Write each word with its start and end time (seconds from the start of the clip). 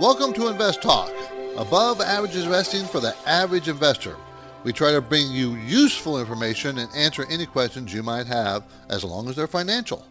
Welcome 0.00 0.32
to 0.32 0.48
Invest 0.48 0.82
Talk, 0.82 1.12
above 1.56 2.00
average 2.00 2.34
investing 2.34 2.84
for 2.84 2.98
the 2.98 3.14
average 3.28 3.68
investor. 3.68 4.16
We 4.64 4.72
try 4.72 4.90
to 4.90 5.00
bring 5.00 5.30
you 5.30 5.54
useful 5.54 6.18
information 6.18 6.78
and 6.78 6.90
answer 6.96 7.24
any 7.30 7.46
questions 7.46 7.94
you 7.94 8.02
might 8.02 8.26
have 8.26 8.64
as 8.90 9.04
long 9.04 9.28
as 9.28 9.36
they're 9.36 9.46
financial. 9.46 10.04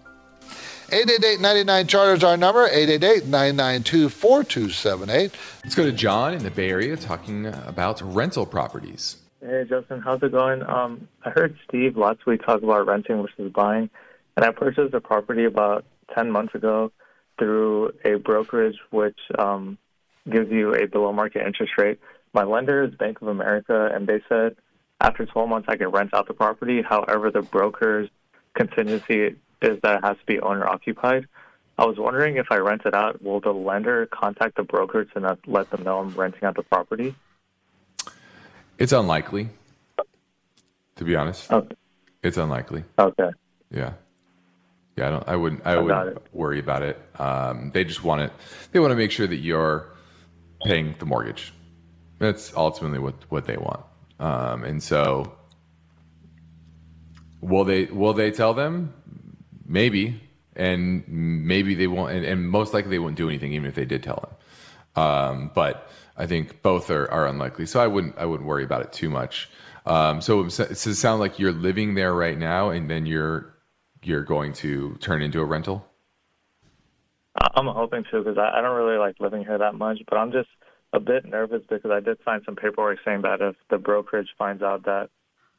888-99 0.88 1.90
Charter 1.90 2.14
is 2.14 2.24
our 2.24 2.38
number, 2.38 2.70
888-992-4278. 2.70 5.34
Let's 5.66 5.76
go 5.76 5.84
to 5.84 5.92
John 5.92 6.34
in 6.34 6.44
the 6.44 6.52
Bay 6.52 6.70
Area 6.70 6.96
talking 6.96 7.48
about 7.48 8.02
rental 8.02 8.46
properties. 8.46 9.18
Hey, 9.42 9.66
Justin, 9.68 10.00
how's 10.00 10.24
it 10.24 10.32
going? 10.32 10.64
Um, 10.64 11.10
I 11.26 11.32
heard 11.32 11.58
Steve 11.68 11.98
last 11.98 12.26
week 12.26 12.46
talk 12.46 12.64
about 12.64 12.88
renting 12.88 13.22
versus 13.22 13.52
buying, 13.52 13.90
and 14.38 14.46
I 14.46 14.52
purchased 14.52 14.94
a 14.94 15.02
property 15.02 15.44
about 15.44 15.84
10 16.16 16.32
months 16.32 16.56
ago 16.56 16.94
through 17.38 17.92
a 18.06 18.16
brokerage 18.16 18.78
which 18.92 19.18
um, 19.38 19.78
gives 20.30 20.52
you 20.52 20.74
a 20.76 20.88
below 20.88 21.12
market 21.12 21.46
interest 21.46 21.74
rate. 21.78 22.00
My 22.34 22.44
lender 22.44 22.84
is 22.84 22.96
Bank 22.96 23.22
of 23.22 23.28
America, 23.28 23.90
and 23.94 24.08
they 24.08 24.22
said 24.30 24.56
after 25.02 25.26
12 25.26 25.50
months 25.50 25.68
I 25.70 25.76
can 25.76 25.90
rent 25.90 26.14
out 26.14 26.28
the 26.28 26.34
property. 26.34 26.82
However, 26.82 27.32
the 27.32 27.42
broker's 27.42 28.10
contingency 28.56 29.36
is 29.62 29.80
that 29.84 29.98
it 29.98 30.06
has 30.06 30.18
to 30.18 30.26
be 30.26 30.40
owner 30.40 30.68
occupied. 30.68 31.28
I 31.78 31.86
was 31.86 31.98
wondering 31.98 32.38
if 32.38 32.48
I 32.52 32.58
rent 32.58 32.84
it 32.86 32.94
out, 32.94 33.22
will 33.22 33.40
the 33.40 33.52
lender 33.52 34.06
contact 34.06 34.58
the 34.58 34.64
broker 34.64 35.06
to 35.06 35.20
not 35.20 35.40
let 35.48 35.72
them 35.72 35.84
know 35.84 36.00
I'm 36.00 36.10
renting 36.12 36.44
out 36.44 36.56
the 36.56 36.64
property? 36.64 37.16
It's 38.78 38.92
unlikely, 38.92 39.50
to 40.96 41.04
be 41.04 41.16
honest. 41.16 41.52
Okay. 41.52 41.76
It's 42.22 42.38
unlikely. 42.38 42.84
Okay. 42.98 43.30
Yeah. 43.72 43.94
Yeah, 44.96 45.08
I 45.08 45.10
don't. 45.10 45.28
I 45.28 45.36
wouldn't. 45.36 45.66
I, 45.66 45.78
wouldn't 45.78 46.34
worry 46.34 46.60
about 46.60 46.84
it. 46.84 47.02
Um, 47.20 47.72
they 47.74 47.84
just 47.84 48.04
want 48.04 48.22
it. 48.22 48.32
They 48.72 48.80
want 48.80 48.92
to 48.92 48.96
make 48.96 49.12
sure 49.12 49.26
that 49.26 49.38
you're 49.38 49.92
paying 50.66 50.96
the 51.00 51.06
mortgage. 51.06 51.52
That's 52.20 52.54
ultimately 52.56 53.00
what 53.00 53.16
what 53.30 53.46
they 53.46 53.58
want. 53.58 53.84
Um, 54.20 54.64
and 54.64 54.84
so, 54.84 55.36
will 57.42 57.64
they 57.64 57.86
will 57.86 58.14
they 58.14 58.30
tell 58.30 58.54
them? 58.54 58.94
Maybe, 59.66 60.22
and 60.56 61.08
maybe 61.08 61.74
they 61.74 61.88
won't. 61.88 62.12
And, 62.12 62.26
and 62.26 62.48
most 62.48 62.74
likely 62.74 62.92
they 62.92 63.00
won't 63.00 63.16
do 63.16 63.30
anything, 63.30 63.54
even 63.54 63.68
if 63.68 63.76
they 63.76 63.86
did 63.86 64.04
tell 64.04 64.30
them. 64.96 65.04
Um, 65.04 65.52
but 65.56 65.90
I 66.18 66.28
think 66.28 66.62
both 66.62 66.92
are, 66.92 67.10
are 67.10 67.26
unlikely. 67.26 67.66
So 67.66 67.80
I 67.80 67.88
wouldn't 67.88 68.18
I 68.18 68.26
wouldn't 68.26 68.48
worry 68.48 68.64
about 68.64 68.82
it 68.82 68.94
too 68.94 69.10
much. 69.10 69.50
Um, 69.86 70.22
so 70.22 70.46
it, 70.46 70.52
sounds 70.52 71.20
like 71.20 71.40
you're 71.40 71.52
living 71.52 71.96
there 71.96 72.14
right 72.14 72.38
now, 72.38 72.70
and 72.70 72.90
then 72.90 73.06
you're 73.06 73.53
you're 74.04 74.24
going 74.24 74.54
to 74.54 74.96
turn 74.96 75.22
into 75.22 75.40
a 75.42 75.46
rental. 75.46 75.86
I'm 77.36 77.68
hoping 77.68 78.04
to 78.12 78.20
because 78.20 78.38
I, 78.38 78.60
I 78.60 78.62
don't 78.62 78.76
really 78.76 78.98
like 78.98 79.16
living 79.20 79.44
here 79.44 79.58
that 79.58 79.76
much, 79.76 80.00
but 80.10 80.18
I'm 80.18 80.32
just 80.32 80.50
a 80.92 81.00
bit 81.00 81.26
nervous 81.26 81.64
because 81.68 81.92
I 81.92 82.00
did 82.00 82.18
sign 82.24 82.42
some 82.46 82.56
paperwork 82.56 83.00
saying 83.04 83.24
that 83.24 83.42
if 83.42 83.56
the 83.70 83.78
brokerage 83.78 84.30
finds 84.38 84.62
out 84.62 84.86
that 84.86 85.10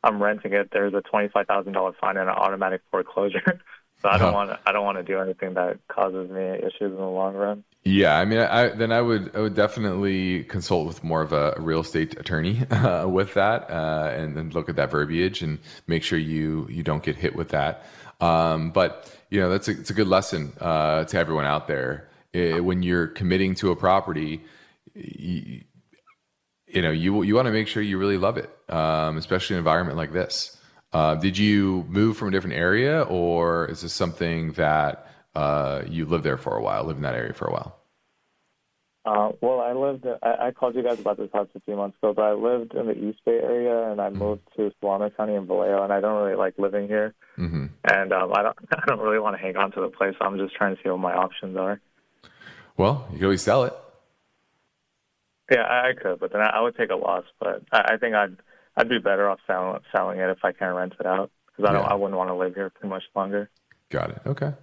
I'm 0.02 0.22
renting 0.22 0.52
it, 0.52 0.70
there's 0.72 0.94
a 0.94 1.00
twenty 1.00 1.28
five 1.28 1.46
thousand 1.46 1.72
dollar 1.72 1.92
fine 2.00 2.16
and 2.16 2.28
an 2.28 2.34
automatic 2.36 2.82
foreclosure. 2.90 3.60
So 4.02 4.10
I 4.10 4.18
don't 4.18 4.28
uh-huh. 4.28 4.36
want 4.36 4.50
to. 4.50 4.60
I 4.66 4.72
don't 4.72 4.84
want 4.84 4.98
to 4.98 5.02
do 5.02 5.18
anything 5.18 5.54
that 5.54 5.78
causes 5.88 6.28
me 6.28 6.42
issues 6.42 6.92
in 6.92 6.96
the 6.96 7.06
long 7.06 7.34
run. 7.34 7.64
Yeah, 7.84 8.18
I 8.18 8.26
mean, 8.26 8.38
I, 8.38 8.68
then 8.68 8.92
I 8.92 9.00
would 9.00 9.34
I 9.34 9.40
would 9.40 9.54
definitely 9.54 10.44
consult 10.44 10.86
with 10.86 11.02
more 11.02 11.22
of 11.22 11.32
a 11.32 11.54
real 11.58 11.80
estate 11.80 12.18
attorney 12.20 12.66
uh, 12.70 13.06
with 13.08 13.32
that, 13.32 13.70
uh, 13.70 14.12
and 14.14 14.36
then 14.36 14.50
look 14.50 14.68
at 14.68 14.76
that 14.76 14.90
verbiage 14.90 15.40
and 15.40 15.58
make 15.86 16.02
sure 16.02 16.18
you 16.18 16.66
you 16.70 16.82
don't 16.82 17.02
get 17.02 17.16
hit 17.16 17.34
with 17.34 17.48
that. 17.50 17.86
Um, 18.20 18.70
but 18.70 19.12
you 19.30 19.40
know, 19.40 19.50
that's 19.50 19.68
a, 19.68 19.72
it's 19.72 19.90
a 19.90 19.94
good 19.94 20.08
lesson 20.08 20.52
uh, 20.60 21.04
to 21.04 21.18
everyone 21.18 21.44
out 21.44 21.66
there. 21.66 22.08
It, 22.32 22.64
when 22.64 22.82
you're 22.82 23.06
committing 23.06 23.54
to 23.56 23.70
a 23.70 23.76
property, 23.76 24.42
you, 24.94 25.62
you 26.66 26.82
know, 26.82 26.90
you 26.90 27.22
you 27.22 27.34
want 27.34 27.46
to 27.46 27.52
make 27.52 27.68
sure 27.68 27.82
you 27.82 27.98
really 27.98 28.18
love 28.18 28.38
it, 28.38 28.50
um, 28.68 29.16
especially 29.16 29.54
an 29.54 29.58
environment 29.58 29.96
like 29.96 30.12
this. 30.12 30.56
Uh, 30.92 31.16
did 31.16 31.36
you 31.36 31.84
move 31.88 32.16
from 32.16 32.28
a 32.28 32.30
different 32.30 32.56
area, 32.56 33.02
or 33.02 33.66
is 33.66 33.82
this 33.82 33.92
something 33.92 34.52
that 34.52 35.08
uh, 35.34 35.82
you 35.88 36.06
lived 36.06 36.24
there 36.24 36.36
for 36.36 36.56
a 36.56 36.62
while, 36.62 36.84
lived 36.84 36.98
in 36.98 37.02
that 37.02 37.14
area 37.14 37.32
for 37.32 37.46
a 37.46 37.52
while? 37.52 37.76
Uh, 39.04 39.32
well, 39.42 39.60
I 39.60 39.72
lived. 39.72 40.06
I, 40.22 40.46
I, 40.46 40.50
called 40.50 40.74
you 40.74 40.82
guys 40.82 40.98
about 40.98 41.18
this 41.18 41.28
house 41.30 41.48
a 41.54 41.60
few 41.60 41.76
months 41.76 41.98
ago, 41.98 42.14
but 42.14 42.22
I 42.22 42.32
lived 42.32 42.74
in 42.74 42.86
the 42.86 42.96
East 42.96 43.18
Bay 43.26 43.38
area, 43.42 43.90
and 43.90 44.00
I 44.00 44.08
mm-hmm. 44.08 44.18
moved 44.18 44.42
to 44.56 44.72
Solano 44.80 45.10
County 45.10 45.34
in 45.34 45.46
Vallejo, 45.46 45.82
and 45.82 45.92
I 45.92 46.00
don't 46.00 46.22
really 46.22 46.36
like 46.36 46.58
living 46.58 46.88
here. 46.88 47.14
Mm-hmm. 47.36 47.66
And 47.84 48.12
um, 48.14 48.32
I 48.34 48.42
don't. 48.42 48.56
I 48.72 48.82
don't 48.86 49.00
really 49.00 49.18
want 49.18 49.36
to 49.36 49.42
hang 49.42 49.56
on 49.56 49.72
to 49.72 49.80
the 49.82 49.88
place. 49.88 50.14
So 50.18 50.24
I'm 50.24 50.38
just 50.38 50.54
trying 50.54 50.74
to 50.74 50.82
see 50.82 50.88
what 50.88 51.00
my 51.00 51.12
options 51.12 51.54
are. 51.58 51.82
Well, 52.78 53.06
you 53.10 53.18
can 53.18 53.24
always 53.26 53.42
sell 53.42 53.64
it. 53.64 53.74
Yeah, 55.50 55.62
I, 55.62 55.90
I 55.90 55.92
could, 55.92 56.18
but 56.18 56.32
then 56.32 56.40
I, 56.40 56.56
I, 56.56 56.60
would 56.62 56.74
take 56.74 56.90
a 56.90 56.96
loss. 56.96 57.24
But 57.38 57.62
I, 57.70 57.94
I 57.94 57.96
think 57.98 58.14
I'd 58.14 58.36
I'd 58.74 58.88
be 58.88 59.00
better 59.00 59.28
off 59.28 59.40
selling 59.46 59.80
selling 59.94 60.18
it 60.18 60.30
if 60.30 60.42
I 60.42 60.52
can 60.52 60.74
rent 60.74 60.94
it 60.98 61.04
out 61.04 61.30
because 61.48 61.68
I 61.68 61.74
don't. 61.74 61.84
I 61.84 61.94
wouldn't 61.94 62.16
want 62.16 62.30
to 62.30 62.34
live 62.34 62.54
here 62.54 62.72
too 62.80 62.88
much 62.88 63.02
longer. 63.14 63.50
Got 63.90 64.12
it. 64.12 64.22
Okay. 64.24 64.54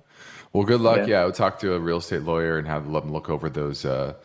Well, 0.51 0.63
good 0.63 0.81
luck. 0.81 0.97
Yeah, 0.97 1.05
yeah 1.05 1.21
I 1.21 1.25
would 1.25 1.35
talk 1.35 1.59
to 1.59 1.75
a 1.75 1.79
real 1.79 1.97
estate 1.97 2.23
lawyer 2.23 2.57
and 2.57 2.67
have 2.67 2.91
them 2.91 3.13
look 3.13 3.29
over 3.29 3.49
those 3.49 3.85
uh, 3.85 4.15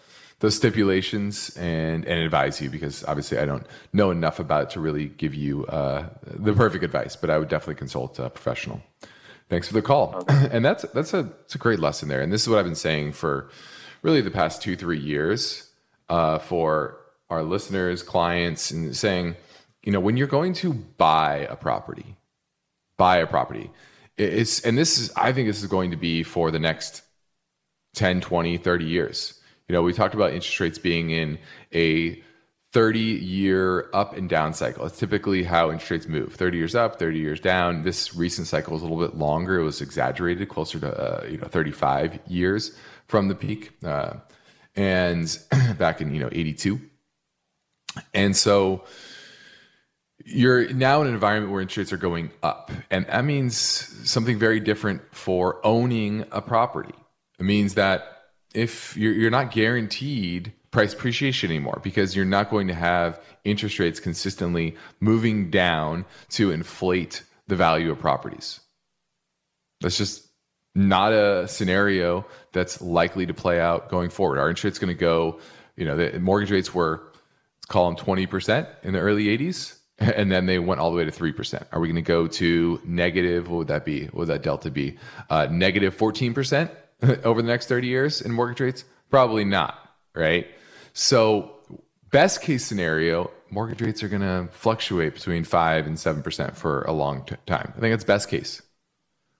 those 0.40 0.54
stipulations 0.54 1.56
and 1.56 2.04
and 2.04 2.20
advise 2.20 2.60
you 2.60 2.70
because 2.70 3.04
obviously 3.04 3.38
I 3.38 3.46
don't 3.46 3.66
know 3.92 4.10
enough 4.10 4.38
about 4.38 4.64
it 4.64 4.70
to 4.70 4.80
really 4.80 5.06
give 5.06 5.34
you 5.34 5.64
uh, 5.66 6.08
the 6.24 6.52
perfect 6.52 6.84
advice. 6.84 7.16
But 7.16 7.30
I 7.30 7.38
would 7.38 7.48
definitely 7.48 7.76
consult 7.76 8.18
a 8.18 8.30
professional. 8.30 8.82
Thanks 9.48 9.68
for 9.68 9.74
the 9.74 9.82
call. 9.82 10.14
Okay. 10.16 10.48
And 10.52 10.64
that's 10.64 10.84
that's 10.94 11.14
a 11.14 11.30
it's 11.44 11.54
a 11.54 11.58
great 11.58 11.78
lesson 11.78 12.08
there. 12.08 12.20
And 12.20 12.32
this 12.32 12.42
is 12.42 12.48
what 12.48 12.58
I've 12.58 12.64
been 12.64 12.74
saying 12.74 13.12
for 13.12 13.50
really 14.02 14.20
the 14.20 14.30
past 14.30 14.62
two 14.62 14.76
three 14.76 15.00
years 15.00 15.70
uh, 16.08 16.38
for 16.38 16.98
our 17.28 17.42
listeners, 17.42 18.02
clients, 18.02 18.70
and 18.70 18.96
saying 18.96 19.36
you 19.86 19.92
know, 19.92 20.00
when 20.00 20.16
you're 20.18 20.26
going 20.26 20.52
to 20.52 20.74
buy 20.74 21.46
a 21.48 21.56
property, 21.56 22.16
buy 22.98 23.18
a 23.18 23.26
property, 23.26 23.70
it's, 24.18 24.60
and 24.60 24.76
this 24.76 24.98
is, 24.98 25.12
I 25.16 25.32
think 25.32 25.48
this 25.48 25.62
is 25.62 25.68
going 25.68 25.92
to 25.92 25.96
be 25.96 26.24
for 26.24 26.50
the 26.50 26.58
next 26.58 27.02
10, 27.94 28.20
20, 28.20 28.58
30 28.58 28.84
years. 28.84 29.35
You 29.68 29.72
know, 29.72 29.82
we 29.82 29.92
talked 29.92 30.14
about 30.14 30.32
interest 30.32 30.60
rates 30.60 30.78
being 30.78 31.10
in 31.10 31.38
a 31.72 32.22
30 32.72 32.98
year 32.98 33.88
up 33.92 34.16
and 34.16 34.28
down 34.28 34.54
cycle. 34.54 34.86
It's 34.86 34.98
typically 34.98 35.42
how 35.42 35.70
interest 35.70 35.90
rates 35.90 36.06
move 36.06 36.34
30 36.34 36.58
years 36.58 36.74
up, 36.74 36.98
30 36.98 37.18
years 37.18 37.40
down. 37.40 37.82
This 37.82 38.14
recent 38.14 38.46
cycle 38.46 38.74
was 38.74 38.82
a 38.82 38.86
little 38.86 39.04
bit 39.04 39.16
longer. 39.16 39.58
It 39.58 39.64
was 39.64 39.80
exaggerated, 39.80 40.48
closer 40.48 40.78
to, 40.80 40.88
uh, 40.88 41.26
you 41.26 41.38
know, 41.38 41.48
35 41.48 42.20
years 42.26 42.76
from 43.06 43.28
the 43.28 43.34
peak. 43.34 43.72
Uh, 43.84 44.14
and 44.74 45.38
back 45.78 46.00
in, 46.00 46.14
you 46.14 46.20
know, 46.20 46.28
82. 46.30 46.80
And 48.12 48.36
so, 48.36 48.84
you're 50.24 50.72
now 50.72 51.02
in 51.02 51.08
an 51.08 51.14
environment 51.14 51.52
where 51.52 51.62
interest 51.62 51.76
rates 51.78 51.92
are 51.92 51.96
going 51.96 52.30
up. 52.42 52.72
And 52.90 53.06
that 53.06 53.24
means 53.24 53.56
something 53.56 54.38
very 54.38 54.60
different 54.60 55.02
for 55.14 55.64
owning 55.64 56.24
a 56.32 56.42
property. 56.42 56.94
It 57.38 57.44
means 57.44 57.74
that 57.74 58.15
if 58.56 58.96
you're, 58.96 59.12
you're 59.12 59.30
not 59.30 59.50
guaranteed 59.50 60.52
price 60.70 60.94
appreciation 60.94 61.50
anymore 61.50 61.78
because 61.82 62.16
you're 62.16 62.24
not 62.24 62.50
going 62.50 62.68
to 62.68 62.74
have 62.74 63.20
interest 63.44 63.78
rates 63.78 64.00
consistently 64.00 64.74
moving 64.98 65.50
down 65.50 66.04
to 66.30 66.50
inflate 66.50 67.22
the 67.48 67.54
value 67.54 67.90
of 67.90 67.98
properties. 67.98 68.60
That's 69.82 69.98
just 69.98 70.26
not 70.74 71.12
a 71.12 71.46
scenario 71.48 72.26
that's 72.52 72.80
likely 72.80 73.26
to 73.26 73.34
play 73.34 73.60
out 73.60 73.90
going 73.90 74.08
forward. 74.08 74.38
Our 74.38 74.48
interest 74.48 74.64
rate's 74.64 74.78
going 74.78 74.94
to 74.94 75.00
go, 75.00 75.38
you 75.76 75.84
know, 75.84 75.96
the 75.96 76.18
mortgage 76.18 76.50
rates 76.50 76.74
were, 76.74 77.02
let's 77.58 77.66
call 77.68 77.90
them 77.90 77.96
20% 77.96 78.68
in 78.82 78.94
the 78.94 79.00
early 79.00 79.26
80s, 79.26 79.78
and 79.98 80.32
then 80.32 80.46
they 80.46 80.58
went 80.58 80.80
all 80.80 80.90
the 80.90 80.96
way 80.96 81.04
to 81.04 81.10
3%. 81.10 81.66
Are 81.72 81.80
we 81.80 81.88
going 81.88 81.96
to 81.96 82.02
go 82.02 82.26
to 82.26 82.80
negative, 82.84 83.48
what 83.48 83.58
would 83.58 83.68
that 83.68 83.84
be? 83.84 84.04
What 84.06 84.14
would 84.14 84.28
that 84.28 84.42
delta 84.42 84.70
be? 84.70 84.98
Uh, 85.28 85.46
negative 85.50 85.96
14% 85.96 86.70
over 87.24 87.42
the 87.42 87.48
next 87.48 87.66
30 87.68 87.86
years 87.86 88.20
in 88.20 88.32
mortgage 88.32 88.60
rates? 88.60 88.84
Probably 89.10 89.44
not, 89.44 89.78
right? 90.14 90.46
So, 90.92 91.52
best 92.10 92.42
case 92.42 92.64
scenario, 92.64 93.30
mortgage 93.50 93.82
rates 93.82 94.02
are 94.02 94.08
going 94.08 94.22
to 94.22 94.48
fluctuate 94.52 95.14
between 95.14 95.44
5 95.44 95.86
and 95.86 95.96
7% 95.96 96.56
for 96.56 96.82
a 96.82 96.92
long 96.92 97.24
t- 97.24 97.36
time. 97.46 97.72
I 97.76 97.80
think 97.80 97.92
that's 97.92 98.04
best 98.04 98.28
case. 98.28 98.62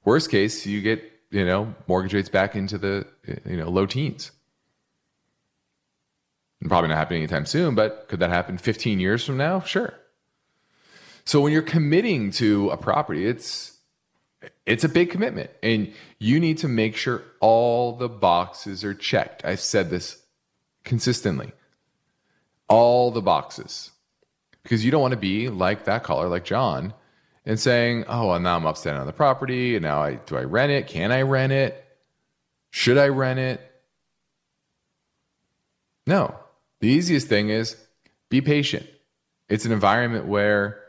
Worst 0.05 0.31
case, 0.31 0.67
you 0.67 0.81
get, 0.83 1.03
you 1.31 1.45
know, 1.45 1.75
mortgage 1.89 2.15
rates 2.15 2.29
back 2.29 2.55
into 2.55 2.79
the, 2.79 3.07
you 3.45 3.57
know, 3.57 3.69
low 3.71 3.87
teens. 3.87 4.31
And 6.61 6.71
probably 6.71 6.89
not 6.89 6.99
happening 6.99 7.23
anytime 7.23 7.47
soon, 7.47 7.75
but 7.75 8.07
could 8.09 8.21
that 8.21 8.31
happen 8.31 8.57
15 8.59 9.01
years 9.01 9.25
from 9.25 9.37
now? 9.37 9.61
Sure. 9.61 9.93
So 11.25 11.41
when 11.41 11.53
you're 11.53 11.63
committing 11.63 12.31
to 12.33 12.71
a 12.71 12.77
property, 12.77 13.27
it's 13.27 13.76
it's 14.65 14.85
a 14.85 14.89
big 14.89 15.11
commitment 15.11 15.51
and 15.63 15.93
you 16.19 16.41
need 16.41 16.59
to 16.59 16.69
make 16.69 16.97
sure 16.97 17.23
all 17.41 17.97
the 17.97 18.09
boxes 18.09 18.85
are 18.85 18.95
checked. 18.95 19.45
I've 19.45 19.61
said 19.61 19.91
this 19.91 20.23
consistently. 20.85 21.53
All 22.69 23.11
the 23.11 23.23
boxes. 23.23 23.91
Because 24.63 24.85
you 24.85 24.91
don't 24.91 25.01
want 25.01 25.13
to 25.13 25.19
be 25.19 25.49
like 25.49 25.85
that 25.85 26.03
caller, 26.03 26.29
like 26.29 26.45
John, 26.45 26.93
and 27.45 27.61
saying, 27.61 28.05
"Oh, 28.09 28.29
well, 28.29 28.41
now 28.41 28.57
I'm 28.57 28.67
upstanding 28.67 29.01
on 29.01 29.07
the 29.07 29.13
property, 29.13 29.77
and 29.77 29.85
now 29.85 30.03
I 30.03 30.15
do 30.15 30.37
I 30.37 30.43
rent 30.43 30.73
it? 30.73 30.89
Can 30.89 31.13
I 31.13 31.23
rent 31.23 31.53
it? 31.53 31.85
Should 32.71 32.99
I 32.99 33.09
rent 33.09 33.39
it?" 33.39 33.61
No. 36.07 36.35
The 36.81 36.89
easiest 36.89 37.29
thing 37.29 37.49
is 37.49 37.77
be 38.29 38.41
patient. 38.41 38.87
It's 39.49 39.65
an 39.65 39.73
environment 39.73 40.27
where 40.27 40.83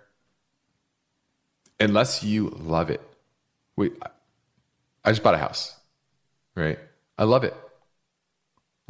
unless 1.80 2.24
you 2.24 2.50
love 2.50 2.90
it. 2.90 3.02
We 3.78 3.92
I 5.06 5.12
just 5.12 5.24
bought 5.24 5.36
a 5.36 5.38
house. 5.38 5.74
Right? 6.54 6.80
I 7.18 7.24
love 7.24 7.46
it. 7.46 7.56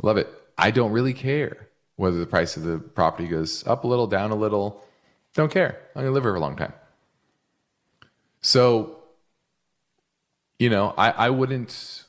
Love 0.01 0.18
it. 0.18 0.28
I 0.57 0.72
don't 0.72 0.92
really 0.92 1.13
care 1.13 1.68
whether 1.95 2.18
the 2.18 2.25
price 2.25 2.57
of 2.57 2.63
the 2.63 2.80
property 2.80 3.28
goes 3.28 3.66
up 3.68 3.84
a 3.84 3.88
little, 3.88 4.07
down 4.07 4.31
a 4.31 4.36
little. 4.36 4.84
Don't 5.36 5.51
care. 5.51 5.78
I'm 5.95 6.01
going 6.01 6.06
to 6.07 6.12
live 6.12 6.24
here 6.24 6.34
a 6.34 6.39
long 6.39 6.56
time. 6.56 6.74
So, 8.42 8.98
you 10.57 10.69
know, 10.69 10.94
I, 10.98 11.10
I 11.12 11.30
wouldn't, 11.30 12.06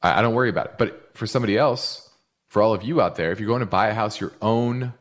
I, 0.00 0.18
I 0.18 0.22
don't 0.22 0.34
worry 0.34 0.48
about 0.48 0.66
it. 0.66 0.74
But 0.78 1.10
for 1.14 1.26
somebody 1.26 1.58
else, 1.58 2.08
for 2.48 2.62
all 2.62 2.72
of 2.72 2.82
you 2.82 3.00
out 3.00 3.16
there, 3.16 3.32
if 3.32 3.40
you're 3.40 3.48
going 3.48 3.60
to 3.60 3.66
buy 3.66 3.88
a 3.88 3.94
house, 3.94 4.20
your 4.20 4.32
own 4.40 4.94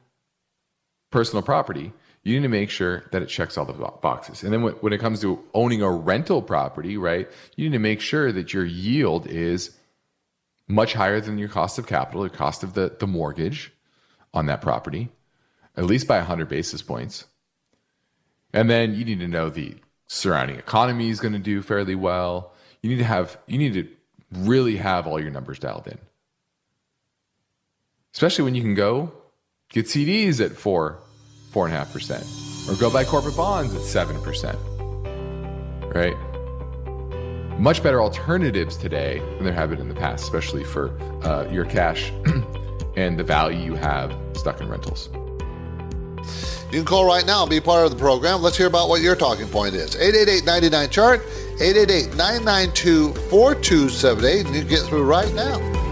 personal 1.12 1.44
property, 1.44 1.94
you 2.26 2.34
need 2.34 2.44
to 2.44 2.50
make 2.50 2.72
sure 2.72 3.04
that 3.12 3.22
it 3.22 3.28
checks 3.28 3.56
all 3.56 3.66
the 3.66 3.74
boxes. 3.74 4.44
And 4.44 4.52
then 4.52 4.64
when, 4.82 4.92
it 4.92 5.00
comes 5.00 5.22
to 5.22 5.42
owning 5.54 5.84
a 5.84 5.92
rental 5.92 6.42
property, 6.42 6.98
right, 6.98 7.30
you 7.56 7.66
need 7.66 7.76
to 7.76 7.80
make 7.80 8.02
sure 8.02 8.32
that 8.32 8.52
your 8.52 8.66
yield 8.66 9.28
is 9.28 9.78
much 10.68 10.94
higher 10.94 11.22
than 11.22 11.38
your 11.38 11.50
cost 11.50 11.78
of 11.78 11.86
capital, 11.86 12.24
the 12.24 12.32
cost 12.32 12.64
of 12.64 12.74
the, 12.74 12.96
the 13.00 13.06
mortgage 13.06 13.72
on 14.34 14.48
that 14.48 14.60
property, 14.60 15.10
at 15.78 15.86
least 15.86 16.08
by 16.08 16.18
100 16.18 16.50
basis 16.50 16.82
points. 16.82 17.26
And 18.54 18.72
then 18.72 18.96
you 18.96 19.06
need 19.06 19.20
to 19.20 19.28
know 19.28 19.52
the 19.52 19.76
surrounding 20.08 20.58
economy 20.58 21.12
is 21.12 21.20
going 21.20 21.34
to 21.34 21.40
do 21.40 21.62
fairly 21.62 21.94
well. 21.94 22.54
You 22.82 22.90
need 22.90 22.98
to 22.98 23.04
have 23.04 23.38
you 23.46 23.60
need 23.60 23.74
to 23.74 23.88
really 24.32 24.78
have 24.78 25.06
all 25.06 25.22
your 25.22 25.30
numbers 25.30 25.60
dialed 25.60 25.86
in. 25.86 26.00
Especially 28.16 28.46
when 28.46 28.56
you 28.56 28.64
can 28.64 28.74
go 28.74 29.12
get 29.70 29.86
CDs 29.86 30.44
at 30.44 30.54
four, 30.54 31.00
four 31.56 31.66
and 31.66 31.74
a 31.74 31.78
half 31.78 31.94
percent, 31.94 32.28
or 32.68 32.76
go 32.76 32.92
buy 32.92 33.06
corporate 33.06 33.38
bonds 33.38 33.74
at 33.74 33.82
seven 33.82 34.22
percent. 34.22 34.60
Right? 35.96 36.18
Much 37.58 37.82
better 37.82 38.02
alternatives 38.02 38.76
today 38.76 39.20
than 39.20 39.46
there 39.46 39.54
have 39.54 39.70
been 39.70 39.80
in 39.80 39.88
the 39.88 39.96
past, 39.96 40.26
especially 40.26 40.66
for 40.66 40.90
uh, 41.24 41.48
your 41.50 41.64
cash 41.64 42.12
and 42.98 43.18
the 43.18 43.24
value 43.24 43.58
you 43.58 43.76
have 43.76 44.14
stuck 44.34 44.60
in 44.60 44.68
rentals. 44.68 45.08
You 46.74 46.80
can 46.80 46.86
call 46.86 47.08
right 47.08 47.26
now 47.26 47.44
and 47.44 47.50
be 47.50 47.62
part 47.62 47.86
of 47.86 47.92
the 47.92 47.98
program. 47.98 48.42
Let's 48.42 48.58
hear 48.58 48.68
about 48.68 48.90
what 48.90 49.00
your 49.00 49.16
talking 49.16 49.48
point 49.48 49.76
is. 49.76 49.96
888 49.96 50.92
chart 50.92 51.22
888 51.62 52.18
992 52.18 53.14
4278, 53.30 54.46
and 54.46 54.56
you 54.58 54.64
get 54.66 54.82
through 54.82 55.06
right 55.06 55.34
now. 55.34 55.85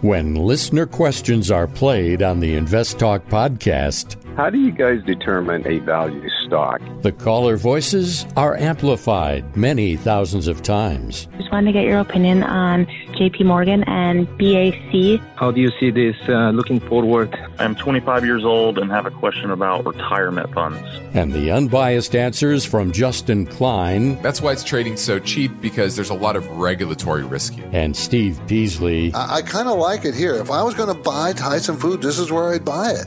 When 0.00 0.36
listener 0.36 0.86
questions 0.86 1.50
are 1.50 1.66
played 1.66 2.22
on 2.22 2.38
the 2.38 2.54
Invest 2.54 3.00
Talk 3.00 3.26
podcast, 3.26 4.17
how 4.38 4.48
do 4.48 4.56
you 4.56 4.70
guys 4.70 5.02
determine 5.02 5.66
a 5.66 5.80
value 5.80 6.30
stock? 6.46 6.80
The 7.02 7.10
caller 7.10 7.56
voices 7.56 8.24
are 8.36 8.56
amplified 8.56 9.56
many 9.56 9.96
thousands 9.96 10.46
of 10.46 10.62
times. 10.62 11.26
Just 11.38 11.50
wanted 11.50 11.66
to 11.66 11.72
get 11.72 11.86
your 11.86 11.98
opinion 11.98 12.44
on 12.44 12.86
JP 13.16 13.46
Morgan 13.46 13.82
and 13.88 14.28
BAC. 14.38 15.20
How 15.34 15.50
do 15.50 15.60
you 15.60 15.72
see 15.80 15.90
this 15.90 16.14
uh, 16.28 16.50
looking 16.50 16.78
forward? 16.78 17.36
I'm 17.58 17.74
25 17.74 18.24
years 18.24 18.44
old 18.44 18.78
and 18.78 18.92
have 18.92 19.06
a 19.06 19.10
question 19.10 19.50
about 19.50 19.84
retirement 19.84 20.54
funds. 20.54 20.78
And 21.14 21.32
the 21.32 21.50
unbiased 21.50 22.14
answers 22.14 22.64
from 22.64 22.92
Justin 22.92 23.44
Klein. 23.44 24.22
That's 24.22 24.40
why 24.40 24.52
it's 24.52 24.62
trading 24.62 24.98
so 24.98 25.18
cheap 25.18 25.50
because 25.60 25.96
there's 25.96 26.10
a 26.10 26.14
lot 26.14 26.36
of 26.36 26.48
regulatory 26.50 27.24
risk 27.24 27.54
here. 27.54 27.68
And 27.72 27.96
Steve 27.96 28.40
Peasley. 28.46 29.12
I, 29.14 29.38
I 29.38 29.42
kind 29.42 29.68
of 29.68 29.80
like 29.80 30.04
it 30.04 30.14
here. 30.14 30.36
If 30.36 30.52
I 30.52 30.62
was 30.62 30.74
going 30.74 30.94
to 30.94 31.02
buy 31.02 31.32
Tyson 31.32 31.76
Food, 31.76 32.02
this 32.02 32.20
is 32.20 32.30
where 32.30 32.54
I'd 32.54 32.64
buy 32.64 32.92
it. 32.92 33.06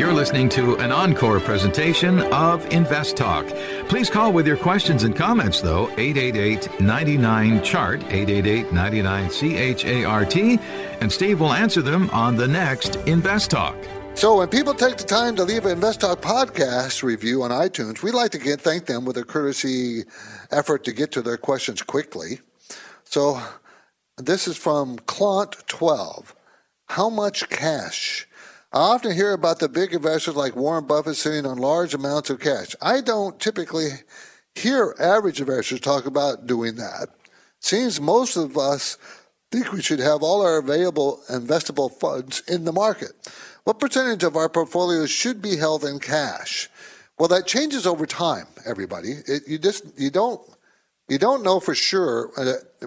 You're 0.00 0.14
listening 0.14 0.48
to 0.50 0.76
an 0.76 0.92
encore 0.92 1.40
presentation 1.40 2.20
of 2.32 2.64
Invest 2.72 3.18
Talk. 3.18 3.46
Please 3.90 4.08
call 4.08 4.32
with 4.32 4.46
your 4.46 4.56
questions 4.56 5.04
and 5.04 5.14
comments, 5.14 5.60
though, 5.60 5.90
888 5.98 6.80
99 6.80 7.62
Chart, 7.62 8.02
888 8.04 8.72
99 8.72 9.30
C 9.30 9.56
H 9.58 9.84
A 9.84 10.04
R 10.04 10.24
T, 10.24 10.58
and 11.02 11.12
Steve 11.12 11.38
will 11.38 11.52
answer 11.52 11.82
them 11.82 12.08
on 12.12 12.34
the 12.34 12.48
next 12.48 12.96
Invest 13.06 13.50
Talk. 13.50 13.76
So, 14.14 14.38
when 14.38 14.48
people 14.48 14.72
take 14.72 14.96
the 14.96 15.04
time 15.04 15.36
to 15.36 15.44
leave 15.44 15.66
an 15.66 15.72
Invest 15.72 16.00
Talk 16.00 16.22
podcast 16.22 17.02
review 17.02 17.42
on 17.42 17.50
iTunes, 17.50 18.02
we'd 18.02 18.14
like 18.14 18.30
to 18.30 18.38
get, 18.38 18.58
thank 18.58 18.86
them 18.86 19.04
with 19.04 19.18
a 19.18 19.22
courtesy 19.22 20.04
effort 20.50 20.82
to 20.84 20.92
get 20.92 21.12
to 21.12 21.20
their 21.20 21.36
questions 21.36 21.82
quickly. 21.82 22.40
So, 23.04 23.38
this 24.16 24.48
is 24.48 24.56
from 24.56 24.96
Clont12. 25.00 26.24
How 26.86 27.10
much 27.10 27.50
cash? 27.50 28.26
I 28.72 28.78
often 28.78 29.12
hear 29.12 29.32
about 29.32 29.58
the 29.58 29.68
big 29.68 29.92
investors 29.92 30.36
like 30.36 30.54
Warren 30.54 30.86
Buffett 30.86 31.16
sitting 31.16 31.44
on 31.44 31.58
large 31.58 31.92
amounts 31.92 32.30
of 32.30 32.38
cash. 32.38 32.76
I 32.80 33.00
don't 33.00 33.38
typically 33.40 33.88
hear 34.54 34.94
average 35.00 35.40
investors 35.40 35.80
talk 35.80 36.06
about 36.06 36.46
doing 36.46 36.76
that. 36.76 37.08
Seems 37.58 38.00
most 38.00 38.36
of 38.36 38.56
us 38.56 38.96
think 39.50 39.72
we 39.72 39.82
should 39.82 39.98
have 39.98 40.22
all 40.22 40.42
our 40.42 40.58
available 40.58 41.20
investable 41.28 41.90
funds 41.90 42.44
in 42.46 42.64
the 42.64 42.72
market. 42.72 43.10
What 43.64 43.80
percentage 43.80 44.22
of 44.22 44.36
our 44.36 44.48
portfolios 44.48 45.10
should 45.10 45.42
be 45.42 45.56
held 45.56 45.84
in 45.84 45.98
cash? 45.98 46.70
Well, 47.18 47.28
that 47.28 47.48
changes 47.48 47.88
over 47.88 48.06
time. 48.06 48.46
Everybody, 48.64 49.14
it, 49.26 49.42
you 49.48 49.58
just 49.58 49.84
you 49.98 50.10
don't 50.10 50.40
you 51.08 51.18
don't 51.18 51.42
know 51.42 51.58
for 51.58 51.74
sure 51.74 52.30
uh, 52.36 52.86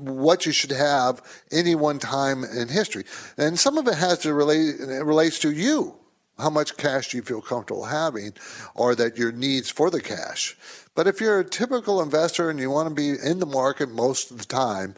what 0.00 0.46
you 0.46 0.52
should 0.52 0.70
have 0.70 1.22
any 1.50 1.74
one 1.74 1.98
time 1.98 2.44
in 2.44 2.68
history. 2.68 3.04
And 3.36 3.58
some 3.58 3.78
of 3.78 3.86
it 3.88 3.94
has 3.94 4.18
to 4.20 4.34
relate 4.34 4.80
it 4.80 5.04
relates 5.04 5.38
to 5.40 5.50
you. 5.50 5.94
How 6.38 6.50
much 6.50 6.76
cash 6.76 7.10
do 7.10 7.16
you 7.16 7.22
feel 7.24 7.40
comfortable 7.40 7.84
having 7.84 8.32
or 8.74 8.94
that 8.94 9.18
your 9.18 9.32
needs 9.32 9.70
for 9.70 9.90
the 9.90 10.00
cash? 10.00 10.56
But 10.94 11.08
if 11.08 11.20
you're 11.20 11.40
a 11.40 11.44
typical 11.44 12.00
investor 12.00 12.48
and 12.48 12.60
you 12.60 12.70
want 12.70 12.88
to 12.88 12.94
be 12.94 13.10
in 13.10 13.40
the 13.40 13.46
market 13.46 13.90
most 13.90 14.30
of 14.30 14.38
the 14.38 14.44
time, 14.44 14.94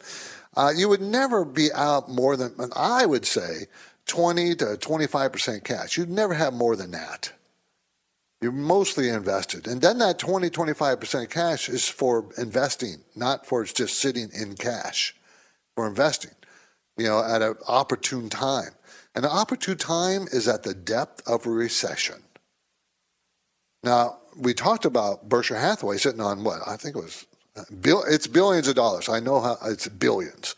uh, 0.55 0.71
you 0.75 0.87
would 0.89 1.01
never 1.01 1.43
be 1.43 1.71
out 1.73 2.09
more 2.09 2.35
than, 2.37 2.53
I 2.75 3.05
would 3.05 3.25
say, 3.25 3.67
20 4.05 4.55
to 4.55 4.65
25% 4.65 5.63
cash. 5.63 5.97
You'd 5.97 6.09
never 6.09 6.33
have 6.33 6.53
more 6.53 6.75
than 6.75 6.91
that. 6.91 7.31
You're 8.41 8.51
mostly 8.51 9.09
invested. 9.09 9.67
And 9.67 9.81
then 9.81 9.99
that 9.99 10.17
20, 10.17 10.49
25% 10.49 11.29
cash 11.29 11.69
is 11.69 11.87
for 11.87 12.25
investing, 12.39 13.03
not 13.15 13.45
for 13.45 13.63
just 13.63 13.99
sitting 13.99 14.29
in 14.33 14.55
cash, 14.55 15.15
for 15.75 15.85
investing, 15.87 16.31
you 16.97 17.05
know, 17.05 17.23
at 17.23 17.43
an 17.43 17.55
opportune 17.67 18.29
time. 18.29 18.71
And 19.13 19.23
the 19.23 19.29
opportune 19.29 19.77
time 19.77 20.27
is 20.31 20.47
at 20.47 20.63
the 20.63 20.73
depth 20.73 21.21
of 21.27 21.45
a 21.45 21.51
recession. 21.51 22.23
Now, 23.83 24.17
we 24.35 24.55
talked 24.55 24.85
about 24.85 25.29
Berkshire 25.29 25.57
Hathaway 25.57 25.97
sitting 25.97 26.21
on 26.21 26.43
what? 26.43 26.61
I 26.65 26.77
think 26.77 26.95
it 26.95 26.99
was, 26.99 27.27
it's 27.83 28.27
billions 28.27 28.67
of 28.67 28.75
dollars. 28.75 29.07
I 29.07 29.19
know 29.19 29.39
how 29.39 29.57
it's 29.65 29.87
billions. 29.87 30.55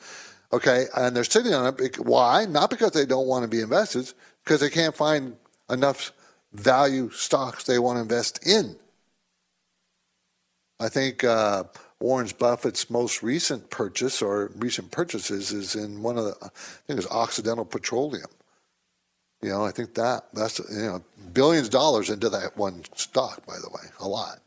Okay. 0.54 0.86
And 0.96 1.16
they're 1.16 1.24
sitting 1.26 1.54
on 1.54 1.76
it. 1.80 2.00
Why? 2.00 2.46
Not 2.46 2.70
because 2.70 2.92
they 2.92 3.06
don't 3.06 3.28
want 3.28 3.44
to 3.44 3.50
be 3.50 3.60
invested, 3.60 4.14
because 4.46 4.62
they 4.62 4.70
can't 4.70 4.96
find 4.96 5.36
enough 5.70 6.14
value 6.54 7.10
stocks 7.12 7.64
they 7.64 7.80
want 7.80 7.98
to 7.98 8.02
invest 8.02 8.46
in. 8.46 8.76
I 10.80 10.90
think 10.90 11.24
uh, 11.24 11.64
Warren 12.00 12.30
Buffett's 12.38 12.90
most 12.90 13.24
recent 13.24 13.70
purchase 13.70 14.22
or 14.22 14.52
recent 14.58 14.92
purchases 14.92 15.52
is 15.52 15.76
in 15.76 16.04
one 16.04 16.18
of 16.18 16.26
the, 16.26 16.36
I 16.42 16.50
think 16.86 17.00
it's 17.00 17.10
Occidental 17.10 17.66
Petroleum. 17.66 18.30
You 19.42 19.50
know, 19.50 19.66
I 19.66 19.72
think 19.72 19.94
that 19.96 20.26
that's 20.34 20.60
you 20.60 20.84
know 20.84 21.04
billions 21.34 21.68
of 21.68 21.74
dollars 21.74 22.10
into 22.10 22.30
that 22.30 22.56
one 22.58 22.84
stock, 22.96 23.46
by 23.46 23.56
the 23.56 23.70
way, 23.70 23.90
a 24.00 24.08
lot. 24.08 24.40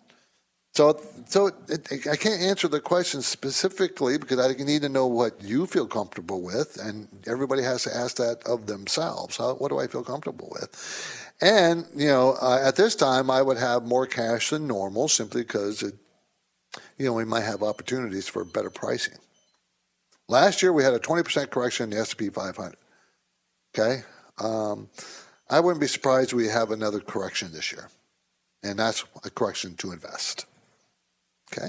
So, 0.77 1.01
so 1.25 1.47
it, 1.47 1.91
it, 1.91 2.07
I 2.07 2.17
can't 2.17 2.43
answer 2.43 2.69
the 2.69 2.81
question 2.81 3.23
specifically 3.23 4.19
because 4.19 4.39
I 4.39 4.53
need 4.63 4.83
to 4.83 4.91
know 4.91 5.07
what 5.07 5.43
you 5.43 5.67
feel 5.67 5.87
comfortable 5.87 6.43
with, 6.43 6.79
and 6.79 7.09
everybody 7.27 7.63
has 7.63 7.85
to 7.85 7.97
ask 7.97 8.17
that 8.17 8.43
of 8.47 8.67
themselves. 8.67 9.39
How, 9.39 9.55
what 9.55 9.71
do 9.71 9.79
I 9.79 9.87
feel 9.87 10.05
comfortable 10.05 10.51
with? 10.53 11.26
And 11.41 11.87
you 11.95 12.09
know, 12.09 12.37
uh, 12.41 12.61
at 12.63 12.77
this 12.77 12.95
time, 12.95 13.31
I 13.31 13.43
would 13.43 13.59
have 13.59 13.85
more 13.85 14.07
cash 14.07 14.51
than 14.51 14.67
normal 14.67 15.09
simply 15.09 15.43
because 15.43 15.83
it, 15.83 15.95
you 16.99 17.07
know, 17.07 17.13
we 17.13 17.25
might 17.25 17.45
have 17.45 17.63
opportunities 17.63 18.29
for 18.29 18.45
better 18.45 18.71
pricing. 18.71 19.19
Last 20.29 20.63
year, 20.63 20.73
we 20.73 20.83
had 20.83 20.95
a 20.95 20.99
20% 20.99 21.51
correction 21.51 21.85
in 21.85 21.91
the 21.91 21.99
S&P 21.99 22.31
500. 22.31 22.77
Okay, 23.79 24.03
um, 24.39 24.89
I 25.51 25.61
wouldn't 25.61 25.81
be 25.81 25.87
surprised 25.87 26.33
we 26.33 26.49
have 26.49 26.71
another 26.71 27.01
correction 27.01 27.53
this 27.53 27.71
year, 27.71 27.91
and 28.63 28.79
that's 28.79 29.05
a 29.25 29.31
correction 29.31 29.75
to 29.77 29.93
invest. 29.93 30.47
Okay. 31.53 31.69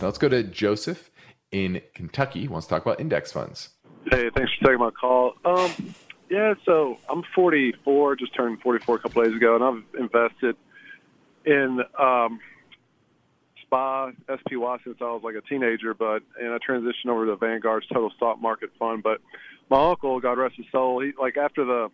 Now 0.00 0.08
let's 0.08 0.18
go 0.18 0.28
to 0.28 0.42
Joseph 0.42 1.10
in 1.50 1.80
Kentucky. 1.94 2.40
He 2.40 2.48
wants 2.48 2.66
to 2.66 2.74
talk 2.74 2.82
about 2.82 3.00
index 3.00 3.32
funds. 3.32 3.70
Hey, 4.10 4.28
thanks 4.34 4.52
for 4.58 4.66
taking 4.66 4.80
my 4.80 4.90
call. 4.90 5.34
Um, 5.44 5.94
yeah, 6.28 6.54
so 6.64 6.98
I'm 7.08 7.22
44, 7.34 8.16
just 8.16 8.34
turned 8.34 8.60
44 8.60 8.96
a 8.96 8.98
couple 8.98 9.24
days 9.24 9.34
ago, 9.34 9.54
and 9.54 9.64
I've 9.64 10.00
invested 10.00 10.56
in 11.46 11.80
um, 11.98 12.40
SPY, 13.62 14.12
SPY 14.28 14.76
since 14.84 14.96
I 15.00 15.04
was 15.04 15.22
like 15.22 15.36
a 15.36 15.42
teenager, 15.42 15.94
but 15.94 16.22
and 16.40 16.52
I 16.52 16.58
transitioned 16.58 17.08
over 17.08 17.26
to 17.26 17.36
Vanguard's 17.36 17.86
Total 17.86 18.10
Stock 18.16 18.40
Market 18.40 18.70
Fund. 18.78 19.02
But 19.02 19.20
my 19.70 19.90
uncle, 19.90 20.20
God 20.20 20.38
rest 20.38 20.56
his 20.56 20.66
soul, 20.72 21.00
he 21.00 21.12
like 21.20 21.36
after 21.36 21.64
the 21.64 21.90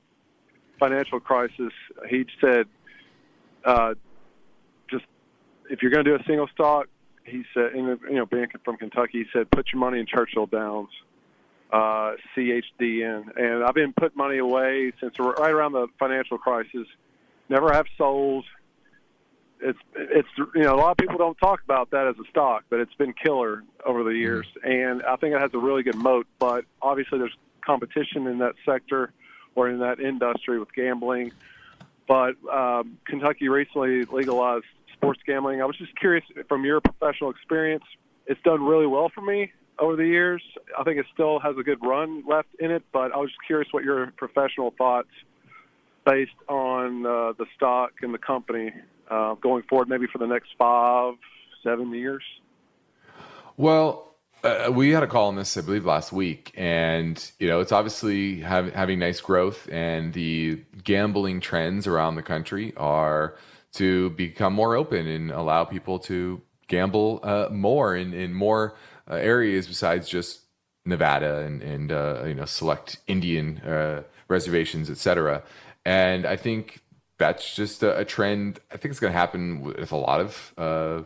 financial 0.78 1.20
crisis, 1.20 1.72
he 2.08 2.24
said, 2.40 2.66
uh, 3.64 3.94
just 4.90 5.04
if 5.68 5.82
you're 5.82 5.90
going 5.90 6.04
to 6.04 6.16
do 6.16 6.22
a 6.22 6.26
single 6.26 6.48
stock, 6.48 6.88
he 7.30 7.44
said, 7.54 7.72
you 7.74 7.98
know, 8.10 8.26
being 8.26 8.46
from 8.64 8.76
Kentucky, 8.76 9.24
he 9.24 9.24
said, 9.32 9.50
put 9.50 9.72
your 9.72 9.80
money 9.80 10.00
in 10.00 10.06
Churchill 10.06 10.46
Downs, 10.46 10.90
uh, 11.72 12.12
CHDN. 12.36 13.36
And 13.36 13.64
I've 13.64 13.74
been 13.74 13.92
putting 13.92 14.16
money 14.16 14.38
away 14.38 14.92
since 15.00 15.18
right 15.18 15.50
around 15.50 15.72
the 15.72 15.88
financial 15.98 16.38
crisis. 16.38 16.86
Never 17.48 17.72
have 17.72 17.86
sold. 17.96 18.44
It's 19.62 19.78
it's 19.94 20.28
you 20.54 20.62
know 20.62 20.74
a 20.74 20.80
lot 20.80 20.92
of 20.92 20.96
people 20.96 21.18
don't 21.18 21.36
talk 21.36 21.62
about 21.62 21.90
that 21.90 22.06
as 22.06 22.14
a 22.18 22.26
stock, 22.30 22.64
but 22.70 22.80
it's 22.80 22.94
been 22.94 23.12
killer 23.12 23.62
over 23.84 24.04
the 24.04 24.14
years, 24.14 24.46
and 24.64 25.02
I 25.02 25.16
think 25.16 25.34
it 25.34 25.40
has 25.40 25.52
a 25.52 25.58
really 25.58 25.82
good 25.82 25.96
moat. 25.96 26.26
But 26.38 26.64
obviously, 26.80 27.18
there's 27.18 27.36
competition 27.60 28.26
in 28.26 28.38
that 28.38 28.54
sector 28.64 29.12
or 29.54 29.68
in 29.68 29.80
that 29.80 30.00
industry 30.00 30.58
with 30.58 30.72
gambling. 30.74 31.32
But 32.08 32.36
um, 32.50 32.98
Kentucky 33.04 33.48
recently 33.48 34.04
legalized 34.04 34.64
sports 35.00 35.20
gambling. 35.26 35.62
I 35.62 35.64
was 35.64 35.76
just 35.78 35.98
curious 35.98 36.24
from 36.46 36.64
your 36.64 36.80
professional 36.80 37.30
experience. 37.30 37.84
It's 38.26 38.40
done 38.42 38.62
really 38.62 38.86
well 38.86 39.10
for 39.14 39.22
me 39.22 39.52
over 39.78 39.96
the 39.96 40.04
years. 40.04 40.42
I 40.78 40.84
think 40.84 40.98
it 40.98 41.06
still 41.12 41.40
has 41.40 41.56
a 41.58 41.62
good 41.62 41.78
run 41.82 42.22
left 42.28 42.48
in 42.58 42.70
it, 42.70 42.82
but 42.92 43.12
I 43.12 43.16
was 43.16 43.30
just 43.30 43.40
curious 43.46 43.68
what 43.72 43.82
your 43.82 44.12
professional 44.16 44.74
thoughts 44.76 45.08
based 46.04 46.32
on 46.48 47.06
uh, 47.06 47.32
the 47.38 47.46
stock 47.56 47.92
and 48.02 48.12
the 48.12 48.18
company 48.18 48.72
uh, 49.10 49.34
going 49.34 49.62
forward, 49.64 49.88
maybe 49.88 50.06
for 50.06 50.18
the 50.18 50.26
next 50.26 50.50
five, 50.58 51.14
seven 51.64 51.92
years. 51.92 52.22
Well, 53.56 54.14
uh, 54.44 54.70
we 54.72 54.90
had 54.90 55.02
a 55.02 55.06
call 55.06 55.28
on 55.28 55.36
this, 55.36 55.56
I 55.56 55.62
believe, 55.62 55.84
last 55.84 56.12
week, 56.12 56.52
and 56.56 57.30
you 57.38 57.48
know, 57.48 57.60
it's 57.60 57.72
obviously 57.72 58.40
have, 58.40 58.72
having 58.72 58.98
nice 58.98 59.20
growth, 59.20 59.68
and 59.70 60.12
the 60.12 60.62
gambling 60.84 61.40
trends 61.40 61.86
around 61.86 62.14
the 62.14 62.22
country 62.22 62.72
are 62.76 63.36
to 63.74 64.10
become 64.10 64.52
more 64.52 64.76
open 64.76 65.06
and 65.06 65.30
allow 65.30 65.64
people 65.64 65.98
to 65.98 66.40
gamble 66.68 67.20
uh, 67.22 67.48
more 67.50 67.96
in, 67.96 68.12
in 68.12 68.32
more 68.32 68.74
uh, 69.10 69.14
areas 69.14 69.66
besides 69.66 70.08
just 70.08 70.40
Nevada 70.84 71.38
and, 71.38 71.62
and 71.62 71.92
uh, 71.92 72.24
you 72.26 72.34
know 72.34 72.44
select 72.44 72.98
Indian 73.06 73.58
uh, 73.58 74.02
reservations, 74.28 74.90
etc. 74.90 75.42
And 75.84 76.26
I 76.26 76.36
think 76.36 76.80
that's 77.18 77.54
just 77.54 77.82
a, 77.82 77.98
a 77.98 78.04
trend. 78.04 78.60
I 78.70 78.76
think 78.76 78.90
it's 78.90 79.00
going 79.00 79.12
to 79.12 79.18
happen 79.18 79.60
with 79.60 79.92
a 79.92 79.96
lot 79.96 80.20
of 80.20 80.54
uh, 80.56 81.02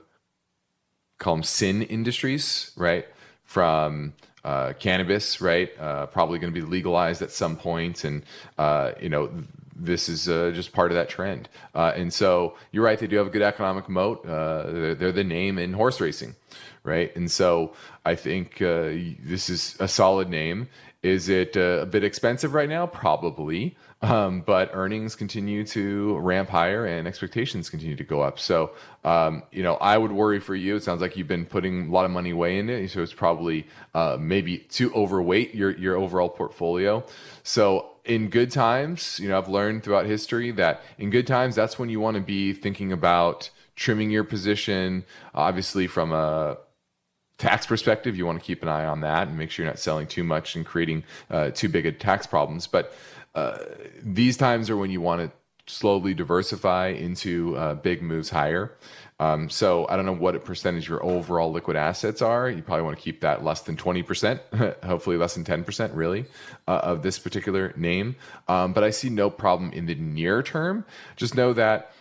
call 1.19 1.35
them 1.35 1.43
sin 1.43 1.83
industries, 1.83 2.71
right? 2.77 3.07
From 3.45 4.15
uh, 4.45 4.75
cannabis, 4.79 5.41
right? 5.41 5.71
Uh, 5.79 6.07
probably 6.07 6.39
going 6.39 6.53
to 6.53 6.61
be 6.61 6.67
legalized 6.67 7.23
at 7.23 7.31
some 7.31 7.57
point, 7.57 8.05
and 8.05 8.23
uh, 8.59 8.93
you 9.01 9.09
know 9.09 9.31
this 9.77 10.09
is 10.09 10.29
uh, 10.29 10.53
just 10.55 10.73
part 10.73 10.91
of 10.91 10.97
that 10.97 11.09
trend. 11.09 11.49
Uh, 11.75 11.93
and 11.97 12.13
so 12.13 12.57
you're 12.73 12.85
right; 12.85 12.99
they 12.99 13.07
do 13.07 13.17
have 13.17 13.27
a 13.27 13.31
good 13.31 13.43
economic 13.43 13.89
moat. 13.89 14.25
Uh, 14.27 14.71
they're, 14.71 14.95
they're, 14.95 15.13
the 15.13 15.25
name 15.25 15.59
in 15.59 15.73
horse 15.73 16.01
racing, 16.01 16.35
right? 16.83 17.15
And 17.17 17.31
so 17.31 17.75
I 18.05 18.15
think 18.15 18.61
uh, 18.63 18.91
this 19.23 19.49
is 19.51 19.77
a 19.81 19.89
solid 19.89 20.29
name. 20.29 20.69
Is 21.03 21.29
it 21.29 21.57
uh, 21.57 21.81
a 21.83 21.87
bit 21.87 22.03
expensive 22.03 22.55
right 22.55 22.69
now? 22.69 22.87
Probably. 22.87 23.77
Um, 24.05 24.43
but 24.43 24.71
earnings 24.75 25.15
continue 25.15 25.65
to 25.69 26.19
ramp 26.19 26.51
higher 26.51 26.85
and 26.85 27.09
expectations 27.09 27.71
continue 27.71 27.97
to 27.97 28.05
go 28.05 28.21
up. 28.21 28.39
So, 28.39 28.73
um, 29.03 29.43
you 29.51 29.63
know, 29.63 29.77
I 29.77 29.97
would 29.97 30.13
worry 30.13 30.41
for 30.41 30.55
you. 30.55 30.77
It 30.77 30.83
sounds 30.83 31.01
like 31.01 31.17
you've 31.17 31.29
been 31.29 31.47
putting 31.47 31.89
a 31.89 31.91
lot 31.91 32.05
of 32.05 32.11
money 32.11 32.31
away 32.31 32.59
in 32.59 32.69
it. 32.69 32.91
So 32.91 33.03
it's 33.03 33.15
probably 33.15 33.67
uh, 33.95 34.19
maybe 34.21 34.59
too 34.59 34.93
overweight 34.95 35.55
your, 35.55 35.71
your 35.71 35.97
overall 35.97 36.29
portfolio. 36.29 37.03
So 37.45 37.94
in 38.05 38.29
good 38.29 38.51
times, 38.51 39.19
you 39.19 39.29
know, 39.29 39.39
I've 39.39 39.49
learned 39.49 39.83
throughout 39.83 40.07
history 40.07 40.51
that 40.53 40.83
in 40.99 41.11
good 41.11 41.27
times, 41.27 41.55
that's 41.55 41.79
when 41.79 41.89
you 41.89 42.01
want 42.01 42.17
to 42.17 42.23
be 42.23 42.53
thinking 42.53 42.93
about 42.93 43.51
trimming 43.77 44.11
your 44.11 44.25
position. 44.25 45.05
Obviously, 45.35 45.87
from 45.87 46.13
a 46.13 46.59
tax 47.39 47.67
perspective, 47.67 48.17
you 48.17 48.27
want 48.27 48.39
to 48.39 48.45
keep 48.45 48.63
an 48.63 48.69
eye 48.69 48.85
on 48.85 49.01
that 49.01 49.29
and 49.29 49.39
make 49.39 49.51
sure 49.51 49.65
you're 49.65 49.73
not 49.73 49.79
selling 49.79 50.07
too 50.07 50.25
much 50.25 50.55
and 50.55 50.67
creating 50.67 51.03
uh, 51.31 51.51
too 51.51 51.69
big 51.69 51.87
of 51.87 51.99
tax 51.99 52.27
problems. 52.27 52.67
But 52.67 52.95
uh, 53.35 53.59
these 54.03 54.37
times 54.37 54.71
are 54.71 54.77
when 54.77 54.91
you 54.91 55.01
want 55.01 55.23
to 55.23 55.73
slowly 55.73 56.13
diversify 56.13 56.89
into 56.89 57.57
uh, 57.57 57.75
big 57.75 58.03
moves 58.03 58.29
higher. 58.31 58.73
Um, 59.25 59.49
so 59.49 59.87
I 59.89 59.97
don't 59.97 60.05
know 60.05 60.13
what 60.13 60.37
a 60.37 60.39
percentage 60.39 60.87
your 60.87 61.03
overall 61.03 61.51
liquid 61.51 61.79
assets 61.79 62.21
are. 62.21 62.51
You 62.51 62.63
probably 62.63 62.85
want 62.85 62.99
to 62.99 63.03
keep 63.03 63.23
that 63.23 63.43
less 63.43 63.63
than 63.63 63.75
20%, 63.75 64.83
hopefully 64.85 65.17
less 65.17 65.35
than 65.35 65.45
10%, 65.45 65.93
really, 65.95 66.27
uh, 66.69 66.81
of 66.83 67.03
this 67.03 67.19
particular 67.19 67.73
name. 67.75 68.17
Um, 68.49 68.75
but 68.75 68.85
I 68.85 68.91
see 68.91 69.09
no 69.09 69.31
problem 69.31 69.73
in 69.73 69.87
the 69.87 69.95
near 69.95 70.43
term. 70.43 70.85
Just 71.17 71.35
know 71.35 71.55
that, 71.55 71.93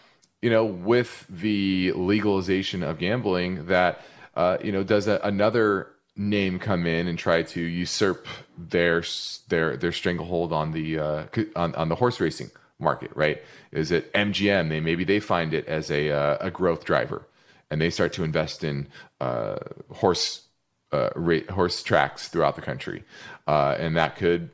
you 0.41 0.49
know, 0.49 0.65
with 0.65 1.25
the 1.29 1.93
legalization 1.95 2.83
of 2.83 2.99
gambling, 2.99 3.67
that, 3.67 4.01
uh, 4.35 4.57
you 4.61 4.73
know, 4.73 4.83
does 4.83 5.07
a, 5.07 5.21
another 5.23 5.87
name 6.17 6.59
come 6.59 6.85
in 6.85 7.07
and 7.07 7.17
try 7.17 7.41
to 7.41 7.61
usurp 7.61 8.27
their 8.57 9.01
their 9.47 9.77
their 9.77 9.91
stranglehold 9.93 10.51
on 10.51 10.71
the 10.71 10.99
uh, 10.99 11.25
on, 11.55 11.73
on 11.73 11.89
the 11.89 11.95
horse 11.95 12.19
racing 12.19 12.51
market, 12.83 13.11
right? 13.15 13.41
Is 13.71 13.91
it 13.91 14.11
MGM? 14.13 14.69
They 14.69 14.79
maybe 14.79 15.03
they 15.03 15.19
find 15.19 15.53
it 15.53 15.65
as 15.67 15.89
a 15.89 16.11
uh, 16.11 16.37
a 16.41 16.51
growth 16.51 16.85
driver, 16.85 17.27
and 17.71 17.81
they 17.81 17.89
start 17.89 18.13
to 18.13 18.23
invest 18.23 18.63
in 18.63 18.87
uh, 19.19 19.57
horse 19.91 20.47
uh, 20.91 21.09
ra- 21.15 21.49
horse 21.49 21.81
tracks 21.81 22.27
throughout 22.27 22.55
the 22.55 22.61
country, 22.61 23.03
uh, 23.47 23.75
and 23.79 23.95
that 23.95 24.15
could 24.15 24.49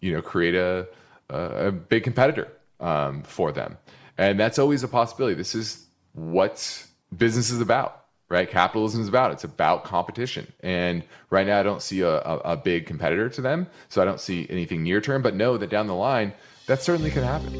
you 0.00 0.12
know 0.12 0.22
create 0.22 0.54
a 0.54 0.88
a, 1.30 1.72
big 1.72 2.04
competitor 2.04 2.48
um, 2.80 3.22
for 3.22 3.52
them, 3.52 3.78
and 4.18 4.38
that's 4.38 4.58
always 4.58 4.82
a 4.82 4.88
possibility. 4.88 5.34
This 5.34 5.54
is 5.54 5.86
what 6.12 6.86
business 7.16 7.50
is 7.50 7.60
about 7.60 8.04
right? 8.28 8.50
Capitalism 8.50 9.00
is 9.00 9.08
about 9.08 9.32
it's 9.32 9.44
about 9.44 9.84
competition, 9.84 10.52
and 10.60 11.04
right 11.30 11.46
now 11.46 11.60
I 11.60 11.62
don't 11.62 11.82
see 11.82 12.00
a, 12.00 12.16
a, 12.20 12.38
a, 12.38 12.56
big 12.56 12.86
competitor 12.86 13.28
to 13.28 13.40
them, 13.40 13.66
so 13.88 14.02
I 14.02 14.04
don't 14.04 14.20
see 14.20 14.46
anything 14.50 14.82
near 14.82 15.00
term. 15.00 15.22
But 15.22 15.34
know 15.34 15.56
that 15.56 15.70
down 15.70 15.86
the 15.86 15.94
line, 15.94 16.32
that 16.66 16.82
certainly 16.82 17.10
could 17.10 17.22
happen, 17.22 17.52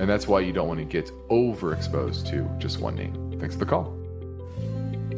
and 0.00 0.08
that's 0.08 0.26
why 0.26 0.40
you 0.40 0.50
don't 0.50 0.66
want 0.66 0.80
to 0.80 0.86
get 0.86 1.12
overexposed 1.28 2.26
to 2.30 2.48
just 2.58 2.80
one 2.80 2.94
name. 2.94 3.36
Thanks 3.38 3.54
for 3.54 3.60
the 3.60 3.66
call. 3.66 3.94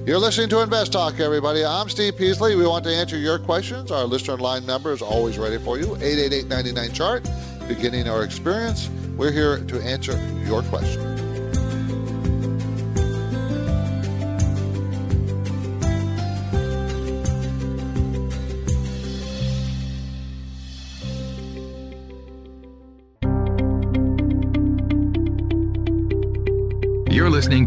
You're 0.05 0.19
listening 0.19 0.49
to 0.49 0.61
Invest 0.61 0.93
Talk, 0.93 1.21
everybody. 1.21 1.65
I'm 1.65 1.89
Steve 1.89 2.17
Peasley. 2.17 2.57
We 2.57 2.67
want 2.67 2.83
to 2.85 2.91
answer 2.91 3.17
your 3.17 3.39
questions. 3.39 3.93
Our 3.93 4.05
listener 4.05 4.37
line 4.39 4.67
number 4.67 4.93
is 4.93 5.01
always 5.01 5.39
ready 5.39 5.59
for 5.59 5.79
you 5.79 5.95
888 5.95 6.49
99 6.49 6.93
chart. 6.93 7.29
Beginning 7.69 8.09
our 8.09 8.25
experience, 8.25 8.91
we're 9.17 9.31
here 9.31 9.61
to 9.61 9.81
answer 9.83 10.21
your 10.45 10.62
questions. 10.62 11.12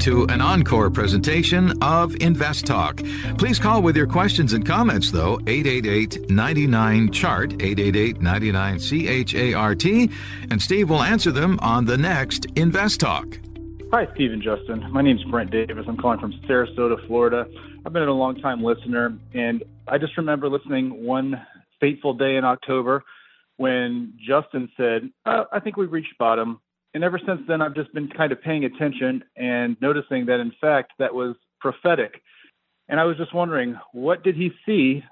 To 0.05 0.24
an 0.25 0.39
encore 0.39 0.91
presentation 0.91 1.74
of 1.81 2.15
Invest 2.21 2.67
Talk. 2.67 3.01
Please 3.39 3.57
call 3.57 3.81
with 3.81 3.97
your 3.97 4.05
questions 4.05 4.53
and 4.53 4.63
comments, 4.63 5.09
though, 5.09 5.39
888 5.47 6.29
99 6.29 7.12
Chart, 7.12 7.53
888 7.53 8.21
99 8.21 8.77
CHART, 8.77 9.85
and 10.51 10.62
Steve 10.62 10.91
will 10.91 11.01
answer 11.01 11.31
them 11.31 11.57
on 11.59 11.85
the 11.85 11.97
next 11.97 12.45
Invest 12.55 13.00
Talk. 13.00 13.39
Hi, 13.91 14.07
Steve 14.13 14.31
and 14.31 14.43
Justin. 14.43 14.85
My 14.91 15.01
name 15.01 15.17
is 15.17 15.24
Brent 15.24 15.50
Davis. 15.50 15.85
I'm 15.88 15.97
calling 15.97 16.19
from 16.19 16.33
Sarasota, 16.47 17.03
Florida. 17.07 17.47
I've 17.83 17.93
been 17.93 18.03
a 18.03 18.13
long 18.13 18.35
time 18.35 18.63
listener, 18.63 19.17
and 19.33 19.63
I 19.88 19.97
just 19.97 20.15
remember 20.17 20.50
listening 20.50 21.03
one 21.03 21.43
fateful 21.79 22.13
day 22.13 22.35
in 22.35 22.45
October 22.45 23.03
when 23.57 24.13
Justin 24.24 24.69
said, 24.77 25.09
uh, 25.25 25.45
I 25.51 25.59
think 25.59 25.77
we've 25.77 25.91
reached 25.91 26.15
bottom 26.19 26.59
and 26.95 27.03
ever 27.03 27.19
since 27.19 27.41
then, 27.45 27.61
I've 27.61 27.75
just 27.75 27.93
been 27.93 28.07
kind 28.07 28.31
of 28.31 28.41
paying 28.41 28.63
attention 28.63 29.21
and 29.35 29.75
noticing 29.81 30.27
that, 30.27 30.39
in 30.39 30.53
fact, 30.61 30.93
that 30.97 31.13
was 31.13 31.35
prophetic. 31.59 32.21
And 32.87 33.01
I 33.01 33.03
was 33.03 33.17
just 33.17 33.35
wondering, 33.35 33.77
what 33.91 34.23
did 34.23 34.37
he 34.37 34.51
see 34.65 35.03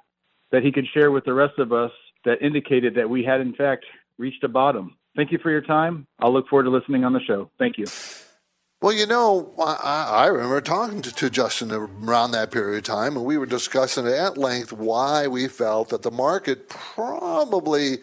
that 0.54 0.64
he 0.64 0.72
could 0.72 0.86
share 0.94 1.12
with 1.12 1.26
the 1.26 1.34
rest 1.34 1.60
of 1.60 1.74
us 1.74 1.92
that 2.24 2.42
indicated 2.42 2.96
that 2.96 3.10
we 3.10 3.22
had, 3.22 3.42
in 3.42 3.54
fact, 3.54 3.84
reached 4.18 4.46
a 4.46 4.48
bottom? 4.48 4.96
Thank 5.18 5.34
you 5.34 5.40
for 5.40 5.52
your 5.52 5.60
time. 5.60 6.08
I'll 6.20 6.32
look 6.32 6.48
forward 6.48 6.64
to 6.64 6.70
listening 6.70 7.04
on 7.04 7.12
the 7.12 7.20
show. 7.20 7.52
Thank 7.60 7.78
you. 7.78 7.86
Well, 8.82 8.94
you 8.94 9.06
know, 9.06 9.54
I, 9.60 10.06
I 10.10 10.28
remember 10.28 10.62
talking 10.62 11.02
to, 11.02 11.14
to, 11.14 11.30
Justin 11.30 11.70
around 11.74 12.32
that 12.32 12.50
period 12.50 12.78
of 12.78 12.84
time, 12.84 13.18
and 13.18 13.26
we 13.26 13.38
were 13.38 13.46
discussing 13.46 14.08
at 14.08 14.38
length 14.38 14.72
why 14.72 15.28
we 15.28 15.50
felt 15.50 15.90
that 15.90 16.02
the 16.02 16.12
market 16.12 16.70
probably 16.70 17.98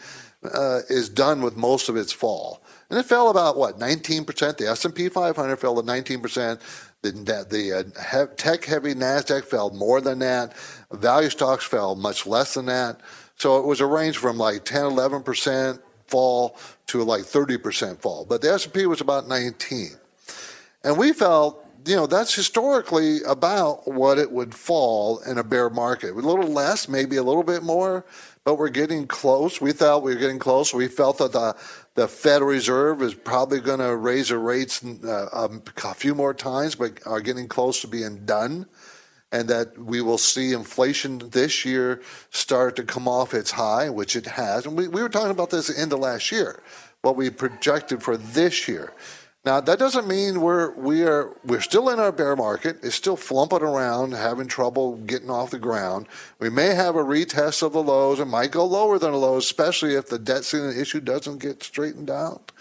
uh, 0.44 0.80
is 0.90 1.08
done 1.08 1.40
with 1.40 1.56
most 1.56 1.88
of 1.88 1.96
its 1.96 2.12
fall 2.12 2.62
and 2.90 2.98
it 2.98 3.04
fell 3.04 3.30
about 3.30 3.56
what 3.56 3.78
19%. 3.78 4.56
The 4.56 4.68
S&P 4.68 5.08
500 5.08 5.56
fell 5.56 5.80
to 5.80 5.82
19%. 5.82 6.60
The, 7.02 7.46
the 7.48 7.72
uh, 7.72 8.26
tech 8.36 8.64
heavy 8.64 8.94
Nasdaq 8.94 9.44
fell 9.44 9.70
more 9.70 10.00
than 10.00 10.18
that. 10.18 10.54
Value 10.90 11.30
stocks 11.30 11.64
fell 11.64 11.94
much 11.94 12.26
less 12.26 12.54
than 12.54 12.66
that. 12.66 13.00
So 13.36 13.58
it 13.58 13.64
was 13.64 13.80
a 13.80 13.86
range 13.86 14.18
from 14.18 14.36
like 14.36 14.64
10, 14.64 14.82
11% 14.82 15.80
fall 16.08 16.58
to 16.88 17.02
like 17.04 17.22
30% 17.22 18.02
fall. 18.02 18.26
But 18.28 18.42
the 18.42 18.52
S&P 18.52 18.84
was 18.86 19.00
about 19.00 19.28
19. 19.28 19.92
And 20.82 20.98
we 20.98 21.12
felt, 21.12 21.64
you 21.86 21.94
know, 21.94 22.06
that's 22.06 22.34
historically 22.34 23.22
about 23.22 23.86
what 23.86 24.18
it 24.18 24.30
would 24.32 24.54
fall 24.54 25.20
in 25.20 25.38
a 25.38 25.44
bear 25.44 25.70
market. 25.70 26.10
A 26.10 26.14
little 26.14 26.50
less, 26.50 26.88
maybe 26.88 27.16
a 27.16 27.22
little 27.22 27.42
bit 27.42 27.62
more, 27.62 28.04
but 28.44 28.56
we're 28.56 28.68
getting 28.68 29.06
close. 29.06 29.60
We 29.60 29.72
thought 29.72 30.02
we 30.02 30.14
were 30.14 30.20
getting 30.20 30.38
close. 30.38 30.74
We 30.74 30.88
felt 30.88 31.18
that 31.18 31.32
the 31.32 31.54
the 31.94 32.08
Federal 32.08 32.50
Reserve 32.50 33.02
is 33.02 33.14
probably 33.14 33.60
going 33.60 33.80
to 33.80 33.96
raise 33.96 34.28
their 34.28 34.38
rates 34.38 34.84
uh, 34.84 35.28
um, 35.32 35.62
a 35.84 35.94
few 35.94 36.14
more 36.14 36.32
times, 36.32 36.74
but 36.74 37.04
are 37.06 37.20
getting 37.20 37.48
close 37.48 37.80
to 37.80 37.88
being 37.88 38.24
done. 38.24 38.66
And 39.32 39.48
that 39.48 39.78
we 39.78 40.00
will 40.00 40.18
see 40.18 40.52
inflation 40.52 41.18
this 41.30 41.64
year 41.64 42.02
start 42.30 42.74
to 42.76 42.82
come 42.82 43.06
off 43.06 43.32
its 43.32 43.52
high, 43.52 43.88
which 43.88 44.16
it 44.16 44.26
has. 44.26 44.66
And 44.66 44.76
we, 44.76 44.88
we 44.88 45.02
were 45.02 45.08
talking 45.08 45.30
about 45.30 45.50
this 45.50 45.70
in 45.70 45.88
the 45.88 45.96
last 45.96 46.32
year, 46.32 46.64
what 47.02 47.14
we 47.14 47.30
projected 47.30 48.02
for 48.02 48.16
this 48.16 48.66
year. 48.66 48.92
Now 49.42 49.58
that 49.58 49.78
doesn't 49.78 50.06
mean 50.06 50.42
we're 50.42 50.74
we 50.78 51.02
are 51.02 51.34
we're 51.46 51.62
still 51.62 51.88
in 51.88 51.98
our 51.98 52.12
bear 52.12 52.36
market. 52.36 52.76
It's 52.82 52.94
still 52.94 53.16
flumping 53.16 53.62
around, 53.62 54.12
having 54.12 54.46
trouble 54.46 54.96
getting 54.96 55.30
off 55.30 55.50
the 55.50 55.58
ground. 55.58 56.08
We 56.38 56.50
may 56.50 56.74
have 56.74 56.94
a 56.94 57.02
retest 57.02 57.62
of 57.62 57.72
the 57.72 57.82
lows. 57.82 58.20
It 58.20 58.26
might 58.26 58.50
go 58.50 58.66
lower 58.66 58.98
than 58.98 59.12
the 59.12 59.16
lows, 59.16 59.44
especially 59.44 59.94
if 59.94 60.08
the 60.08 60.18
debt 60.18 60.44
ceiling 60.44 60.78
issue 60.78 61.00
doesn't 61.00 61.38
get 61.38 61.62
straightened 61.62 62.10
out. 62.10 62.52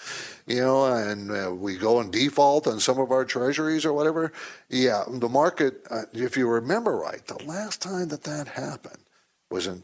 You 0.48 0.62
know, 0.62 0.86
and 0.86 1.32
uh, 1.32 1.54
we 1.54 1.76
go 1.78 2.00
in 2.00 2.12
default 2.12 2.66
on 2.66 2.80
some 2.80 2.98
of 2.98 3.12
our 3.12 3.26
treasuries 3.26 3.86
or 3.86 3.92
whatever. 3.92 4.32
Yeah, 4.70 5.04
the 5.06 5.28
market. 5.28 5.86
Uh, 5.92 6.04
if 6.14 6.38
you 6.38 6.48
remember 6.48 6.96
right, 6.96 7.26
the 7.28 7.44
last 7.44 7.82
time 7.82 8.08
that 8.08 8.24
that 8.24 8.48
happened 8.48 9.04
was 9.52 9.68
in 9.68 9.84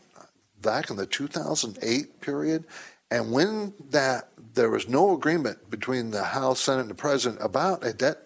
back 0.62 0.90
in 0.90 0.96
the 0.96 1.06
2008 1.06 2.22
period, 2.22 2.64
and 3.12 3.34
when 3.34 3.74
that 3.90 4.30
there 4.56 4.70
was 4.70 4.89
no 4.89 5.13
agreement 5.13 5.70
between 5.70 6.12
the 6.12 6.24
House, 6.24 6.62
Senate, 6.62 6.82
and 6.82 6.89
the 6.89 6.96
President 6.96 7.41
about 7.41 7.86
a 7.86 7.94
debt 7.94 8.18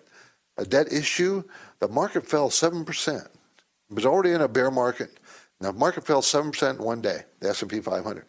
a 0.58 0.65
debt 0.65 0.92
issue, 0.92 1.44
the 1.80 1.88
market 1.88 2.28
fell 2.28 2.50
seven 2.50 2.84
percent. 2.86 3.28
It 3.89 3.96
was 3.96 4.06
already 4.06 4.32
in 4.32 4.42
a 4.42 4.48
bear 4.48 4.70
market. 4.70 5.20
Now, 5.62 5.72
the 5.72 5.80
market 5.80 6.06
fell 6.06 6.22
seven 6.22 6.52
percent 6.52 6.80
in 6.80 6.86
one 6.86 7.02
day. 7.02 7.22
The 7.39 7.50
S 7.50 7.62
and 7.62 7.72
P 7.72 7.80
500 7.80 8.26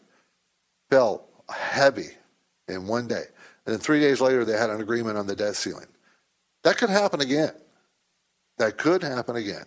fell 0.91 1.27
heavy 1.53 2.11
in 2.69 2.87
one 2.87 3.09
day, 3.09 3.25
and 3.67 3.75
then 3.75 3.79
three 3.79 4.01
days 4.01 4.21
later 4.21 4.45
they 4.45 4.57
had 4.57 4.71
an 4.71 4.81
agreement 4.81 5.19
on 5.19 5.27
the 5.27 5.35
debt 5.37 5.57
ceiling. 5.57 5.87
That 6.63 6.79
could 6.79 6.91
happen 6.91 7.21
again. 7.21 7.53
That 8.59 8.79
could 8.79 9.03
happen 9.03 9.37
again. 9.37 9.65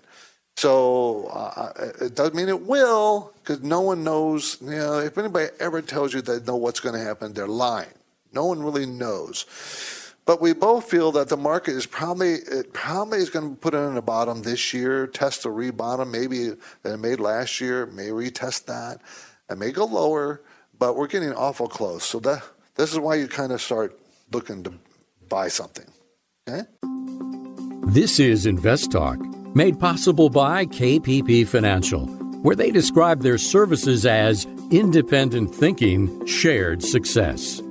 So 0.55 1.25
uh, 1.33 1.71
it 1.99 2.15
doesn't 2.15 2.35
mean 2.35 2.47
it 2.47 2.61
will, 2.61 3.33
because 3.39 3.61
no 3.61 3.81
one 3.81 4.03
knows. 4.03 4.57
You 4.61 4.69
know, 4.71 4.99
if 4.99 5.17
anybody 5.17 5.47
ever 5.59 5.81
tells 5.81 6.13
you 6.13 6.21
they 6.21 6.39
know 6.41 6.55
what's 6.55 6.79
going 6.79 6.95
to 6.95 7.03
happen, 7.03 7.33
they're 7.33 7.47
lying. 7.47 7.89
No 8.33 8.45
one 8.45 8.61
really 8.63 8.85
knows. 8.85 9.45
But 10.25 10.41
we 10.41 10.53
both 10.53 10.89
feel 10.89 11.11
that 11.13 11.27
the 11.29 11.37
market 11.37 11.71
is 11.75 11.85
probably 11.85 12.33
it 12.33 12.73
probably 12.73 13.19
is 13.19 13.29
going 13.29 13.49
to 13.49 13.55
put 13.55 13.73
it 13.73 13.77
in 13.77 13.95
the 13.95 14.01
bottom 14.01 14.41
this 14.41 14.73
year, 14.73 15.05
test 15.07 15.43
the 15.43 15.49
rebottom 15.49 16.11
maybe 16.11 16.49
that 16.81 16.93
it 16.93 16.97
made 16.97 17.19
last 17.19 17.59
year, 17.59 17.85
may 17.87 18.07
retest 18.07 18.65
that. 18.65 19.01
and 19.49 19.59
may 19.59 19.71
go 19.71 19.85
lower, 19.85 20.41
but 20.79 20.95
we're 20.95 21.07
getting 21.07 21.33
awful 21.33 21.67
close. 21.67 22.03
So 22.03 22.19
that 22.21 22.43
this 22.75 22.91
is 22.91 22.99
why 22.99 23.15
you 23.15 23.27
kind 23.27 23.51
of 23.51 23.61
start 23.61 23.99
looking 24.31 24.63
to 24.63 24.73
buy 25.29 25.47
something. 25.47 25.85
Okay? 26.47 26.63
This 27.87 28.19
is 28.19 28.45
Invest 28.45 28.91
Talk, 28.91 29.19
made 29.55 29.79
possible 29.79 30.29
by 30.29 30.65
KPP 30.65 31.47
Financial, 31.47 32.05
where 32.41 32.55
they 32.55 32.71
describe 32.71 33.21
their 33.21 33.37
services 33.37 34.05
as 34.05 34.45
independent 34.71 35.53
thinking, 35.53 36.25
shared 36.25 36.81
success. 36.81 37.61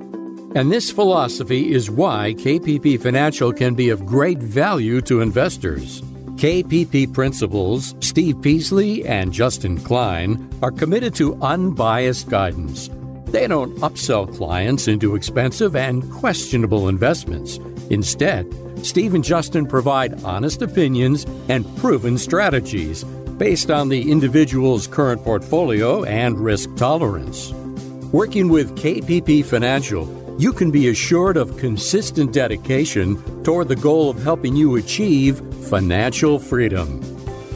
And 0.55 0.71
this 0.71 0.91
philosophy 0.91 1.73
is 1.73 1.89
why 1.89 2.35
KPP 2.37 3.01
Financial 3.01 3.51
can 3.51 3.73
be 3.73 3.89
of 3.89 4.05
great 4.05 4.37
value 4.37 5.01
to 5.01 5.21
investors. 5.21 6.01
KPP 6.35 7.11
principals 7.11 7.95
Steve 8.01 8.39
Peasley 8.39 9.03
and 9.03 9.33
Justin 9.33 9.79
Klein 9.79 10.47
are 10.61 10.71
committed 10.71 11.15
to 11.15 11.41
unbiased 11.41 12.29
guidance. 12.29 12.89
They 13.25 13.47
don't 13.47 13.75
upsell 13.77 14.31
clients 14.37 14.87
into 14.87 15.15
expensive 15.15 15.75
and 15.75 16.07
questionable 16.11 16.87
investments. 16.87 17.57
Instead, 17.89 18.45
Steve 18.85 19.15
and 19.15 19.23
Justin 19.23 19.65
provide 19.65 20.23
honest 20.23 20.61
opinions 20.61 21.25
and 21.49 21.65
proven 21.77 22.19
strategies 22.19 23.03
based 23.37 23.71
on 23.71 23.89
the 23.89 24.11
individual's 24.11 24.85
current 24.85 25.23
portfolio 25.23 26.03
and 26.03 26.39
risk 26.39 26.69
tolerance. 26.75 27.51
Working 28.11 28.49
with 28.49 28.77
KPP 28.77 29.43
Financial, 29.45 30.22
you 30.37 30.51
can 30.53 30.71
be 30.71 30.89
assured 30.89 31.37
of 31.37 31.57
consistent 31.57 32.33
dedication 32.33 33.21
toward 33.43 33.67
the 33.67 33.75
goal 33.75 34.09
of 34.09 34.21
helping 34.21 34.55
you 34.55 34.75
achieve 34.75 35.41
financial 35.67 36.39
freedom. 36.39 37.01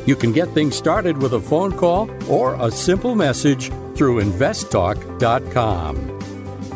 You 0.06 0.16
can 0.16 0.32
get 0.32 0.50
things 0.50 0.76
started 0.76 1.18
with 1.18 1.34
a 1.34 1.42
phone 1.42 1.76
call 1.78 2.10
or 2.30 2.56
a 2.56 2.72
simple 2.72 3.16
message 3.16 3.70
through 3.96 4.22
investtalk.com. 4.24 6.18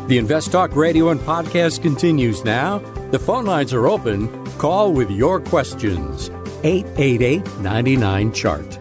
The 0.08 0.18
Invest 0.18 0.52
Talk 0.52 0.76
radio 0.76 1.10
and 1.10 1.20
podcast 1.20 1.80
continues 1.80 2.44
now. 2.44 2.78
The 3.12 3.18
phone 3.18 3.46
lines 3.46 3.72
are 3.72 3.86
open. 3.86 4.28
Call 4.58 4.92
with 4.92 5.10
your 5.10 5.40
questions. 5.40 6.28
888 6.64 7.58
99 7.60 8.32
Chart. 8.32 8.78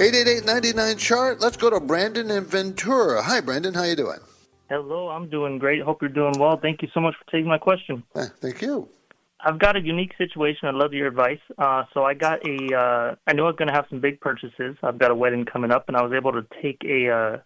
888 0.00 0.44
99 0.44 0.96
Chart. 0.96 1.40
Let's 1.40 1.56
go 1.56 1.70
to 1.70 1.80
Brandon 1.80 2.30
in 2.30 2.44
Ventura. 2.44 3.22
Hi, 3.22 3.40
Brandon. 3.40 3.72
How 3.72 3.84
you 3.84 3.96
doing? 3.96 4.18
Hello, 4.68 5.08
I'm 5.08 5.30
doing 5.30 5.58
great. 5.58 5.82
Hope 5.82 6.02
you're 6.02 6.10
doing 6.10 6.38
well. 6.38 6.58
Thank 6.60 6.82
you 6.82 6.88
so 6.92 7.00
much 7.00 7.14
for 7.14 7.30
taking 7.30 7.48
my 7.48 7.56
question. 7.56 8.02
Thank 8.14 8.60
you. 8.60 8.88
I've 9.40 9.58
got 9.58 9.76
a 9.76 9.80
unique 9.80 10.12
situation. 10.18 10.68
I'd 10.68 10.74
love 10.74 10.92
your 10.92 11.06
advice. 11.06 11.38
Uh, 11.56 11.84
so 11.94 12.04
I 12.04 12.14
got 12.14 12.40
a. 12.46 12.76
Uh, 12.76 13.14
I 13.26 13.32
know 13.32 13.46
I'm 13.46 13.56
going 13.56 13.68
to 13.68 13.74
have 13.74 13.86
some 13.88 14.00
big 14.00 14.20
purchases. 14.20 14.76
I've 14.82 14.98
got 14.98 15.10
a 15.10 15.14
wedding 15.14 15.44
coming 15.44 15.70
up, 15.70 15.88
and 15.88 15.96
I 15.96 16.02
was 16.02 16.12
able 16.12 16.32
to 16.32 16.44
take 16.60 16.82
a 16.84 17.10
uh, 17.10 17.36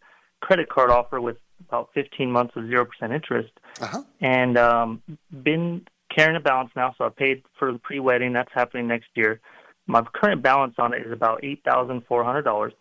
credit 0.40 0.68
card 0.68 0.90
offer 0.90 1.20
with 1.20 1.37
about 1.68 1.90
15 1.94 2.30
months 2.30 2.54
of 2.56 2.66
zero 2.66 2.87
percent 2.87 3.12
interest, 3.12 3.52
uh-huh. 3.80 4.02
and 4.20 4.58
um, 4.58 5.02
been 5.44 5.87
carrying 6.14 6.37
a 6.37 6.40
balance 6.40 6.70
now. 6.74 6.94
So 6.98 7.04
I 7.04 7.08
paid 7.11 7.42
for 7.58 7.72
the 7.72 7.78
pre-wedding. 7.78 8.32
That's 8.32 8.50
happening 8.52 8.88
next 8.88 9.11
year. 9.14 9.40
My 9.87 10.02
current 10.14 10.42
balance 10.42 10.74
on 10.78 10.94
it 10.94 11.06
is 11.06 11.12
about 11.12 11.44
eight 11.44 11.62
thousand 11.62 12.02
four 12.08 12.24
hundred 12.24 12.42
dollars, 12.42 12.72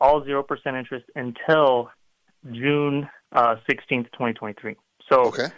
all 0.00 0.24
zero 0.24 0.42
percent 0.42 0.76
interest 0.76 1.04
until 1.14 1.90
June 2.50 3.08
uh, 3.32 3.56
16th, 3.68 4.10
2023. 4.12 4.76
So 5.10 5.26
okay. 5.26 5.48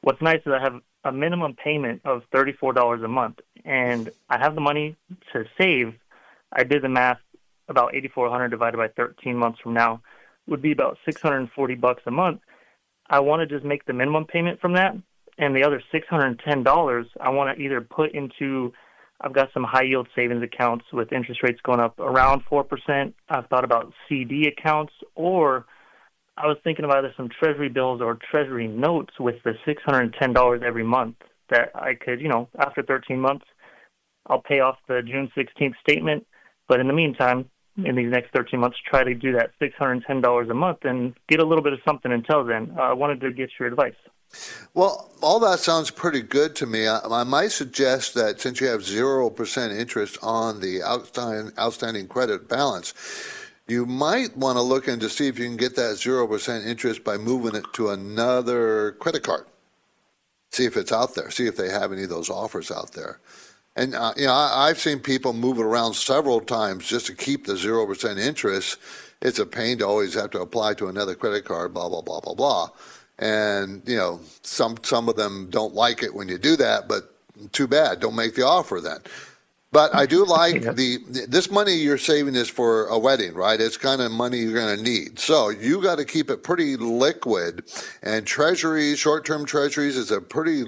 what's 0.00 0.20
nice 0.22 0.40
is 0.46 0.52
I 0.52 0.62
have 0.62 0.80
a 1.04 1.12
minimum 1.12 1.54
payment 1.54 2.02
of 2.04 2.22
$34 2.34 3.04
a 3.04 3.08
month, 3.08 3.40
and 3.64 4.10
I 4.28 4.38
have 4.38 4.54
the 4.54 4.60
money 4.60 4.96
to 5.32 5.44
save. 5.60 5.94
I 6.52 6.64
did 6.64 6.82
the 6.82 6.88
math. 6.88 7.18
About 7.68 7.94
8,400 7.94 8.48
divided 8.48 8.78
by 8.78 8.88
13 8.88 9.36
months 9.36 9.60
from 9.62 9.74
now 9.74 10.00
would 10.46 10.62
be 10.62 10.72
about 10.72 10.96
640 11.04 11.74
bucks 11.74 12.02
a 12.06 12.10
month. 12.10 12.40
I 13.10 13.20
want 13.20 13.40
to 13.40 13.46
just 13.46 13.64
make 13.64 13.84
the 13.84 13.92
minimum 13.92 14.24
payment 14.24 14.60
from 14.60 14.72
that, 14.74 14.96
and 15.36 15.54
the 15.54 15.64
other 15.64 15.82
$610 15.92 17.06
I 17.20 17.28
want 17.30 17.56
to 17.56 17.62
either 17.62 17.80
put 17.80 18.12
into. 18.12 18.72
I've 19.20 19.32
got 19.32 19.52
some 19.52 19.64
high 19.64 19.82
yield 19.82 20.08
savings 20.14 20.42
accounts 20.42 20.86
with 20.92 21.12
interest 21.12 21.42
rates 21.42 21.60
going 21.62 21.80
up 21.80 21.98
around 21.98 22.42
four 22.48 22.62
percent. 22.62 23.14
I've 23.28 23.48
thought 23.48 23.64
about 23.64 23.92
CD 24.08 24.46
accounts 24.46 24.92
or 25.16 25.66
I 26.40 26.46
was 26.46 26.56
thinking 26.62 26.84
of 26.84 26.90
either 26.92 27.12
some 27.16 27.28
treasury 27.28 27.68
bills 27.68 28.00
or 28.00 28.16
treasury 28.30 28.68
notes 28.68 29.14
with 29.18 29.36
the 29.44 29.54
$610 29.66 30.62
every 30.62 30.84
month 30.84 31.16
that 31.50 31.70
I 31.74 31.94
could, 31.94 32.20
you 32.20 32.28
know, 32.28 32.48
after 32.58 32.82
13 32.82 33.18
months, 33.18 33.44
I'll 34.26 34.40
pay 34.40 34.60
off 34.60 34.76
the 34.86 35.02
June 35.02 35.30
16th 35.36 35.74
statement. 35.80 36.26
But 36.68 36.80
in 36.80 36.86
the 36.86 36.92
meantime, 36.92 37.50
in 37.84 37.96
these 37.96 38.10
next 38.10 38.32
13 38.32 38.60
months, 38.60 38.76
try 38.88 39.02
to 39.02 39.14
do 39.14 39.32
that 39.32 39.50
$610 39.60 40.50
a 40.50 40.54
month 40.54 40.78
and 40.82 41.14
get 41.28 41.40
a 41.40 41.44
little 41.44 41.64
bit 41.64 41.72
of 41.72 41.80
something 41.84 42.12
until 42.12 42.44
then. 42.44 42.72
Uh, 42.78 42.82
I 42.82 42.92
wanted 42.92 43.20
to 43.22 43.32
get 43.32 43.50
your 43.58 43.68
advice. 43.68 43.94
Well, 44.74 45.10
all 45.22 45.40
that 45.40 45.58
sounds 45.58 45.90
pretty 45.90 46.20
good 46.20 46.54
to 46.56 46.66
me. 46.66 46.86
I, 46.86 47.00
I 47.00 47.24
might 47.24 47.50
suggest 47.50 48.14
that 48.14 48.40
since 48.40 48.60
you 48.60 48.66
have 48.68 48.82
0% 48.82 49.78
interest 49.78 50.18
on 50.22 50.60
the 50.60 50.82
outstanding, 50.82 51.52
outstanding 51.58 52.06
credit 52.08 52.48
balance, 52.48 52.92
you 53.68 53.84
might 53.84 54.36
want 54.36 54.56
to 54.56 54.62
look 54.62 54.88
into 54.88 55.10
see 55.10 55.28
if 55.28 55.38
you 55.38 55.44
can 55.44 55.58
get 55.58 55.76
that 55.76 55.96
0% 55.96 56.66
interest 56.66 57.04
by 57.04 57.18
moving 57.18 57.54
it 57.54 57.66
to 57.74 57.90
another 57.90 58.92
credit 58.92 59.22
card. 59.22 59.44
See 60.50 60.64
if 60.64 60.76
it's 60.76 60.92
out 60.92 61.14
there. 61.14 61.30
See 61.30 61.46
if 61.46 61.56
they 61.56 61.68
have 61.68 61.92
any 61.92 62.04
of 62.04 62.08
those 62.08 62.30
offers 62.30 62.70
out 62.70 62.92
there. 62.92 63.20
And 63.76 63.94
uh, 63.94 64.12
you 64.16 64.26
know, 64.26 64.32
I, 64.32 64.68
have 64.68 64.78
seen 64.78 64.98
people 64.98 65.32
move 65.32 65.58
it 65.58 65.64
around 65.64 65.94
several 65.94 66.40
times 66.40 66.88
just 66.88 67.06
to 67.06 67.14
keep 67.14 67.46
the 67.46 67.56
zero 67.56 67.86
percent 67.86 68.18
interest. 68.18 68.78
It's 69.22 69.38
a 69.38 69.46
pain 69.46 69.78
to 69.78 69.86
always 69.86 70.14
have 70.14 70.30
to 70.30 70.40
apply 70.40 70.74
to 70.74 70.88
another 70.88 71.14
credit 71.14 71.44
card. 71.44 71.74
Blah 71.74 71.88
blah 71.88 72.02
blah 72.02 72.20
blah 72.20 72.34
blah. 72.34 72.70
And 73.20 73.82
you 73.86 73.96
know, 73.96 74.20
some 74.42 74.78
some 74.82 75.08
of 75.08 75.14
them 75.14 75.48
don't 75.50 75.74
like 75.74 76.02
it 76.02 76.12
when 76.12 76.28
you 76.28 76.38
do 76.38 76.56
that, 76.56 76.88
but 76.88 77.14
too 77.52 77.68
bad. 77.68 78.00
Don't 78.00 78.16
make 78.16 78.34
the 78.34 78.44
offer 78.44 78.80
then. 78.80 78.98
But 79.70 79.94
I 79.94 80.06
do 80.06 80.24
like 80.26 80.62
the 80.62 80.98
this 81.28 81.50
money 81.50 81.74
you're 81.74 81.98
saving 81.98 82.34
is 82.34 82.48
for 82.48 82.86
a 82.86 82.98
wedding, 82.98 83.34
right? 83.34 83.60
It's 83.60 83.76
kind 83.76 84.00
of 84.00 84.10
money 84.10 84.38
you're 84.38 84.54
going 84.54 84.76
to 84.76 84.82
need. 84.82 85.18
So 85.18 85.50
you 85.50 85.82
got 85.82 85.98
to 85.98 86.04
keep 86.04 86.30
it 86.30 86.42
pretty 86.42 86.76
liquid. 86.76 87.70
And 88.02 88.26
treasuries, 88.26 88.98
short-term 88.98 89.44
treasuries, 89.44 89.96
is 89.96 90.10
a 90.10 90.20
pretty 90.20 90.64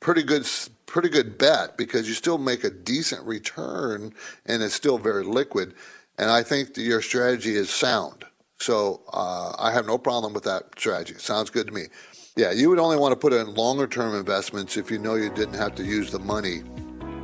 pretty 0.00 0.22
good 0.22 0.46
pretty 0.86 1.08
good 1.08 1.36
bet 1.36 1.76
because 1.76 2.08
you 2.08 2.14
still 2.14 2.38
make 2.38 2.64
a 2.64 2.70
decent 2.70 3.26
return 3.26 4.12
and 4.46 4.62
it's 4.62 4.74
still 4.74 4.98
very 4.98 5.24
liquid. 5.24 5.74
And 6.18 6.30
I 6.30 6.42
think 6.42 6.76
your 6.76 7.02
strategy 7.02 7.56
is 7.56 7.68
sound. 7.68 8.24
So 8.58 9.02
uh, 9.12 9.52
I 9.58 9.72
have 9.72 9.86
no 9.86 9.98
problem 9.98 10.32
with 10.32 10.44
that 10.44 10.64
strategy. 10.78 11.18
Sounds 11.18 11.50
good 11.50 11.66
to 11.66 11.72
me. 11.72 11.88
Yeah, 12.36 12.52
you 12.52 12.70
would 12.70 12.78
only 12.78 12.96
want 12.96 13.12
to 13.12 13.16
put 13.16 13.32
in 13.32 13.54
longer 13.54 13.86
term 13.86 14.14
investments 14.14 14.76
if 14.76 14.90
you 14.90 14.98
know 14.98 15.14
you 15.14 15.30
didn't 15.30 15.54
have 15.54 15.74
to 15.74 15.84
use 15.84 16.10
the 16.10 16.18
money 16.18 16.62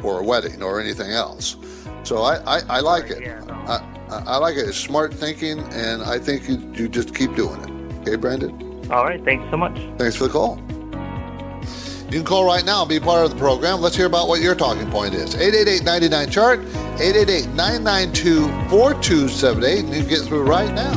or 0.02 0.20
a 0.20 0.24
wedding 0.24 0.62
or 0.62 0.80
anything 0.80 1.10
else. 1.10 1.56
So 2.02 2.22
I, 2.22 2.58
I, 2.58 2.60
I 2.68 2.80
like 2.80 3.10
it. 3.10 3.26
I, 3.48 3.80
I 4.10 4.36
like 4.36 4.56
it. 4.56 4.68
It's 4.68 4.76
smart 4.76 5.14
thinking, 5.14 5.60
and 5.72 6.02
I 6.02 6.18
think 6.18 6.48
you, 6.48 6.58
you 6.74 6.88
just 6.88 7.14
keep 7.14 7.34
doing 7.34 7.60
it. 7.62 8.00
Okay, 8.00 8.16
Brandon? 8.16 8.50
All 8.90 9.04
right. 9.04 9.22
Thanks 9.24 9.48
so 9.50 9.56
much. 9.56 9.78
Thanks 9.98 10.16
for 10.16 10.24
the 10.24 10.32
call. 10.32 10.60
You 12.12 12.18
can 12.18 12.24
call 12.24 12.44
right 12.44 12.64
now 12.64 12.82
and 12.82 12.90
be 12.90 13.00
part 13.00 13.24
of 13.24 13.30
the 13.30 13.38
program. 13.38 13.80
Let's 13.80 13.96
hear 13.96 14.04
about 14.04 14.28
what 14.28 14.42
your 14.42 14.54
talking 14.54 14.90
point 14.90 15.14
is. 15.14 15.34
888 15.34 16.30
chart 16.30 16.60
888 17.00 17.48
992 17.54 18.48
4278, 18.68 19.84
and 19.84 19.94
you 19.94 20.02
get 20.04 20.20
through 20.20 20.42
right 20.42 20.70
now. 20.74 20.92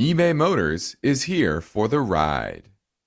eBay 0.00 0.34
Motors 0.34 0.96
is 1.02 1.24
here 1.24 1.60
for 1.60 1.86
the 1.86 2.00
ride. 2.00 2.68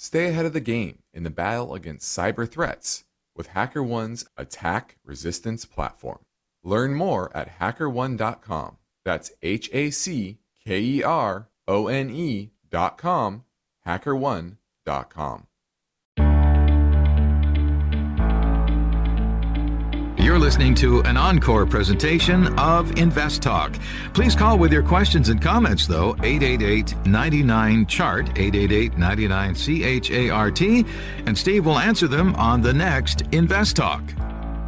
stay 0.00 0.28
ahead 0.28 0.46
of 0.46 0.54
the 0.54 0.60
game 0.60 0.98
in 1.12 1.24
the 1.24 1.30
battle 1.30 1.74
against 1.74 2.16
cyber 2.16 2.50
threats 2.50 3.04
with 3.36 3.50
HackerOne's 3.50 4.24
attack 4.38 4.96
resistance 5.04 5.66
platform. 5.66 6.20
Learn 6.64 6.94
more 6.94 7.30
at 7.36 7.58
hackerone.com. 7.58 8.78
That's 9.04 9.30
H 9.42 9.68
A 9.72 9.90
C 9.90 10.38
K 10.64 10.80
E 10.80 11.02
R 11.02 11.48
O 11.68 11.88
N 11.88 12.10
E.com, 12.10 13.44
hackerone.com. 13.86 15.46
You're 20.30 20.38
listening 20.38 20.76
to 20.76 21.00
an 21.00 21.16
encore 21.16 21.66
presentation 21.66 22.56
of 22.56 22.96
Invest 22.96 23.42
Talk. 23.42 23.74
Please 24.14 24.36
call 24.36 24.58
with 24.58 24.72
your 24.72 24.84
questions 24.84 25.28
and 25.28 25.42
comments, 25.42 25.88
though, 25.88 26.10
888 26.22 26.94
99 27.04 27.86
Chart, 27.86 28.28
888 28.38 28.96
99 28.96 29.54
C 29.56 29.82
H 29.82 30.12
A 30.12 30.30
R 30.30 30.52
T, 30.52 30.86
and 31.26 31.36
Steve 31.36 31.66
will 31.66 31.80
answer 31.80 32.06
them 32.06 32.36
on 32.36 32.60
the 32.60 32.72
next 32.72 33.22
Invest 33.32 33.74
Talk. 33.74 34.04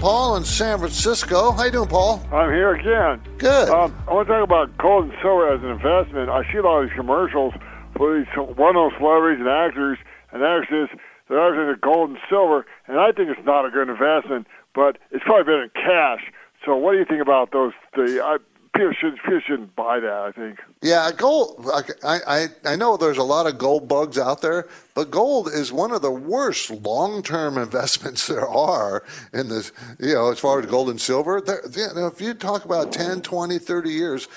Paul 0.00 0.34
in 0.34 0.44
San 0.44 0.78
Francisco. 0.78 1.52
How 1.52 1.62
you 1.62 1.70
doing, 1.70 1.88
Paul? 1.88 2.26
I'm 2.32 2.50
here 2.50 2.74
again. 2.74 3.22
Good. 3.38 3.68
Um, 3.68 3.94
I 4.08 4.14
want 4.14 4.26
to 4.26 4.34
talk 4.34 4.42
about 4.42 4.76
gold 4.78 5.04
and 5.04 5.14
silver 5.22 5.54
as 5.54 5.62
an 5.62 5.68
investment. 5.68 6.28
I 6.28 6.42
see 6.50 6.58
a 6.58 6.62
lot 6.62 6.82
of 6.82 6.88
these 6.88 6.96
commercials 6.96 7.54
for 7.96 8.18
these 8.18 8.26
well-known 8.36 8.90
celebrities 8.98 9.38
and 9.38 9.48
actors 9.48 9.98
and 10.32 10.42
actresses 10.42 10.88
that 11.28 11.36
are 11.36 11.54
into 11.54 11.80
gold 11.80 12.10
and 12.10 12.18
silver, 12.28 12.66
and 12.88 12.98
I 12.98 13.12
think 13.12 13.30
it's 13.30 13.46
not 13.46 13.64
a 13.64 13.70
good 13.70 13.88
investment 13.88 14.48
but 14.74 14.98
it's 15.10 15.24
probably 15.24 15.44
been 15.44 15.62
in 15.62 15.70
cash. 15.70 16.32
So, 16.64 16.76
what 16.76 16.92
do 16.92 16.98
you 16.98 17.04
think 17.04 17.20
about 17.22 17.52
those? 17.52 17.72
The 17.94 18.22
I, 18.22 18.38
people 18.74 18.92
should 18.92 19.16
people 19.16 19.40
shouldn't 19.40 19.74
buy 19.76 20.00
that. 20.00 20.12
I 20.12 20.32
think. 20.32 20.60
Yeah, 20.80 21.10
gold. 21.16 21.68
I, 22.04 22.18
I 22.26 22.46
I 22.64 22.76
know 22.76 22.96
there's 22.96 23.18
a 23.18 23.22
lot 23.22 23.46
of 23.46 23.58
gold 23.58 23.88
bugs 23.88 24.18
out 24.18 24.42
there, 24.42 24.68
but 24.94 25.10
gold 25.10 25.48
is 25.48 25.72
one 25.72 25.92
of 25.92 26.02
the 26.02 26.10
worst 26.10 26.70
long-term 26.70 27.58
investments 27.66 28.26
there 28.26 28.48
are 28.48 29.04
in 29.32 29.48
this. 29.48 29.72
You 29.98 30.14
know, 30.14 30.30
as 30.30 30.38
far 30.38 30.60
as 30.60 30.66
gold 30.66 30.90
and 30.90 31.00
silver, 31.00 31.40
there, 31.40 31.62
you 31.70 31.94
know, 31.94 32.06
if 32.06 32.20
you 32.20 32.34
talk 32.34 32.64
about 32.64 32.92
10, 32.92 33.22
20, 33.22 33.58
30 33.58 33.90
years, 33.90 34.28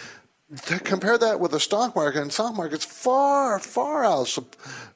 compare 0.83 1.17
that 1.17 1.39
with 1.39 1.51
the 1.51 1.59
stock 1.59 1.95
market, 1.95 2.21
and 2.21 2.31
stock 2.31 2.55
market's 2.55 2.85
far, 2.85 3.59
far 3.59 4.05
out 4.05 4.37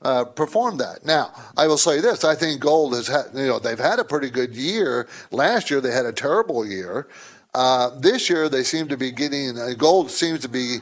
uh, 0.01 0.25
that. 0.77 0.99
Now, 1.03 1.31
I 1.57 1.67
will 1.67 1.77
say 1.77 2.01
this: 2.01 2.23
I 2.23 2.35
think 2.35 2.61
gold 2.61 2.93
has 2.93 3.07
had, 3.07 3.25
you 3.33 3.47
know, 3.47 3.59
they've 3.59 3.79
had 3.79 3.99
a 3.99 4.03
pretty 4.03 4.29
good 4.29 4.55
year. 4.55 5.07
Last 5.31 5.69
year 5.69 5.81
they 5.81 5.91
had 5.91 6.05
a 6.05 6.13
terrible 6.13 6.65
year. 6.65 7.07
Uh, 7.55 7.89
this 7.99 8.29
year 8.29 8.47
they 8.47 8.63
seem 8.63 8.87
to 8.87 8.97
be 8.97 9.11
getting 9.11 9.57
uh, 9.57 9.73
gold 9.75 10.11
seems 10.11 10.39
to 10.41 10.49
be 10.49 10.77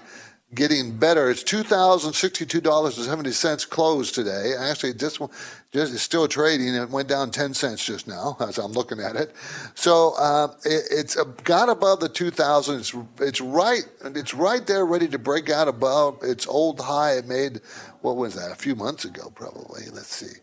getting 0.54 0.98
better. 0.98 1.30
It's 1.30 1.44
two 1.44 1.64
thousand 1.64 2.14
sixty-two 2.14 2.62
dollars 2.62 2.98
and 2.98 3.06
seventy 3.06 3.32
cents 3.32 3.66
closed 3.66 4.16
today. 4.16 4.54
Actually, 4.58 4.94
this 4.94 5.20
one 5.20 5.30
just 5.72 5.94
is 5.94 6.02
still 6.02 6.28
trading. 6.28 6.74
It 6.74 6.90
went 6.90 7.08
down 7.10 7.32
ten 7.32 7.54
cents 7.54 7.86
just 7.86 8.08
now 8.08 8.38
as 8.42 8.58
I'm 8.58 8.72
looking 8.72 9.00
at 9.00 9.16
it. 9.16 9.34
So 9.76 10.14
uh, 10.18 10.48
it, 10.66 10.84
it's 10.92 11.16
got 11.44 11.70
above 11.70 12.00
the 12.00 12.10
two 12.10 12.32
thousand. 12.32 12.80
It's 12.80 12.96
it's 13.20 13.42
right. 13.42 13.84
It's 14.04 14.34
right 14.34 14.66
there, 14.66 14.86
ready 14.86 15.08
to 15.10 15.20
break 15.20 15.50
out 15.50 15.68
above 15.68 16.20
its 16.24 16.48
old 16.48 16.80
high 16.80 17.18
it 17.18 17.28
made. 17.28 17.62
What 18.02 18.18
was 18.18 18.36
that? 18.36 18.52
A 18.52 18.56
few 18.56 18.76
months 18.76 19.06
ago, 19.06 19.32
probably. 19.36 19.84
Let's 19.94 20.16
see. 20.16 20.38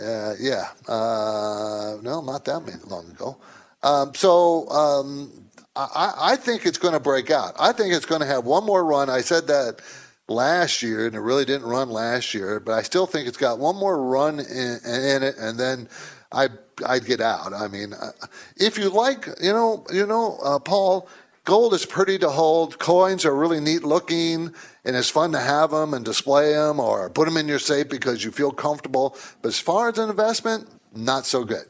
Uh, 0.00 0.34
yeah. 0.40 0.68
Uh, 0.88 1.96
no, 2.02 2.20
not 2.20 2.44
that 2.46 2.86
long 2.88 3.10
ago. 3.10 3.38
Um, 3.82 4.14
so. 4.14 4.68
Um, 4.68 5.45
I, 5.76 6.32
I 6.32 6.36
think 6.36 6.66
it's 6.66 6.78
going 6.78 6.94
to 6.94 7.00
break 7.00 7.30
out. 7.30 7.54
I 7.58 7.72
think 7.72 7.92
it's 7.92 8.06
going 8.06 8.20
to 8.20 8.26
have 8.26 8.44
one 8.44 8.64
more 8.64 8.84
run. 8.84 9.10
I 9.10 9.20
said 9.20 9.46
that 9.48 9.80
last 10.28 10.82
year, 10.82 11.06
and 11.06 11.14
it 11.14 11.20
really 11.20 11.44
didn't 11.44 11.68
run 11.68 11.90
last 11.90 12.34
year, 12.34 12.60
but 12.60 12.72
I 12.72 12.82
still 12.82 13.06
think 13.06 13.28
it's 13.28 13.36
got 13.36 13.58
one 13.58 13.76
more 13.76 14.02
run 14.02 14.40
in, 14.40 14.78
in 14.84 15.22
it, 15.22 15.36
and 15.38 15.58
then 15.58 15.88
I 16.32 16.48
I'd 16.84 17.06
get 17.06 17.20
out. 17.20 17.52
I 17.52 17.68
mean, 17.68 17.92
uh, 17.92 18.10
if 18.56 18.78
you 18.78 18.90
like, 18.90 19.28
you 19.40 19.52
know, 19.52 19.86
you 19.92 20.06
know, 20.06 20.38
uh, 20.42 20.58
Paul, 20.58 21.08
gold 21.44 21.72
is 21.74 21.86
pretty 21.86 22.18
to 22.18 22.28
hold. 22.28 22.78
Coins 22.78 23.24
are 23.24 23.34
really 23.34 23.60
neat 23.60 23.82
looking, 23.82 24.52
and 24.84 24.96
it's 24.96 25.08
fun 25.08 25.32
to 25.32 25.40
have 25.40 25.70
them 25.70 25.94
and 25.94 26.04
display 26.04 26.52
them 26.52 26.80
or 26.80 27.08
put 27.08 27.26
them 27.26 27.36
in 27.36 27.48
your 27.48 27.58
safe 27.58 27.88
because 27.88 28.24
you 28.24 28.30
feel 28.30 28.50
comfortable. 28.50 29.16
But 29.40 29.48
as 29.48 29.60
far 29.60 29.88
as 29.88 29.98
an 29.98 30.10
investment, 30.10 30.68
not 30.94 31.24
so 31.26 31.44
good. 31.44 31.64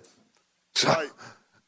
So, 0.74 0.88
right. 0.88 1.08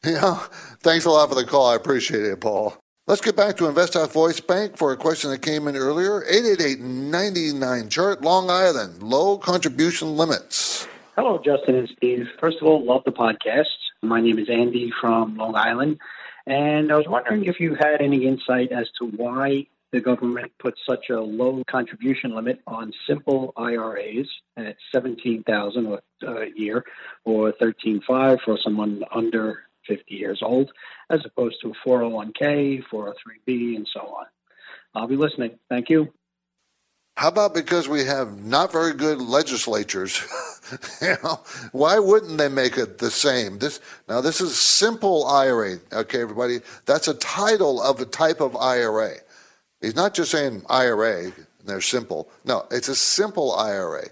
Know, 0.04 0.42
Thanks 0.80 1.04
a 1.04 1.10
lot 1.10 1.28
for 1.28 1.34
the 1.34 1.44
call. 1.44 1.68
I 1.68 1.74
appreciate 1.74 2.24
it, 2.24 2.40
Paul. 2.40 2.76
Let's 3.06 3.22
get 3.22 3.36
back 3.36 3.56
to 3.56 3.64
InvestTalk 3.64 4.12
Voice 4.12 4.38
Bank 4.38 4.76
for 4.76 4.92
a 4.92 4.96
question 4.96 5.30
that 5.30 5.40
came 5.40 5.66
in 5.66 5.76
earlier. 5.76 6.22
888-99 6.30 7.90
chart, 7.90 8.22
Long 8.22 8.50
Island, 8.50 9.02
low 9.02 9.38
contribution 9.38 10.16
limits. 10.16 10.86
Hello, 11.16 11.40
Justin 11.42 11.74
and 11.74 11.88
Steve. 11.88 12.28
First 12.38 12.58
of 12.60 12.68
all, 12.68 12.84
love 12.84 13.02
the 13.04 13.12
podcast. 13.12 13.64
My 14.02 14.20
name 14.20 14.38
is 14.38 14.50
Andy 14.50 14.92
from 15.00 15.36
Long 15.36 15.54
Island, 15.54 15.98
and 16.46 16.92
I 16.92 16.96
was 16.96 17.08
wondering 17.08 17.46
if 17.46 17.58
you 17.58 17.74
had 17.74 18.02
any 18.02 18.26
insight 18.26 18.72
as 18.72 18.90
to 18.98 19.06
why 19.06 19.66
the 19.90 20.00
government 20.00 20.52
put 20.58 20.74
such 20.86 21.08
a 21.08 21.20
low 21.20 21.62
contribution 21.68 22.34
limit 22.34 22.60
on 22.66 22.92
simple 23.06 23.54
IRAs 23.56 24.28
at 24.56 24.76
17,000 24.92 25.98
a 26.26 26.46
year 26.54 26.84
or 27.24 27.52
13.5 27.52 28.40
for 28.44 28.58
someone 28.62 29.02
under 29.10 29.62
50 29.88 30.14
years 30.14 30.40
old, 30.42 30.70
as 31.10 31.20
opposed 31.24 31.56
to 31.62 31.70
a 31.70 31.88
401k, 31.88 32.84
403b, 32.92 33.76
and 33.76 33.88
so 33.92 34.00
on. 34.00 34.26
I'll 34.94 35.08
be 35.08 35.16
listening. 35.16 35.58
Thank 35.68 35.90
you. 35.90 36.12
How 37.16 37.28
about 37.28 37.52
because 37.52 37.88
we 37.88 38.04
have 38.04 38.44
not 38.44 38.70
very 38.70 38.92
good 38.92 39.20
legislatures? 39.20 40.22
you 41.02 41.16
know, 41.24 41.40
why 41.72 41.98
wouldn't 41.98 42.38
they 42.38 42.48
make 42.48 42.78
it 42.78 42.98
the 42.98 43.10
same? 43.10 43.58
This 43.58 43.80
now 44.08 44.20
this 44.20 44.40
is 44.40 44.56
simple 44.56 45.26
IRA. 45.26 45.78
Okay, 45.92 46.20
everybody, 46.20 46.60
that's 46.86 47.08
a 47.08 47.14
title 47.14 47.82
of 47.82 48.00
a 48.00 48.04
type 48.04 48.40
of 48.40 48.54
IRA. 48.54 49.14
He's 49.80 49.96
not 49.96 50.14
just 50.14 50.30
saying 50.30 50.62
IRA 50.68 51.32
they're 51.68 51.80
simple. 51.80 52.30
No, 52.44 52.66
it's 52.70 52.88
a 52.88 52.96
simple 52.96 53.54
IRA, 53.54 54.06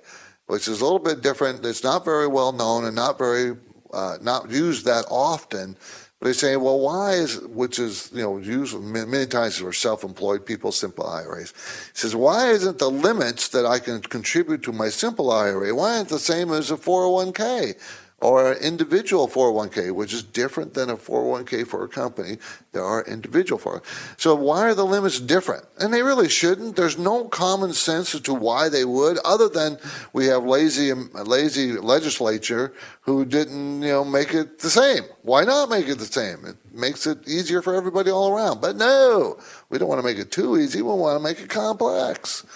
which 0.47 0.69
is 0.69 0.81
a 0.81 0.85
little 0.85 0.99
bit 0.99 1.23
different. 1.23 1.65
It's 1.65 1.83
not 1.83 2.05
very 2.05 2.29
well 2.29 2.53
known 2.53 2.85
and 2.85 2.95
not 2.95 3.19
very 3.19 3.57
uh, 3.93 4.19
not 4.21 4.51
used 4.51 4.85
that 4.87 5.05
often. 5.11 5.77
But 6.19 6.29
they 6.29 6.33
say, 6.33 6.57
well, 6.57 6.81
why 6.81 7.13
is 7.13 7.41
which 7.41 7.79
is 7.79 8.11
you 8.15 8.23
know 8.23 8.39
used 8.39 8.79
many 8.81 9.27
times 9.27 9.59
for 9.59 9.73
self-employed 9.73 10.47
people, 10.47 10.73
simple 10.73 11.07
IRAs. 11.07 11.51
He 11.93 11.99
says, 11.99 12.17
why 12.17 12.51
isn't 12.51 12.79
the 12.79 12.91
limits 12.91 13.49
that 13.49 13.67
I 13.67 13.79
can 13.79 14.01
contribute 14.01 14.63
to 14.63 14.73
my 14.73 14.89
simple 14.89 15.31
IRA 15.31 15.75
why 15.75 15.99
aren't 15.99 16.09
the 16.09 16.19
same 16.19 16.53
as 16.53 16.71
a 16.71 16.77
401k? 16.77 17.75
Or 18.23 18.53
an 18.53 18.59
individual 18.63 19.29
401k, 19.29 19.93
which 19.93 20.15
is 20.15 20.23
different 20.23 20.73
than 20.73 20.89
a 20.89 20.97
401k 20.97 21.67
for 21.67 21.85
a 21.85 21.89
company. 21.89 22.39
There 22.73 22.83
are 22.83 23.05
individual 23.05 23.59
401 23.59 24.17
So 24.17 24.35
why 24.35 24.63
are 24.63 24.75
the 24.75 24.87
limits 24.87 25.21
different? 25.21 25.67
And 25.79 25.93
they 25.93 26.03
really 26.03 26.31
shouldn't. 26.31 26.77
There's 26.77 26.97
no 26.97 27.29
common 27.29 27.75
sense 27.75 28.15
as 28.15 28.23
to 28.23 28.33
why 28.33 28.71
they 28.71 28.87
would, 28.87 29.19
other 29.19 29.51
than 29.51 29.79
we 30.15 30.27
have 30.27 30.45
lazy, 30.45 30.91
um, 30.93 31.11
lazy 31.13 31.73
legislature 31.73 32.73
who 33.03 33.27
didn't, 33.27 33.83
you 33.83 33.89
know, 33.89 34.05
make 34.05 34.33
it 34.33 34.61
the 34.61 34.71
same. 34.71 35.05
Why 35.21 35.45
not 35.45 35.69
make 35.69 35.87
it 35.87 35.99
the 35.99 36.07
same? 36.07 36.47
It 36.47 36.57
makes 36.73 37.07
it 37.07 37.29
easier 37.29 37.61
for 37.61 37.75
everybody 37.75 38.11
all 38.11 38.35
around. 38.35 38.63
But 38.63 38.77
no, 38.77 39.39
we 39.69 39.77
don't 39.77 39.89
want 39.89 40.01
to 40.01 40.07
make 40.07 40.19
it 40.19 40.33
too 40.33 40.57
easy. 40.57 40.81
We 40.81 40.95
want 40.95 41.19
to 41.19 41.23
make 41.23 41.39
it 41.39 41.51
complex. 41.51 42.47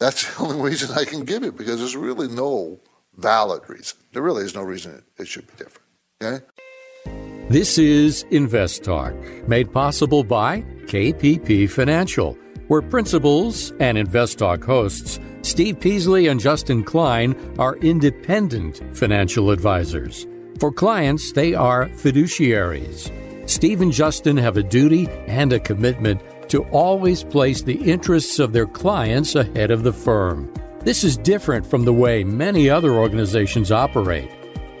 That's 0.00 0.24
the 0.36 0.42
only 0.42 0.60
reason 0.60 0.98
I 0.98 1.04
can 1.04 1.24
give 1.24 1.44
it 1.44 1.56
because 1.56 1.78
there's 1.78 1.96
really 1.96 2.26
no 2.26 2.80
valid 3.18 3.68
reason. 3.68 3.98
There 4.12 4.22
really 4.22 4.44
is 4.44 4.54
no 4.54 4.62
reason 4.62 5.02
it, 5.18 5.28
should 5.28 5.46
be 5.46 5.52
different. 5.56 5.88
Okay? 6.22 6.44
This 7.50 7.78
is 7.78 8.24
Invest 8.30 8.84
Talk, 8.84 9.14
made 9.48 9.72
possible 9.72 10.22
by 10.22 10.62
KPP 10.86 11.68
Financial, 11.68 12.36
where 12.68 12.82
principals 12.82 13.72
and 13.80 13.98
Invest 13.98 14.38
Talk 14.38 14.64
hosts 14.64 15.18
Steve 15.42 15.80
Peasley 15.80 16.26
and 16.26 16.40
Justin 16.40 16.84
Klein 16.84 17.34
are 17.58 17.76
independent 17.76 18.82
financial 18.96 19.50
advisors. 19.50 20.26
For 20.58 20.72
clients, 20.72 21.32
they 21.32 21.54
are 21.54 21.88
fiduciaries. 21.88 23.10
Steve 23.48 23.80
and 23.80 23.92
Justin 23.92 24.36
have 24.36 24.56
a 24.56 24.62
duty 24.62 25.08
and 25.26 25.52
a 25.52 25.60
commitment 25.60 26.20
to 26.50 26.64
always 26.64 27.24
place 27.24 27.62
the 27.62 27.90
interests 27.90 28.38
of 28.38 28.52
their 28.52 28.66
clients 28.66 29.34
ahead 29.34 29.70
of 29.70 29.84
the 29.84 29.92
firm. 29.92 30.52
This 30.80 31.02
is 31.02 31.16
different 31.16 31.66
from 31.66 31.84
the 31.84 31.92
way 31.92 32.22
many 32.22 32.70
other 32.70 32.94
organizations 32.94 33.72
operate. 33.72 34.30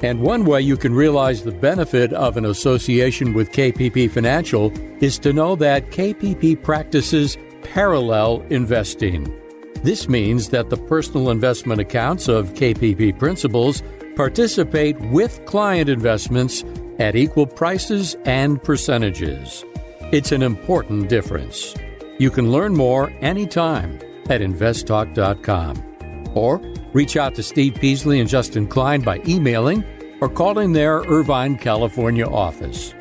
And 0.00 0.20
one 0.20 0.44
way 0.44 0.60
you 0.60 0.76
can 0.76 0.94
realize 0.94 1.42
the 1.42 1.50
benefit 1.50 2.12
of 2.12 2.36
an 2.36 2.44
association 2.44 3.34
with 3.34 3.50
KPP 3.50 4.08
Financial 4.10 4.72
is 5.02 5.18
to 5.18 5.32
know 5.32 5.56
that 5.56 5.90
KPP 5.90 6.62
practices 6.62 7.36
parallel 7.62 8.42
investing. 8.48 9.34
This 9.82 10.08
means 10.08 10.50
that 10.50 10.70
the 10.70 10.76
personal 10.76 11.30
investment 11.30 11.80
accounts 11.80 12.28
of 12.28 12.54
KPP 12.54 13.18
principals 13.18 13.82
participate 14.14 14.98
with 15.10 15.44
client 15.46 15.88
investments 15.88 16.64
at 17.00 17.16
equal 17.16 17.46
prices 17.46 18.16
and 18.24 18.62
percentages. 18.62 19.64
It's 20.12 20.30
an 20.32 20.42
important 20.42 21.08
difference. 21.08 21.74
You 22.18 22.30
can 22.30 22.52
learn 22.52 22.74
more 22.74 23.12
anytime 23.20 23.98
at 24.28 24.40
investtalk.com 24.40 25.87
or 26.34 26.58
reach 26.92 27.16
out 27.16 27.34
to 27.34 27.42
Steve 27.42 27.74
Peasley 27.74 28.20
and 28.20 28.28
Justin 28.28 28.66
Klein 28.66 29.00
by 29.00 29.20
emailing 29.26 29.84
or 30.20 30.28
calling 30.28 30.72
their 30.72 30.98
Irvine, 31.00 31.56
California 31.56 32.26
office. 32.26 32.94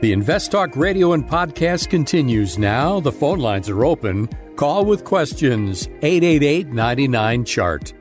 The 0.00 0.12
Invest 0.12 0.52
Talk 0.52 0.76
radio 0.76 1.12
and 1.12 1.26
podcast 1.26 1.88
continues 1.88 2.58
now. 2.58 3.00
The 3.00 3.12
phone 3.12 3.38
lines 3.38 3.70
are 3.70 3.84
open. 3.84 4.28
Call 4.56 4.84
with 4.84 5.04
questions 5.04 5.88
888 6.02 6.68
99 6.68 7.44
Chart. 7.44 7.92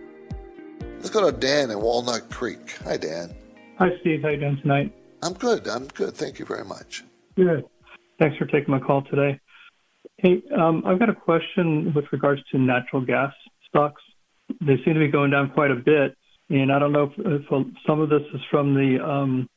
Let's 0.98 1.10
go 1.10 1.30
to 1.30 1.38
Dan 1.38 1.72
in 1.72 1.80
Walnut 1.80 2.30
Creek. 2.30 2.78
Hi, 2.86 2.98
Dan. 2.98 3.34
Hi, 3.78 3.90
Steve. 4.02 4.22
How 4.22 4.30
you 4.30 4.38
doing 4.38 4.58
tonight? 4.62 4.94
I'm 5.22 5.34
good. 5.34 5.68
I'm 5.68 5.88
good. 5.88 6.16
Thank 6.16 6.40
you 6.40 6.46
very 6.46 6.66
much. 6.66 7.04
Good. 7.36 7.66
Thanks 8.20 8.38
for 8.38 8.46
taking 8.46 8.72
my 8.72 8.80
call 8.80 9.02
today. 9.04 9.40
Hey, 10.18 10.44
um, 10.58 10.84
I've 10.86 11.00
got 11.00 11.10
a 11.10 11.16
question 11.16 11.94
with 11.94 12.06
regards 12.12 12.42
to 12.52 12.58
natural 12.58 13.02
gas 13.02 13.34
stocks. 13.68 14.02
They 14.62 14.78
seem 14.84 14.94
to 14.94 15.00
be 15.00 15.08
going 15.08 15.32
down 15.32 15.52
quite 15.52 15.72
a 15.72 15.76
bit, 15.76 16.18
and 16.50 16.72
I 16.72 16.80
don't 16.80 16.92
know 16.92 17.12
if, 17.18 17.44
if 17.44 17.76
some 17.88 18.00
of 18.00 18.10
this 18.10 18.24
is 18.34 18.42
from 18.50 18.74
the 18.74 19.04
um, 19.04 19.50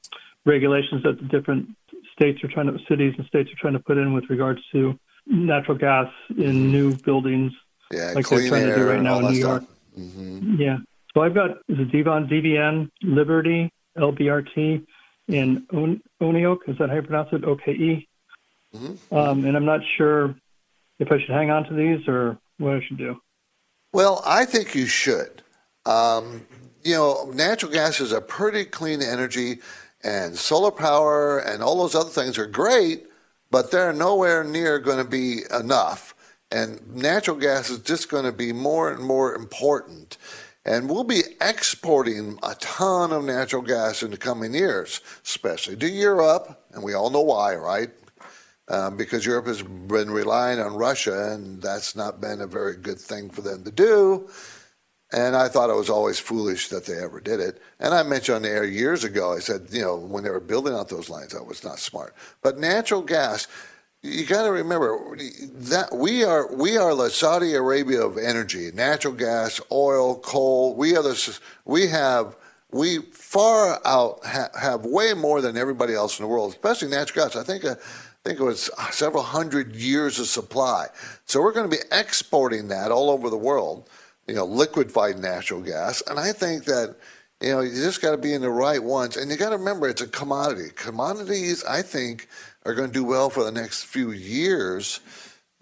regulations 0.44 1.02
that 1.02 1.18
the 1.18 1.26
different 1.26 1.68
states 2.12 2.42
are 2.42 2.48
trying 2.48 2.66
to, 2.66 2.78
cities 2.88 3.14
and 3.18 3.26
states 3.26 3.50
are 3.50 3.60
trying 3.60 3.74
to 3.74 3.80
put 3.80 3.98
in 3.98 4.12
with 4.12 4.24
regards 4.30 4.60
to 4.72 4.98
natural 5.26 5.76
gas 5.76 6.06
in 6.36 6.70
new 6.70 6.94
buildings, 6.96 7.52
yeah, 7.92 8.12
like 8.12 8.28
they're 8.28 8.48
trying 8.48 8.66
to 8.66 8.74
do 8.74 8.88
right 8.88 9.02
now 9.02 9.18
in 9.18 9.32
New 9.32 9.38
York. 9.38 9.64
Mm-hmm. 9.98 10.60
Yeah. 10.60 10.78
So 11.14 11.22
I've 11.22 11.34
got 11.34 11.58
the 11.68 11.84
Devon, 11.84 12.28
DVN, 12.28 12.90
Liberty, 13.02 13.72
LBRT, 13.96 14.84
and 15.28 15.68
Oneok. 15.68 16.68
Is 16.68 16.78
that 16.78 16.90
how 16.90 16.96
you 16.96 17.02
pronounce 17.02 17.28
it? 17.32 17.44
OKE. 17.44 18.06
Mm-hmm. 18.74 19.14
Um, 19.14 19.44
and 19.44 19.56
I'm 19.56 19.64
not 19.64 19.80
sure 19.96 20.34
if 20.98 21.10
I 21.10 21.18
should 21.18 21.30
hang 21.30 21.50
on 21.50 21.64
to 21.64 21.74
these 21.74 22.06
or 22.08 22.38
what 22.58 22.74
I 22.74 22.80
should 22.86 22.98
do. 22.98 23.20
Well, 23.96 24.20
I 24.26 24.44
think 24.44 24.74
you 24.74 24.84
should. 24.84 25.40
Um, 25.86 26.42
you 26.84 26.92
know, 26.92 27.30
natural 27.32 27.72
gas 27.72 27.98
is 27.98 28.12
a 28.12 28.20
pretty 28.20 28.66
clean 28.66 29.00
energy, 29.00 29.60
and 30.04 30.36
solar 30.36 30.70
power 30.70 31.38
and 31.38 31.62
all 31.62 31.78
those 31.78 31.94
other 31.94 32.10
things 32.10 32.36
are 32.36 32.44
great, 32.44 33.06
but 33.50 33.70
they're 33.70 33.94
nowhere 33.94 34.44
near 34.44 34.78
going 34.80 35.02
to 35.02 35.10
be 35.10 35.44
enough. 35.58 36.14
And 36.52 36.94
natural 36.94 37.38
gas 37.38 37.70
is 37.70 37.78
just 37.78 38.10
going 38.10 38.26
to 38.26 38.32
be 38.32 38.52
more 38.52 38.92
and 38.92 39.02
more 39.02 39.34
important. 39.34 40.18
And 40.66 40.90
we'll 40.90 41.02
be 41.02 41.22
exporting 41.40 42.38
a 42.42 42.54
ton 42.56 43.14
of 43.14 43.24
natural 43.24 43.62
gas 43.62 44.02
in 44.02 44.10
the 44.10 44.18
coming 44.18 44.52
years, 44.52 45.00
especially 45.24 45.76
to 45.76 45.88
Europe. 45.88 46.62
And 46.74 46.82
we 46.82 46.92
all 46.92 47.08
know 47.08 47.22
why, 47.22 47.54
right? 47.54 47.88
Um, 48.68 48.96
because 48.96 49.24
Europe 49.24 49.46
has 49.46 49.62
been 49.62 50.10
relying 50.10 50.58
on 50.58 50.74
Russia, 50.74 51.32
and 51.32 51.62
that's 51.62 51.94
not 51.94 52.20
been 52.20 52.40
a 52.40 52.48
very 52.48 52.76
good 52.76 52.98
thing 52.98 53.30
for 53.30 53.40
them 53.40 53.62
to 53.62 53.70
do. 53.70 54.28
And 55.12 55.36
I 55.36 55.48
thought 55.48 55.70
it 55.70 55.76
was 55.76 55.90
always 55.90 56.18
foolish 56.18 56.68
that 56.70 56.84
they 56.84 56.98
ever 56.98 57.20
did 57.20 57.38
it. 57.38 57.62
And 57.78 57.94
I 57.94 58.02
mentioned 58.02 58.36
on 58.36 58.42
the 58.42 58.50
air 58.50 58.64
years 58.64 59.04
ago, 59.04 59.32
I 59.32 59.38
said, 59.38 59.68
you 59.70 59.82
know, 59.82 59.96
when 59.96 60.24
they 60.24 60.30
were 60.30 60.40
building 60.40 60.74
out 60.74 60.88
those 60.88 61.08
lines, 61.08 61.32
that 61.32 61.46
was 61.46 61.62
not 61.62 61.78
smart. 61.78 62.14
But 62.42 62.58
natural 62.58 63.02
gas, 63.02 63.46
you 64.02 64.26
got 64.26 64.42
to 64.42 64.50
remember 64.50 65.16
that 65.16 65.94
we 65.94 66.24
are 66.24 66.52
we 66.54 66.76
are 66.76 66.94
the 66.94 67.08
Saudi 67.10 67.54
Arabia 67.54 68.04
of 68.04 68.18
energy, 68.18 68.70
natural 68.74 69.14
gas, 69.14 69.60
oil, 69.70 70.18
coal. 70.18 70.74
We 70.74 70.96
are 70.96 71.02
the 71.02 71.38
we 71.64 71.86
have 71.86 72.36
we 72.72 72.98
far 72.98 73.80
out 73.84 74.24
ha, 74.24 74.48
have 74.60 74.84
way 74.84 75.14
more 75.14 75.40
than 75.40 75.56
everybody 75.56 75.94
else 75.94 76.18
in 76.18 76.24
the 76.24 76.28
world, 76.28 76.50
especially 76.50 76.88
natural 76.88 77.26
gas. 77.26 77.36
I 77.36 77.44
think. 77.44 77.64
Uh, 77.64 77.76
I 78.26 78.30
think 78.30 78.40
it 78.40 78.44
was 78.44 78.72
several 78.90 79.22
hundred 79.22 79.76
years 79.76 80.18
of 80.18 80.26
supply. 80.26 80.88
So 81.26 81.40
we're 81.40 81.52
going 81.52 81.70
to 81.70 81.76
be 81.76 81.84
exporting 81.92 82.66
that 82.66 82.90
all 82.90 83.08
over 83.08 83.30
the 83.30 83.36
world, 83.36 83.88
you 84.26 84.34
know, 84.34 84.44
liquefied 84.44 85.20
natural 85.20 85.60
gas. 85.60 86.02
And 86.08 86.18
I 86.18 86.32
think 86.32 86.64
that, 86.64 86.96
you 87.40 87.52
know, 87.52 87.60
you 87.60 87.70
just 87.70 88.02
got 88.02 88.10
to 88.10 88.16
be 88.16 88.34
in 88.34 88.42
the 88.42 88.50
right 88.50 88.82
ones. 88.82 89.16
And 89.16 89.30
you 89.30 89.36
got 89.36 89.50
to 89.50 89.58
remember 89.58 89.88
it's 89.88 90.00
a 90.00 90.08
commodity. 90.08 90.70
Commodities, 90.74 91.62
I 91.62 91.82
think, 91.82 92.26
are 92.64 92.74
going 92.74 92.88
to 92.88 92.92
do 92.92 93.04
well 93.04 93.30
for 93.30 93.44
the 93.44 93.52
next 93.52 93.84
few 93.84 94.10
years, 94.10 94.98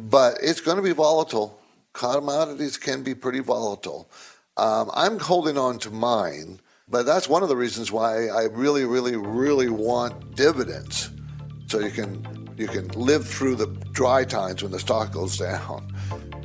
but 0.00 0.38
it's 0.40 0.62
going 0.62 0.78
to 0.78 0.82
be 0.82 0.92
volatile. 0.92 1.60
Commodities 1.92 2.78
can 2.78 3.02
be 3.02 3.14
pretty 3.14 3.40
volatile. 3.40 4.08
Um, 4.56 4.90
I'm 4.94 5.18
holding 5.18 5.58
on 5.58 5.78
to 5.80 5.90
mine, 5.90 6.60
but 6.88 7.04
that's 7.04 7.28
one 7.28 7.42
of 7.42 7.50
the 7.50 7.56
reasons 7.56 7.92
why 7.92 8.28
I 8.28 8.44
really, 8.44 8.86
really, 8.86 9.16
really 9.16 9.68
want 9.68 10.34
dividends. 10.34 11.10
So 11.66 11.80
you 11.80 11.90
can 11.90 12.43
you 12.56 12.68
can 12.68 12.88
live 12.88 13.26
through 13.26 13.56
the 13.56 13.66
dry 13.92 14.24
times 14.24 14.62
when 14.62 14.72
the 14.72 14.78
stock 14.78 15.12
goes 15.12 15.38
down. 15.38 15.92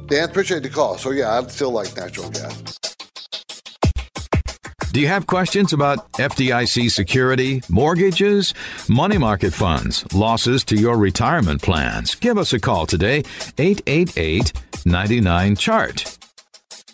Dan, 0.07 0.29
appreciate 0.29 0.63
the 0.63 0.69
call. 0.69 0.97
So, 0.97 1.11
yeah, 1.11 1.37
I'd 1.37 1.51
still 1.51 1.71
like 1.71 1.95
natural 1.95 2.29
gas. 2.29 2.79
Do 4.91 4.99
you 4.99 5.07
have 5.07 5.27
questions 5.27 5.71
about 5.71 6.11
FDIC 6.13 6.89
security, 6.89 7.61
mortgages, 7.69 8.55
money 8.87 9.19
market 9.19 9.53
funds, 9.53 10.03
losses 10.15 10.63
to 10.65 10.75
your 10.75 10.97
retirement 10.97 11.61
plans? 11.61 12.15
Give 12.15 12.39
us 12.39 12.53
a 12.53 12.59
call 12.59 12.87
today, 12.87 13.23
888 13.59 14.51
99 14.85 15.55
Chart. 15.57 16.17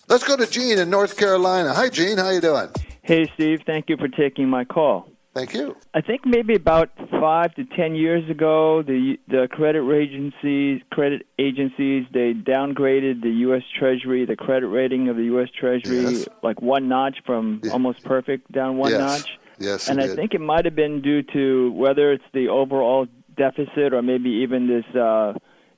Let's 0.09 0.25
go 0.25 0.35
to 0.35 0.45
Gene 0.45 0.77
in 0.77 0.89
North 0.89 1.15
Carolina. 1.15 1.73
Hi, 1.73 1.89
Gene. 1.89 2.17
How 2.17 2.31
you 2.31 2.41
doing? 2.41 2.67
Hey, 3.01 3.31
Steve. 3.35 3.61
Thank 3.65 3.87
you 3.87 3.95
for 3.95 4.09
taking 4.09 4.49
my 4.49 4.65
call. 4.65 5.09
Thank 5.35 5.53
you. 5.53 5.75
I 5.93 5.99
think 5.99 6.25
maybe 6.25 6.55
about 6.55 6.91
five 7.11 7.53
to 7.55 7.65
ten 7.65 7.93
years 7.93 8.27
ago, 8.29 8.81
the 8.81 9.17
the 9.27 9.49
credit 9.51 9.83
agencies, 9.83 10.81
credit 10.91 11.27
agencies, 11.37 12.05
they 12.13 12.33
downgraded 12.33 13.21
the 13.21 13.31
U.S. 13.47 13.63
Treasury, 13.77 14.25
the 14.25 14.37
credit 14.37 14.67
rating 14.67 15.09
of 15.09 15.17
the 15.17 15.25
U.S. 15.25 15.49
Treasury, 15.59 16.03
yes. 16.03 16.27
like 16.41 16.61
one 16.61 16.87
notch 16.87 17.17
from 17.25 17.59
yeah. 17.63 17.73
almost 17.73 18.01
perfect 18.05 18.49
down 18.53 18.77
one 18.77 18.91
yes. 18.91 18.99
notch. 18.99 19.29
Yes, 19.59 19.89
and 19.89 19.99
I 19.99 20.07
did. 20.07 20.15
think 20.15 20.33
it 20.33 20.41
might 20.41 20.63
have 20.63 20.75
been 20.75 21.01
due 21.01 21.21
to 21.33 21.71
whether 21.73 22.13
it's 22.13 22.23
the 22.33 22.47
overall 22.47 23.05
deficit 23.35 23.93
or 23.93 24.01
maybe 24.01 24.29
even 24.29 24.67
this 24.67 24.85
uh, 24.95 25.33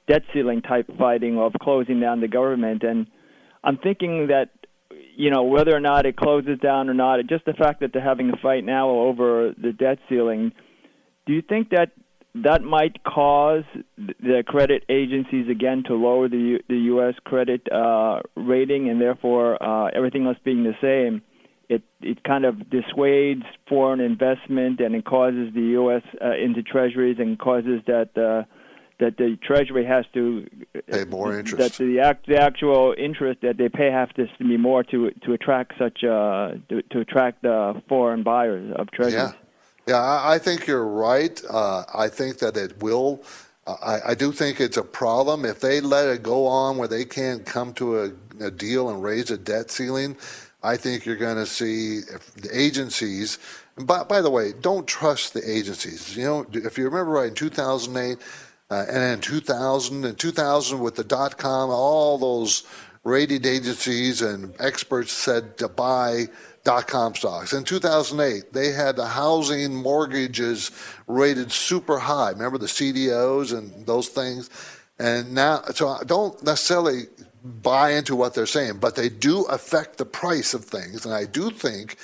debt 0.08 0.22
ceiling 0.34 0.62
type 0.62 0.86
fighting 1.00 1.40
of 1.40 1.54
closing 1.62 2.00
down 2.00 2.22
the 2.22 2.28
government. 2.28 2.84
And 2.84 3.08
I'm 3.64 3.78
thinking 3.78 4.28
that 4.28 4.50
you 5.18 5.32
know, 5.32 5.44
whether 5.44 5.76
or 5.76 5.80
not 5.80 6.06
it 6.06 6.16
closes 6.16 6.60
down 6.60 6.90
or 6.90 6.94
not, 6.94 7.20
just 7.28 7.44
the 7.46 7.54
fact 7.54 7.80
that 7.80 7.92
they're 7.92 8.04
having 8.04 8.30
a 8.30 8.38
fight 8.38 8.64
now 8.64 8.90
over 8.90 9.52
the 9.60 9.74
debt 9.74 9.98
ceiling, 10.08 10.52
do 11.26 11.34
you 11.34 11.42
think 11.42 11.72
that 11.72 11.92
that 12.36 12.62
might 12.62 13.04
cause 13.04 13.64
the 13.98 14.44
credit 14.46 14.84
agencies 14.90 15.50
again 15.50 15.84
to 15.88 15.96
lower 15.96 16.30
the 16.30 16.60
the 16.70 16.78
U.S. 16.94 17.16
credit 17.24 17.62
uh, 17.72 18.20
rating, 18.36 18.90
and 18.90 19.02
therefore 19.02 19.62
uh, 19.62 19.88
everything 19.88 20.28
else 20.28 20.38
being 20.44 20.64
the 20.64 20.76
same, 20.80 21.24
it 21.68 21.82
it 22.00 22.24
kind 22.24 22.46
of 22.46 22.70
dissuades 22.70 23.44
foreign 23.68 24.00
investment 24.00 24.80
and 24.82 24.94
it 24.94 25.04
causes 25.04 25.52
the 25.56 25.62
U.S. 25.82 26.04
Uh, 26.24 26.36
into 26.36 26.62
treasuries 26.62 27.18
and 27.18 27.40
causes 27.40 27.82
that 27.88 28.16
uh, 28.16 28.44
that 29.00 29.18
the 29.18 29.38
Treasury 29.44 29.86
has 29.86 30.06
to 30.14 30.48
pay 30.88 31.04
more 31.06 31.38
interest. 31.38 31.78
That 31.78 31.84
the 31.84 32.00
act, 32.00 32.28
the 32.28 32.42
actual 32.42 32.96
interest 32.98 33.42
that 33.42 33.58
they 33.58 33.70
pay 33.70 33.92
have 33.92 34.14
to 34.14 34.28
be 34.40 34.58
more 34.58 34.84
to 34.86 35.12
to 35.12 35.34
attract 35.34 35.74
such 35.78 36.04
uh 36.04 36.54
to, 36.70 36.82
to 36.82 37.00
attract 37.00 37.46
uh, 37.46 37.76
foreign 37.88 38.24
buyers 38.24 38.74
of 38.76 38.90
treasuries. 38.92 39.34
Yeah, 39.88 39.94
yeah, 39.96 40.22
I 40.24 40.38
think 40.40 40.68
you're 40.68 40.88
right. 40.88 41.42
Uh, 41.50 41.84
I 41.94 42.08
think 42.08 42.40
that 42.40 42.58
it 42.58 42.82
will. 42.82 43.24
Uh, 43.66 43.76
I, 43.82 44.12
I 44.12 44.16
do 44.16 44.32
think 44.32 44.60
it's 44.60 44.78
a 44.78 44.84
problem 44.84 45.46
if 45.46 45.60
they 45.60 45.82
let 45.82 46.08
it 46.08 46.24
go 46.24 46.46
on 46.46 46.78
where 46.78 46.88
they 46.88 47.06
can't 47.06 47.46
come 47.46 47.74
to 47.74 48.00
a, 48.00 48.12
a 48.40 48.52
deal 48.52 48.90
and 48.90 49.04
raise 49.04 49.30
a 49.32 49.38
debt 49.38 49.72
ceiling. 49.72 50.18
I 50.64 50.76
think 50.76 51.06
you're 51.06 51.16
going 51.16 51.38
to 51.38 51.46
see 51.46 52.02
the 52.36 52.50
agencies. 52.52 53.38
By, 53.78 54.04
by 54.04 54.22
the 54.22 54.30
way, 54.30 54.54
don't 54.60 54.88
trust 54.88 55.34
the 55.34 55.50
agencies. 55.50 56.18
You 56.18 56.24
know, 56.24 56.46
if 56.52 56.78
you 56.78 56.86
remember 56.86 57.12
right 57.12 57.28
in 57.28 57.36
2008 57.36 58.18
uh, 58.70 58.86
and 58.90 59.14
in 59.14 59.22
2000 59.22 60.06
and 60.06 60.18
2000 60.18 60.80
with 60.80 60.96
the 60.96 61.04
dot 61.04 61.38
com, 61.38 61.70
all 61.70 62.18
those 62.18 62.64
rated 63.04 63.46
agencies 63.46 64.22
and 64.22 64.54
experts 64.60 65.14
said 65.14 65.58
to 65.58 65.70
buy 65.70 66.26
dot 66.64 66.88
com 66.88 67.16
stocks. 67.16 67.54
In 67.54 67.64
2008, 67.64 68.52
they 68.52 68.72
had 68.72 68.98
the 68.98 69.08
housing 69.08 69.74
mortgages 69.74 70.72
rated 71.08 71.52
super 71.52 71.98
high. 71.98 72.32
Remember 72.32 72.58
the 72.58 72.66
CDOs 72.66 73.58
and 73.58 73.86
those 73.86 74.10
things? 74.10 74.50
And 75.00 75.34
now, 75.34 75.62
so 75.74 75.88
I 75.90 76.04
don't 76.04 76.42
necessarily 76.44 77.04
buy 77.44 77.92
into 77.92 78.16
what 78.16 78.34
they're 78.34 78.46
saying, 78.46 78.80
but 78.80 78.96
they 78.96 79.08
do 79.10 79.44
affect 79.46 79.98
the 79.98 80.06
price 80.06 80.54
of 80.54 80.66
things. 80.66 81.06
And 81.06 81.14
I 81.14 81.26
do 81.26 81.52
think 81.52 81.98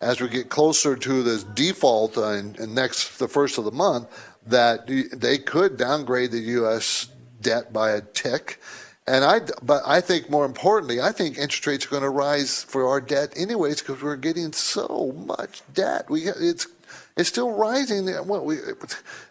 as 0.00 0.20
we 0.20 0.28
get 0.28 0.48
closer 0.48 0.96
to 0.96 1.22
this 1.22 1.44
default 1.44 2.16
uh, 2.16 2.30
in 2.30 2.74
next 2.74 3.18
the 3.18 3.28
first 3.28 3.58
of 3.58 3.64
the 3.64 3.70
month, 3.70 4.08
that 4.50 4.86
they 5.12 5.38
could 5.38 5.76
downgrade 5.76 6.32
the 6.32 6.40
U.S. 6.60 7.08
debt 7.40 7.72
by 7.72 7.90
a 7.92 8.00
tick. 8.00 8.60
And 9.06 9.24
I, 9.24 9.40
but 9.62 9.82
I 9.86 10.00
think 10.00 10.30
more 10.30 10.44
importantly, 10.44 11.00
I 11.00 11.10
think 11.10 11.36
interest 11.36 11.66
rates 11.66 11.86
are 11.86 11.90
going 11.90 12.02
to 12.02 12.10
rise 12.10 12.62
for 12.62 12.86
our 12.86 13.00
debt 13.00 13.32
anyways 13.36 13.80
because 13.80 14.02
we're 14.02 14.16
getting 14.16 14.52
so 14.52 15.12
much 15.26 15.62
debt. 15.74 16.08
We 16.08 16.28
it's 16.28 16.68
it's 17.16 17.28
still 17.28 17.50
rising. 17.50 18.06
What 18.08 18.44
we 18.44 18.58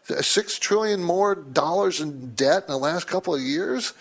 six 0.03 0.59
trillion 0.59 1.01
more 1.01 1.35
dollars 1.35 2.01
in 2.01 2.33
debt 2.35 2.63
in 2.63 2.71
the 2.71 2.77
last 2.77 3.07
couple 3.07 3.33
of 3.33 3.41
years. 3.41 3.93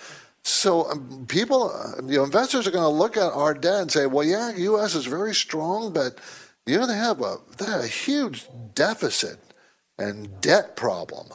So 0.43 0.91
um, 0.91 1.27
people, 1.29 1.73
you 2.07 2.19
know, 2.19 2.25
investors 2.25 2.67
are 2.67 2.71
going 2.71 2.83
to 2.83 2.89
look 2.89 3.17
at 3.17 3.33
our 3.33 3.55
debt 3.55 3.83
and 3.83 3.93
say, 3.93 4.07
"Well, 4.07 4.25
yeah, 4.25 4.57
U.S. 4.57 4.95
is 4.95 5.05
very 5.05 5.35
strong, 5.35 5.93
but 5.93 6.19
you 6.67 6.79
know 6.79 6.87
they 6.87 6.97
have 6.97 7.21
a 7.21 7.37
they 7.59 7.67
have 7.67 7.85
a 7.85 7.87
huge 7.87 8.47
deficit 8.75 9.39
and 9.99 10.41
debt 10.41 10.77
problem, 10.77 11.29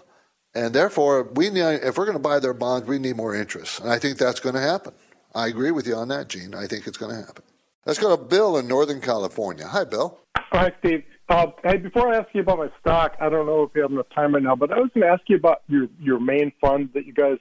and 0.55 0.73
therefore 0.73 1.23
we 1.35 1.49
need 1.49 1.61
if 1.61 1.97
we're 1.97 2.05
going 2.05 2.17
to 2.17 2.23
buy 2.23 2.39
their 2.39 2.53
bonds, 2.53 2.87
we 2.87 2.99
need 2.99 3.15
more 3.15 3.35
interest, 3.35 3.79
and 3.79 3.89
I 3.89 3.99
think 3.99 4.17
that's 4.17 4.39
going 4.39 4.55
to 4.55 4.61
happen. 4.61 4.93
I 5.35 5.47
agree 5.47 5.71
with 5.71 5.87
you 5.87 5.95
on 5.95 6.09
that, 6.09 6.29
Gene. 6.29 6.53
I 6.53 6.67
think 6.67 6.87
it's 6.87 6.97
going 6.97 7.15
to 7.15 7.21
happen. 7.25 7.43
Let's 7.85 7.99
go 7.99 8.15
to 8.15 8.21
Bill 8.21 8.57
in 8.57 8.67
Northern 8.67 9.01
California. 9.01 9.67
Hi, 9.67 9.83
Bill. 9.83 10.19
Hi, 10.37 10.71
Steve. 10.79 11.03
Uh, 11.29 11.47
hey, 11.63 11.77
before 11.77 12.13
I 12.13 12.17
ask 12.17 12.29
you 12.33 12.41
about 12.41 12.59
my 12.59 12.69
stock, 12.79 13.15
I 13.19 13.29
don't 13.29 13.45
know 13.45 13.63
if 13.63 13.71
you 13.75 13.81
have 13.81 13.91
enough 13.91 14.09
time 14.13 14.35
right 14.35 14.43
now, 14.43 14.55
but 14.55 14.71
I 14.71 14.79
was 14.79 14.89
going 14.93 15.05
to 15.07 15.11
ask 15.11 15.23
you 15.27 15.35
about 15.35 15.63
your 15.67 15.87
your 15.99 16.19
main 16.19 16.51
fund 16.61 16.89
that 16.93 17.05
you 17.05 17.13
guys 17.13 17.37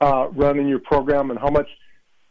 uh, 0.00 0.28
run 0.32 0.58
in 0.58 0.66
your 0.66 0.80
program 0.80 1.30
and 1.30 1.38
how 1.38 1.50
much 1.50 1.68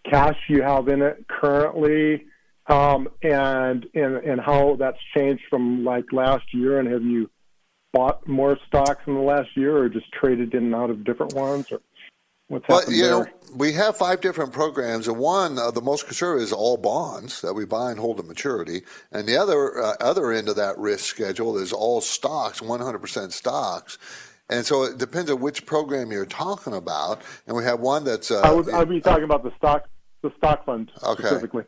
cash 0.10 0.38
you 0.50 0.62
have 0.62 0.88
in 0.88 1.02
it 1.02 1.26
currently, 1.28 2.26
um, 2.68 3.08
and 3.22 3.86
and 3.94 4.18
and 4.18 4.42
how 4.42 4.76
that's 4.78 4.98
changed 5.16 5.44
from 5.50 5.84
like 5.84 6.12
last 6.12 6.54
year, 6.54 6.80
and 6.80 6.92
have 6.92 7.04
you 7.04 7.30
bought 7.98 8.28
more 8.28 8.60
stocks 8.68 9.02
in 9.08 9.16
the 9.16 9.20
last 9.20 9.50
year, 9.56 9.76
or 9.76 9.89
just 9.89 10.12
traded 10.12 10.54
in 10.54 10.66
and 10.66 10.76
out 10.76 10.91
of 10.91 11.04
different 11.04 11.34
ones, 11.34 11.66
or 11.72 11.82
what's 12.48 12.68
well, 12.70 12.80
happened 12.80 12.95
you 12.95 13.04
there? 13.04 13.12
know, 13.12 13.26
we 13.56 13.74
have 13.74 13.98
five 13.98 14.22
different 14.22 14.54
programs, 14.54 15.08
and 15.08 15.18
one, 15.18 15.58
uh, 15.58 15.72
the 15.72 15.82
most 15.82 16.06
conservative, 16.06 16.43
is 16.43 16.54
all 16.54 16.78
bonds 16.78 17.41
that 17.41 17.56
we 17.56 17.66
buy 17.66 17.89
and 17.89 18.00
hold 18.00 18.18
to 18.18 18.24
maturity, 18.24 18.84
and 19.12 19.28
the 19.28 19.36
other 19.36 19.82
uh, 19.82 19.95
other 20.00 20.32
end 20.32 20.48
of 20.48 20.56
that 20.58 20.78
risk 20.78 21.06
schedule 21.06 21.58
is 21.58 21.74
all 21.74 22.00
stocks, 22.00 22.60
100% 22.60 23.32
stocks. 23.32 23.98
And 24.50 24.66
so 24.66 24.84
it 24.84 24.98
depends 24.98 25.30
on 25.30 25.41
which 25.41 25.66
program 25.66 26.10
you're 26.10 26.26
talking 26.26 26.74
about. 26.74 27.22
And 27.48 27.58
we 27.58 27.66
have 27.66 27.82
one 27.82 28.06
that's. 28.06 28.32
Uh, 28.32 28.39
I 28.41 28.54
would 28.54 28.70
I'd 28.70 28.88
be 28.88 29.02
talking 29.02 29.26
about 29.26 29.43
the 29.43 29.52
stock 29.58 29.89
the 30.22 30.32
stock 30.38 30.66
fund 30.66 30.89
Okay. 31.04 31.24
specifically. 31.24 31.64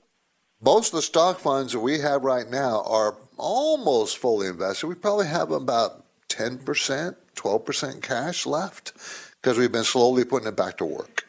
Most 0.61 0.93
of 0.93 0.97
the 0.97 1.01
stock 1.01 1.39
funds 1.39 1.73
that 1.73 1.79
we 1.79 1.99
have 1.99 2.23
right 2.23 2.49
now 2.49 2.83
are 2.85 3.17
almost 3.37 4.17
fully 4.17 4.47
invested. 4.47 4.87
We 4.87 4.95
probably 4.95 5.27
have 5.27 5.51
about 5.51 6.05
10%, 6.29 7.15
12% 7.35 8.01
cash 8.01 8.45
left 8.45 8.93
because 9.41 9.57
we've 9.57 9.71
been 9.71 9.83
slowly 9.83 10.25
putting 10.25 10.47
it 10.47 10.55
back 10.55 10.77
to 10.77 10.85
work. 10.85 11.27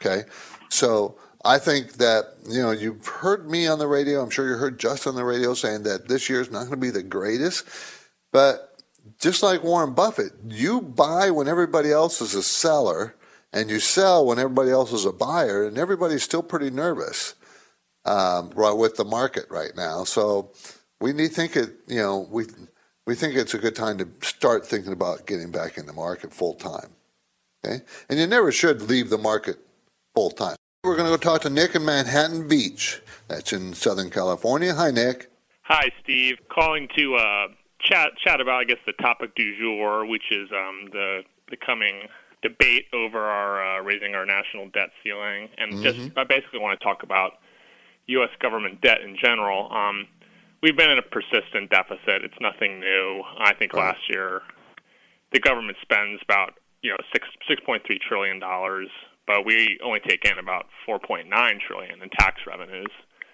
Okay. 0.00 0.22
So 0.68 1.16
I 1.44 1.58
think 1.58 1.94
that, 1.94 2.34
you 2.48 2.62
know, 2.62 2.70
you've 2.70 3.06
heard 3.06 3.50
me 3.50 3.66
on 3.66 3.78
the 3.78 3.86
radio. 3.86 4.22
I'm 4.22 4.30
sure 4.30 4.48
you 4.48 4.56
heard 4.56 4.78
Justin 4.78 5.10
on 5.10 5.16
the 5.16 5.24
radio 5.24 5.54
saying 5.54 5.84
that 5.84 6.08
this 6.08 6.28
year 6.28 6.40
is 6.40 6.50
not 6.50 6.60
going 6.60 6.72
to 6.72 6.76
be 6.76 6.90
the 6.90 7.02
greatest. 7.02 7.66
But 8.32 8.82
just 9.18 9.42
like 9.42 9.62
Warren 9.62 9.94
Buffett, 9.94 10.32
you 10.46 10.80
buy 10.80 11.30
when 11.30 11.48
everybody 11.48 11.90
else 11.90 12.20
is 12.20 12.34
a 12.34 12.42
seller 12.42 13.14
and 13.52 13.70
you 13.70 13.80
sell 13.80 14.24
when 14.26 14.38
everybody 14.38 14.70
else 14.70 14.92
is 14.92 15.04
a 15.04 15.12
buyer, 15.12 15.66
and 15.66 15.76
everybody's 15.76 16.22
still 16.22 16.42
pretty 16.42 16.70
nervous 16.70 17.34
um, 18.04 18.52
with 18.54 18.96
the 18.96 19.04
market 19.04 19.46
right 19.50 19.72
now. 19.76 20.04
So 20.04 20.52
we 21.00 21.12
need 21.12 21.28
to 21.28 21.34
think 21.34 21.56
it. 21.56 21.70
You 21.88 21.98
know, 21.98 22.28
we 22.30 22.44
we 23.10 23.16
think 23.16 23.34
it's 23.34 23.54
a 23.54 23.58
good 23.58 23.74
time 23.74 23.98
to 23.98 24.08
start 24.22 24.64
thinking 24.64 24.92
about 24.92 25.26
getting 25.26 25.50
back 25.50 25.76
in 25.76 25.84
the 25.84 25.92
market 25.92 26.32
full 26.32 26.54
time. 26.54 26.90
Okay, 27.64 27.82
and 28.08 28.20
you 28.20 28.26
never 28.28 28.52
should 28.52 28.82
leave 28.82 29.10
the 29.10 29.18
market 29.18 29.58
full 30.14 30.30
time. 30.30 30.54
We're 30.84 30.94
going 30.94 31.10
to 31.10 31.16
go 31.16 31.16
talk 31.16 31.40
to 31.40 31.50
Nick 31.50 31.74
in 31.74 31.84
Manhattan 31.84 32.46
Beach. 32.46 33.02
That's 33.26 33.52
in 33.52 33.74
Southern 33.74 34.10
California. 34.10 34.72
Hi, 34.76 34.92
Nick. 34.92 35.28
Hi, 35.62 35.90
Steve. 36.00 36.36
Calling 36.52 36.86
to 36.96 37.16
uh, 37.16 37.48
chat 37.80 38.12
chat 38.24 38.40
about, 38.40 38.60
I 38.60 38.64
guess, 38.64 38.78
the 38.86 38.92
topic 38.92 39.34
du 39.34 39.58
jour, 39.58 40.06
which 40.06 40.30
is 40.30 40.48
um, 40.52 40.88
the 40.92 41.22
the 41.50 41.56
coming 41.56 42.02
debate 42.42 42.84
over 42.92 43.18
our 43.18 43.80
uh, 43.80 43.82
raising 43.82 44.14
our 44.14 44.24
national 44.24 44.68
debt 44.68 44.90
ceiling, 45.02 45.48
and 45.58 45.82
just 45.82 46.16
I 46.16 46.22
basically 46.22 46.60
want 46.60 46.78
to 46.78 46.84
talk 46.84 47.02
about 47.02 47.40
U.S. 48.06 48.30
government 48.38 48.80
debt 48.82 49.00
in 49.00 49.16
general. 49.20 49.68
Um, 49.72 50.06
we've 50.62 50.76
been 50.76 50.90
in 50.90 50.98
a 50.98 51.02
persistent 51.02 51.70
deficit. 51.70 52.24
It's 52.24 52.40
nothing 52.40 52.80
new. 52.80 53.22
I 53.38 53.54
think 53.54 53.74
last 53.74 54.08
year 54.08 54.42
the 55.32 55.40
government 55.40 55.78
spends 55.82 56.20
about 56.22 56.54
you 56.82 56.90
know 56.90 56.96
six 57.12 57.28
six 57.48 57.60
point 57.64 57.82
three 57.86 57.98
trillion 57.98 58.38
dollars, 58.38 58.88
but 59.26 59.44
we 59.44 59.78
only 59.82 60.00
take 60.00 60.24
in 60.24 60.38
about 60.38 60.66
four 60.84 60.98
point 60.98 61.28
nine 61.28 61.60
trillion 61.66 62.02
in 62.02 62.10
tax 62.10 62.40
revenues. 62.46 62.90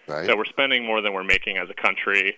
Right. 0.08 0.26
So 0.26 0.36
we're 0.36 0.44
spending 0.44 0.84
more 0.84 1.00
than 1.00 1.12
we're 1.12 1.24
making 1.24 1.56
as 1.56 1.68
a 1.70 1.74
country. 1.74 2.36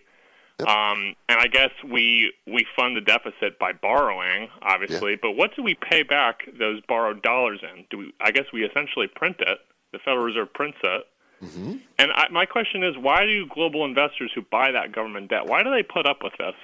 Um, 0.60 1.14
and 1.28 1.38
I 1.38 1.46
guess 1.46 1.70
we 1.88 2.32
we 2.46 2.66
fund 2.74 2.96
the 2.96 3.00
deficit 3.00 3.60
by 3.60 3.72
borrowing, 3.72 4.48
obviously. 4.62 5.14
But 5.14 5.32
what 5.32 5.54
do 5.54 5.62
we 5.62 5.74
pay 5.74 6.02
back 6.02 6.48
those 6.58 6.80
borrowed 6.88 7.22
dollars 7.22 7.60
in? 7.62 7.84
Do 7.90 7.98
we? 7.98 8.12
I 8.20 8.32
guess 8.32 8.46
we 8.52 8.64
essentially 8.64 9.06
print 9.06 9.36
it. 9.38 9.58
The 9.92 9.98
Federal 9.98 10.24
Reserve 10.24 10.52
prints 10.52 10.78
it. 10.82 11.06
Mm-hmm. 11.42 11.76
And 11.98 12.10
I, 12.12 12.28
my 12.30 12.46
question 12.46 12.82
is, 12.82 12.96
why 12.98 13.24
do 13.24 13.46
global 13.46 13.84
investors 13.84 14.30
who 14.34 14.42
buy 14.42 14.72
that 14.72 14.92
government 14.92 15.30
debt, 15.30 15.46
why 15.46 15.62
do 15.62 15.70
they 15.70 15.82
put 15.82 16.06
up 16.06 16.18
with 16.22 16.32
this 16.38 16.54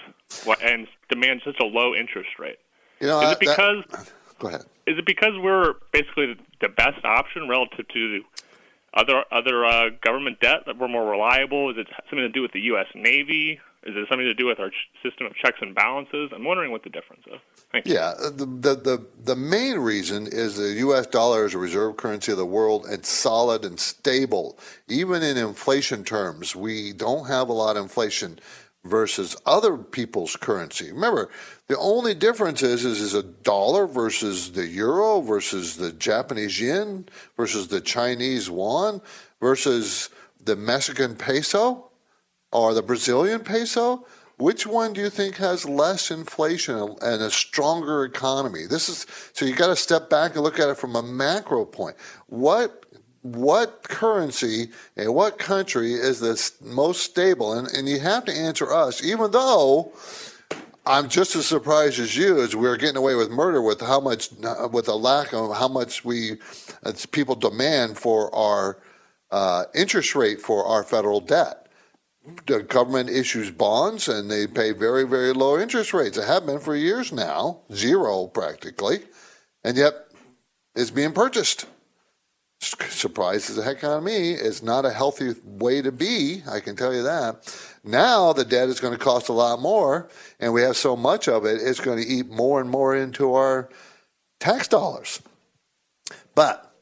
and 0.63 0.87
demand 1.09 1.43
such 1.45 1.57
a 1.61 1.65
low 1.65 1.95
interest 1.95 2.31
rate? 2.39 2.59
You 3.01 3.09
know, 3.09 3.21
is 3.21 3.33
it 3.33 3.41
because 3.41 3.85
Go 4.39 4.49
ahead. 4.49 4.63
is 4.87 4.99
it 4.99 5.07
because 5.07 5.33
we're 5.39 5.75
basically 5.93 6.37
the 6.61 6.69
best 6.69 7.05
option 7.05 7.49
relative 7.49 7.87
to 7.89 8.23
other 8.95 9.25
other 9.31 9.65
uh, 9.65 9.91
government 10.03 10.41
debt 10.41 10.61
that 10.67 10.79
we're 10.79 10.89
more 10.89 11.09
reliable? 11.09 11.71
Is 11.71 11.79
it 11.79 11.87
something 12.09 12.19
to 12.19 12.29
do 12.29 12.43
with 12.43 12.53
the 12.53 12.61
U.S. 12.61 12.87
Navy? 12.95 13.61
Is 13.87 13.95
it 13.97 14.07
something 14.09 14.25
to 14.25 14.35
do 14.35 14.47
with 14.47 14.59
our 14.61 14.71
system 15.03 15.27
of 15.27 15.35
checks 15.35 15.59
and 15.61 15.75
balances? 15.75 16.31
I'm 16.35 16.45
wondering 16.45 16.71
what 16.71 16.85
the 16.85 16.91
difference 16.91 17.23
is. 17.27 17.39
Thank 17.71 17.87
you. 17.87 17.95
Yeah, 17.95 18.15
uh, 18.19 18.31
the, 18.31 18.47
the 18.47 18.75
the 18.75 19.07
the 19.25 19.37
main 19.37 19.79
reason 19.79 20.27
is 20.27 20.57
the 20.57 20.73
U.S. 20.81 21.07
dollar 21.07 21.45
is 21.45 21.55
a 21.55 21.59
reserve 21.59 21.99
currency 21.99 22.33
of 22.33 22.39
the 22.39 22.47
world. 22.47 22.87
It's 22.89 23.11
solid 23.11 23.65
and 23.65 23.79
stable, 23.79 24.59
even 24.89 25.23
in 25.23 25.37
inflation 25.37 26.03
terms. 26.03 26.57
We 26.57 26.95
don't 26.95 27.27
have 27.27 27.51
a 27.51 27.53
lot 27.53 27.77
of 27.77 27.83
inflation 27.83 28.39
versus 28.85 29.37
other 29.45 29.77
people's 29.77 30.37
currency. 30.37 30.91
Remember, 30.91 31.31
the 31.69 31.79
only 31.79 32.15
difference 32.15 32.63
is 32.63 32.87
is, 32.87 33.01
is 33.01 33.15
a 33.15 33.23
dollar 33.23 33.87
versus 33.87 34.53
the 34.53 34.67
euro 34.67 35.21
versus 35.21 35.77
the 35.77 35.93
Japanese 35.93 36.59
yen 36.59 37.07
versus 37.37 37.69
the 37.69 37.81
Chinese 37.83 38.49
yuan 38.49 39.03
versus 39.41 40.09
the 40.43 40.57
Mexican 40.57 41.17
peso 41.17 41.91
or 42.55 42.73
the 42.73 42.83
Brazilian 42.83 43.41
peso? 43.41 44.07
Which 44.37 44.67
one 44.67 44.95
do 44.95 45.01
you 45.01 45.11
think 45.11 45.37
has 45.37 45.69
less 45.69 46.11
inflation 46.11 46.97
and 47.03 47.23
a 47.23 47.31
stronger 47.31 48.05
economy? 48.05 48.67
This 48.67 48.89
is 48.89 49.07
so 49.33 49.45
you 49.45 49.55
got 49.55 49.69
to 49.69 49.77
step 49.77 50.11
back 50.11 50.35
and 50.35 50.43
look 50.43 50.59
at 50.59 50.69
it 50.69 50.79
from 50.79 50.97
a 50.97 51.03
macro 51.03 51.65
point. 51.65 51.97
What 52.27 52.87
what 53.23 53.83
currency 53.85 54.71
and 54.97 55.15
what 55.15 55.39
country 55.39 55.95
is 55.95 56.21
the 56.21 56.51
most 56.63 57.03
stable? 57.03 57.53
And, 57.53 57.69
and 57.69 57.89
you 57.89 58.01
have 58.01 58.25
to 58.27 58.33
answer 58.33 58.73
us, 58.73 59.03
even 59.05 59.31
though 59.31 59.93
I'm 60.85 61.09
just 61.09 61.35
as 61.35 61.47
surprised 61.47 61.99
as 61.99 62.17
you 62.17 62.43
as 62.43 62.55
we're 62.55 62.77
getting 62.77 62.97
away 62.97 63.15
with 63.15 63.31
murder 63.31 63.63
with 63.63 63.81
how 63.81 64.01
much, 64.01 64.31
with 64.71 64.87
the 64.87 64.97
lack 64.97 65.33
of 65.33 65.57
how 65.57 65.69
much 65.69 66.05
we, 66.05 66.37
people 67.13 67.35
demand 67.35 67.97
for 67.97 68.35
our 68.35 68.83
uh, 69.31 69.65
interest 69.75 70.15
rate 70.15 70.41
for 70.41 70.67
our 70.67 70.83
federal 70.83 71.21
debt. 71.21 71.64
The 72.47 72.63
government 72.63 73.11
issues 73.11 73.51
bonds 73.51 74.09
and 74.09 74.31
they 74.31 74.47
pay 74.47 74.73
very, 74.73 75.05
very 75.05 75.33
low 75.33 75.59
interest 75.59 75.93
rates. 75.93 76.17
They 76.17 76.27
have 76.27 76.47
been 76.47 76.61
for 76.61 76.75
years 76.75 77.13
now, 77.13 77.61
zero 77.73 78.27
practically, 78.29 79.01
and 79.63 79.77
yet 79.77 79.95
it's 80.75 80.91
being 80.91 81.13
purchased. 81.13 81.67
Surprises 82.61 83.57
the 83.57 83.63
heck 83.63 83.85
out 83.85 83.99
of 83.99 84.05
me. 84.05 84.33
It's 84.33 84.63
not 84.63 84.87
a 84.87 84.91
healthy 84.91 85.35
way 85.45 85.83
to 85.83 85.93
be, 85.93 86.43
I 86.51 86.61
can 86.61 86.77
tell 86.77 86.95
you 86.95 87.03
that. 87.03 87.55
Now 87.85 88.33
the 88.33 88.45
debt 88.45 88.71
is 88.71 88.81
going 88.81 88.95
to 88.95 89.05
cost 89.05 89.29
a 89.29 89.35
lot 89.35 89.61
more, 89.61 90.09
and 90.41 90.55
we 90.55 90.63
have 90.63 90.77
so 90.77 90.97
much 90.97 91.29
of 91.29 91.45
it, 91.45 91.61
it's 91.61 91.81
going 91.81 92.03
to 92.03 92.09
eat 92.09 92.31
more 92.31 92.61
and 92.61 92.71
more 92.71 92.97
into 92.97 93.35
our 93.35 93.69
tax 94.41 94.67
dollars. 94.67 95.21
But 96.35 96.74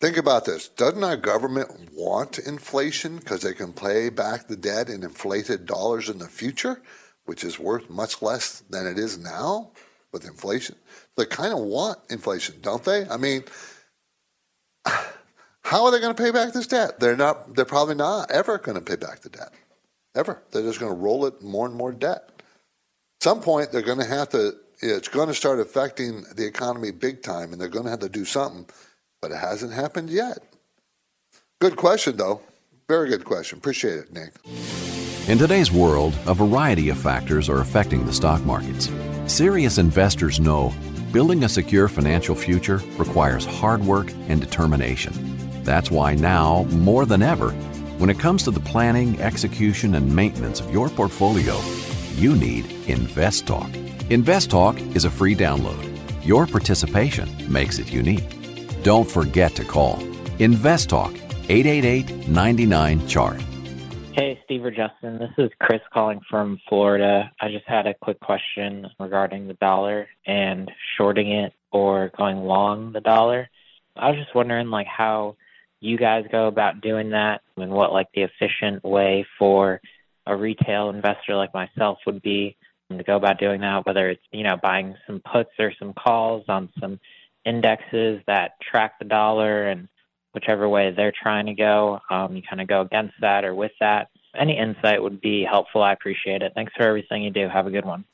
think 0.00 0.16
about 0.16 0.44
this 0.44 0.68
doesn't 0.68 1.04
our 1.04 1.16
government 1.16 1.90
want 1.94 2.38
inflation 2.38 3.16
because 3.18 3.42
they 3.42 3.54
can 3.54 3.72
pay 3.72 4.08
back 4.08 4.46
the 4.46 4.56
debt 4.56 4.88
in 4.88 5.02
inflated 5.02 5.66
dollars 5.66 6.08
in 6.08 6.18
the 6.18 6.28
future, 6.28 6.82
which 7.24 7.44
is 7.44 7.58
worth 7.58 7.90
much 7.90 8.22
less 8.22 8.60
than 8.70 8.86
it 8.86 8.98
is 8.98 9.18
now 9.18 9.70
with 10.12 10.26
inflation? 10.26 10.76
They 11.16 11.26
kind 11.26 11.52
of 11.52 11.60
want 11.60 11.98
inflation, 12.10 12.56
don't 12.60 12.84
they? 12.84 13.08
I 13.08 13.16
mean, 13.16 13.44
How 15.66 15.84
are 15.84 15.90
they 15.90 15.98
going 15.98 16.14
to 16.14 16.22
pay 16.22 16.30
back 16.30 16.52
this 16.52 16.68
debt? 16.68 17.00
They're 17.00 17.16
not. 17.16 17.56
They're 17.56 17.64
probably 17.64 17.96
not 17.96 18.30
ever 18.30 18.56
going 18.58 18.76
to 18.76 18.80
pay 18.80 18.94
back 18.94 19.22
the 19.22 19.30
debt. 19.30 19.52
Ever. 20.14 20.40
They're 20.52 20.62
just 20.62 20.78
going 20.78 20.92
to 20.92 20.98
roll 20.98 21.26
it 21.26 21.42
more 21.42 21.66
and 21.66 21.74
more 21.74 21.90
debt. 21.90 22.30
At 22.38 23.22
some 23.22 23.40
point, 23.40 23.72
they're 23.72 23.82
going 23.82 23.98
to 23.98 24.04
have 24.04 24.28
to. 24.28 24.54
It's 24.80 25.08
going 25.08 25.26
to 25.26 25.34
start 25.34 25.58
affecting 25.58 26.24
the 26.36 26.46
economy 26.46 26.92
big 26.92 27.20
time, 27.20 27.50
and 27.50 27.60
they're 27.60 27.66
going 27.66 27.86
to 27.86 27.90
have 27.90 27.98
to 28.00 28.08
do 28.08 28.24
something. 28.24 28.64
But 29.26 29.34
it 29.34 29.40
hasn't 29.40 29.72
happened 29.72 30.08
yet. 30.08 30.38
Good 31.60 31.74
question, 31.74 32.16
though. 32.16 32.42
Very 32.86 33.08
good 33.08 33.24
question. 33.24 33.58
Appreciate 33.58 33.98
it, 33.98 34.12
Nick. 34.12 34.34
In 35.28 35.36
today's 35.36 35.72
world, 35.72 36.16
a 36.28 36.34
variety 36.34 36.90
of 36.90 36.96
factors 36.96 37.48
are 37.48 37.60
affecting 37.60 38.06
the 38.06 38.12
stock 38.12 38.40
markets. 38.44 38.88
Serious 39.26 39.78
investors 39.78 40.38
know 40.38 40.72
building 41.10 41.42
a 41.42 41.48
secure 41.48 41.88
financial 41.88 42.36
future 42.36 42.80
requires 42.98 43.44
hard 43.44 43.82
work 43.82 44.12
and 44.28 44.40
determination. 44.40 45.12
That's 45.64 45.90
why 45.90 46.14
now, 46.14 46.62
more 46.70 47.04
than 47.04 47.20
ever, 47.20 47.50
when 47.98 48.10
it 48.10 48.20
comes 48.20 48.44
to 48.44 48.52
the 48.52 48.60
planning, 48.60 49.20
execution, 49.20 49.96
and 49.96 50.14
maintenance 50.14 50.60
of 50.60 50.70
your 50.70 50.88
portfolio, 50.88 51.60
you 52.14 52.36
need 52.36 52.66
InvestTalk. 52.86 53.72
InvestTalk 54.08 54.94
is 54.94 55.04
a 55.04 55.10
free 55.10 55.34
download. 55.34 55.84
Your 56.24 56.46
participation 56.46 57.28
makes 57.52 57.80
it 57.80 57.92
unique. 57.92 58.36
Don't 58.86 59.10
forget 59.10 59.56
to 59.56 59.64
call 59.64 59.96
InvestTalk 60.38 61.16
888 61.50 62.28
99 62.28 63.08
Chart. 63.08 63.40
Hey, 64.12 64.38
Steve 64.44 64.64
or 64.64 64.70
Justin. 64.70 65.18
This 65.18 65.32
is 65.38 65.50
Chris 65.58 65.80
calling 65.92 66.20
from 66.30 66.60
Florida. 66.68 67.32
I 67.40 67.48
just 67.48 67.66
had 67.66 67.88
a 67.88 67.94
quick 67.94 68.20
question 68.20 68.86
regarding 69.00 69.48
the 69.48 69.54
dollar 69.54 70.06
and 70.24 70.70
shorting 70.96 71.32
it 71.32 71.52
or 71.72 72.12
going 72.16 72.36
long 72.36 72.92
the 72.92 73.00
dollar. 73.00 73.50
I 73.96 74.10
was 74.10 74.20
just 74.20 74.36
wondering, 74.36 74.70
like, 74.70 74.86
how 74.86 75.34
you 75.80 75.98
guys 75.98 76.22
go 76.30 76.46
about 76.46 76.80
doing 76.80 77.10
that 77.10 77.40
and 77.56 77.72
what, 77.72 77.92
like, 77.92 78.06
the 78.14 78.22
efficient 78.22 78.84
way 78.84 79.26
for 79.36 79.80
a 80.28 80.36
retail 80.36 80.90
investor 80.90 81.34
like 81.34 81.52
myself 81.52 81.98
would 82.06 82.22
be 82.22 82.56
to 82.96 83.02
go 83.02 83.16
about 83.16 83.40
doing 83.40 83.62
that, 83.62 83.84
whether 83.84 84.10
it's, 84.10 84.22
you 84.30 84.44
know, 84.44 84.56
buying 84.62 84.94
some 85.08 85.20
puts 85.32 85.50
or 85.58 85.72
some 85.76 85.92
calls 85.92 86.44
on 86.46 86.68
some 86.78 87.00
indexes 87.46 88.20
that 88.26 88.52
track 88.60 88.98
the 88.98 89.04
dollar 89.04 89.68
and 89.68 89.88
whichever 90.34 90.68
way 90.68 90.90
they're 90.90 91.12
trying 91.22 91.46
to 91.46 91.54
go. 91.54 92.00
Um, 92.10 92.36
you 92.36 92.42
kind 92.42 92.60
of 92.60 92.68
go 92.68 92.82
against 92.82 93.14
that 93.22 93.44
or 93.44 93.54
with 93.54 93.72
that. 93.80 94.08
Any 94.36 94.58
insight 94.58 95.02
would 95.02 95.20
be 95.20 95.44
helpful. 95.44 95.82
I 95.82 95.92
appreciate 95.92 96.42
it. 96.42 96.52
Thanks 96.54 96.72
for 96.76 96.82
everything 96.82 97.22
you 97.22 97.30
do. 97.30 97.48
Have 97.48 97.66
a 97.66 97.70
good 97.70 97.86
one. 97.86 98.04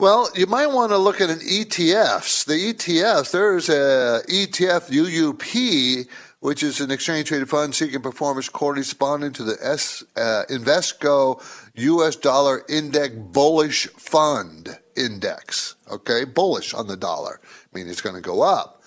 Well, 0.00 0.28
you 0.34 0.48
might 0.48 0.66
want 0.66 0.90
to 0.90 0.98
look 0.98 1.20
at 1.20 1.30
an 1.30 1.38
ETFs. 1.38 2.44
The 2.44 2.54
ETFs, 2.54 3.30
there's 3.30 3.68
a 3.68 4.22
ETF 4.28 4.90
UUP, 4.90 6.08
which 6.40 6.64
is 6.64 6.80
an 6.80 6.90
exchange 6.90 7.28
traded 7.28 7.48
fund 7.48 7.72
seeking 7.72 8.02
performance 8.02 8.48
corresponding 8.48 9.32
to 9.34 9.44
the 9.44 9.56
S, 9.62 10.02
uh, 10.16 10.42
Invesco 10.50 11.40
US 11.76 12.16
dollar 12.16 12.64
index 12.68 13.14
bullish 13.14 13.86
fund 13.90 14.76
index. 14.96 15.76
Okay, 15.88 16.24
bullish 16.24 16.74
on 16.74 16.88
the 16.88 16.96
dollar, 16.96 17.40
meaning 17.72 17.90
it's 17.90 18.00
going 18.00 18.16
to 18.16 18.22
go 18.22 18.42
up. 18.42 18.82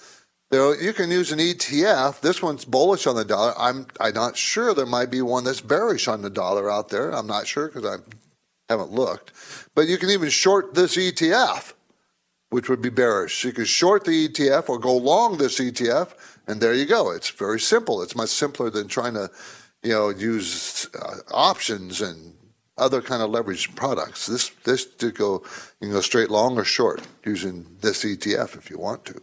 There, 0.51 0.79
you 0.79 0.93
can 0.93 1.09
use 1.09 1.31
an 1.31 1.39
ETF. 1.39 2.21
This 2.21 2.41
one's 2.41 2.65
bullish 2.65 3.07
on 3.07 3.15
the 3.15 3.25
dollar. 3.25 3.53
I'm 3.57 3.87
I'm 3.99 4.13
not 4.13 4.37
sure. 4.37 4.73
There 4.73 4.85
might 4.85 5.09
be 5.09 5.21
one 5.21 5.43
that's 5.43 5.61
bearish 5.61 6.07
on 6.07 6.21
the 6.21 6.29
dollar 6.29 6.69
out 6.69 6.89
there. 6.89 7.11
I'm 7.11 7.27
not 7.27 7.47
sure 7.47 7.67
because 7.67 7.85
I 7.85 7.97
haven't 8.69 8.91
looked. 8.91 9.31
But 9.73 9.87
you 9.87 9.97
can 9.97 10.09
even 10.11 10.29
short 10.29 10.75
this 10.75 10.97
ETF, 10.97 11.73
which 12.51 12.69
would 12.69 12.81
be 12.81 12.89
bearish. 12.89 13.43
You 13.43 13.53
can 13.53 13.65
short 13.65 14.05
the 14.05 14.27
ETF 14.27 14.69
or 14.69 14.77
go 14.77 14.95
long 14.95 15.37
this 15.37 15.59
ETF, 15.59 16.13
and 16.47 16.61
there 16.61 16.75
you 16.75 16.85
go. 16.85 17.11
It's 17.11 17.29
very 17.31 17.59
simple. 17.59 18.03
It's 18.03 18.15
much 18.15 18.29
simpler 18.29 18.69
than 18.69 18.87
trying 18.87 19.15
to, 19.15 19.31
you 19.81 19.91
know, 19.91 20.09
use 20.09 20.87
uh, 21.01 21.17
options 21.33 22.01
and 22.01 22.33
other 22.77 23.01
kind 23.01 23.21
of 23.21 23.29
leveraged 23.29 23.75
products. 23.75 24.25
This 24.25 24.49
this 24.63 24.85
to 24.85 25.11
go 25.11 25.43
you 25.79 25.87
can 25.87 25.91
go 25.91 26.01
straight 26.01 26.29
long 26.29 26.57
or 26.57 26.63
short 26.63 27.01
using 27.25 27.65
this 27.81 28.03
ETF 28.03 28.57
if 28.57 28.69
you 28.69 28.77
want 28.77 29.05
to. 29.05 29.21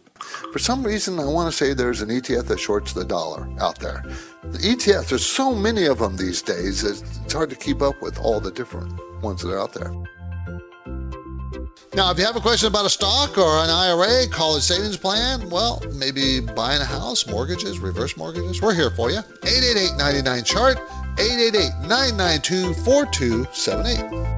For 0.51 0.59
some 0.59 0.83
reason, 0.83 1.19
I 1.19 1.25
want 1.25 1.51
to 1.51 1.57
say 1.57 1.73
there's 1.73 2.01
an 2.01 2.09
ETF 2.09 2.47
that 2.47 2.59
shorts 2.59 2.93
the 2.93 3.05
dollar 3.05 3.47
out 3.59 3.79
there. 3.79 4.03
The 4.43 4.57
ETFs, 4.57 5.09
there's 5.09 5.25
so 5.25 5.53
many 5.53 5.85
of 5.85 5.99
them 5.99 6.17
these 6.17 6.41
days. 6.41 6.83
It's 6.83 7.33
hard 7.33 7.49
to 7.49 7.55
keep 7.55 7.81
up 7.81 8.01
with 8.01 8.19
all 8.19 8.39
the 8.39 8.51
different 8.51 8.93
ones 9.21 9.41
that 9.41 9.51
are 9.51 9.59
out 9.59 9.73
there. 9.73 9.93
Now, 11.95 12.09
if 12.09 12.17
you 12.17 12.25
have 12.25 12.35
a 12.35 12.39
question 12.39 12.67
about 12.67 12.87
a 12.87 12.89
stock 12.89 13.37
or 13.37 13.63
an 13.63 13.69
IRA, 13.69 14.27
college 14.27 14.63
savings 14.63 14.97
plan, 14.97 15.47
well, 15.51 15.79
maybe 15.93 16.39
buying 16.39 16.81
a 16.81 16.85
house, 16.85 17.27
mortgages, 17.27 17.77
reverse 17.77 18.17
mortgages, 18.17 18.63
we're 18.63 18.73
here 18.73 18.89
for 18.89 19.11
you. 19.11 19.19
888 19.19 19.97
99 19.97 20.43
chart, 20.43 20.79
888 21.19 21.71
992 21.87 22.73
4278. 22.73 24.33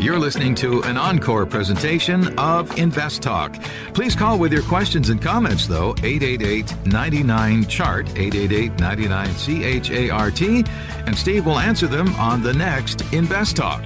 You're 0.00 0.18
listening 0.20 0.54
to 0.56 0.82
an 0.84 0.96
encore 0.96 1.44
presentation 1.46 2.38
of 2.38 2.78
Invest 2.78 3.22
Talk. 3.22 3.60
Please 3.92 4.14
call 4.14 4.38
with 4.38 4.52
your 4.52 4.62
questions 4.62 5.10
and 5.10 5.20
comments, 5.20 5.66
though, 5.66 5.96
888 6.02 6.86
99 6.86 7.66
Chart, 7.66 8.08
888 8.10 8.78
99 8.78 9.34
C 9.34 9.64
H 9.64 9.90
A 9.90 10.08
R 10.10 10.30
T, 10.30 10.64
and 11.06 11.18
Steve 11.18 11.44
will 11.44 11.58
answer 11.58 11.86
them 11.86 12.14
on 12.14 12.40
the 12.40 12.54
next 12.54 13.02
Invest 13.12 13.56
Talk. 13.56 13.82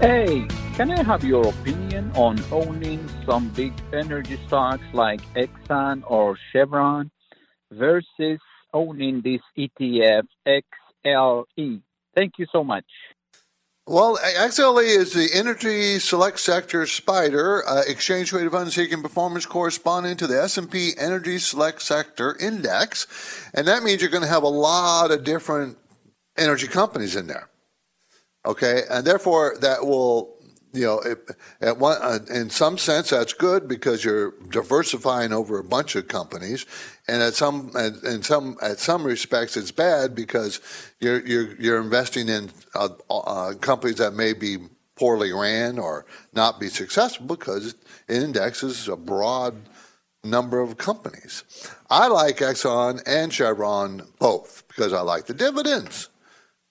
Hey, 0.00 0.46
can 0.74 0.92
I 0.92 1.02
have 1.02 1.24
your 1.24 1.48
opinion 1.48 2.12
on 2.14 2.40
owning 2.52 3.04
some 3.26 3.48
big 3.48 3.72
energy 3.92 4.38
stocks 4.46 4.84
like 4.92 5.20
Exxon 5.34 6.04
or 6.06 6.38
Chevron 6.52 7.10
versus 7.72 8.38
owning 8.72 9.22
this 9.22 9.40
ETF 9.58 10.22
XLE? 10.46 11.82
Thank 12.14 12.34
you 12.38 12.46
so 12.52 12.62
much. 12.62 12.84
Well, 13.88 14.18
XLE 14.18 14.84
is 14.84 15.14
the 15.14 15.30
Energy 15.34 15.98
Select 15.98 16.38
Sector 16.38 16.86
Spider, 16.86 17.66
uh, 17.66 17.82
exchange 17.88 18.28
traded 18.28 18.52
fund 18.52 18.72
seeking 18.72 19.02
performance 19.02 19.46
corresponding 19.46 20.16
to 20.18 20.28
the 20.28 20.40
S&P 20.42 20.92
Energy 20.96 21.38
Select 21.38 21.82
Sector 21.82 22.36
Index, 22.38 23.50
and 23.52 23.66
that 23.66 23.82
means 23.82 24.00
you're 24.00 24.12
going 24.12 24.22
to 24.22 24.28
have 24.28 24.44
a 24.44 24.48
lot 24.48 25.10
of 25.10 25.24
different 25.24 25.76
energy 26.36 26.68
companies 26.68 27.16
in 27.16 27.26
there. 27.26 27.48
Okay, 28.48 28.82
and 28.90 29.06
therefore 29.06 29.56
that 29.60 29.86
will 29.86 30.38
you 30.72 30.84
know, 30.84 31.00
it, 31.00 31.18
at 31.60 31.78
one, 31.78 31.96
uh, 32.02 32.18
in 32.32 32.50
some 32.50 32.76
sense, 32.76 33.10
that's 33.10 33.32
good 33.32 33.68
because 33.68 34.04
you're 34.04 34.32
diversifying 34.50 35.32
over 35.32 35.58
a 35.58 35.64
bunch 35.64 35.96
of 35.96 36.08
companies, 36.08 36.66
and 37.06 37.22
at 37.22 37.34
some, 37.34 37.72
in 38.04 38.22
some, 38.22 38.58
at 38.60 38.78
some 38.78 39.04
respects, 39.04 39.56
it's 39.56 39.70
bad 39.70 40.14
because 40.14 40.60
you're 41.00 41.26
you're 41.26 41.54
you're 41.56 41.80
investing 41.80 42.28
in 42.28 42.50
uh, 42.74 42.90
uh, 43.10 43.54
companies 43.60 43.96
that 43.96 44.12
may 44.12 44.34
be 44.34 44.58
poorly 44.94 45.32
ran 45.32 45.78
or 45.78 46.04
not 46.32 46.60
be 46.60 46.68
successful 46.68 47.26
because 47.26 47.74
it 48.08 48.22
indexes 48.22 48.88
a 48.88 48.96
broad 48.96 49.54
number 50.24 50.60
of 50.60 50.76
companies. 50.76 51.44
I 51.88 52.08
like 52.08 52.38
Exxon 52.38 53.00
and 53.06 53.32
Chevron 53.32 54.02
both 54.18 54.64
because 54.68 54.92
I 54.92 55.00
like 55.00 55.26
the 55.26 55.34
dividends. 55.34 56.08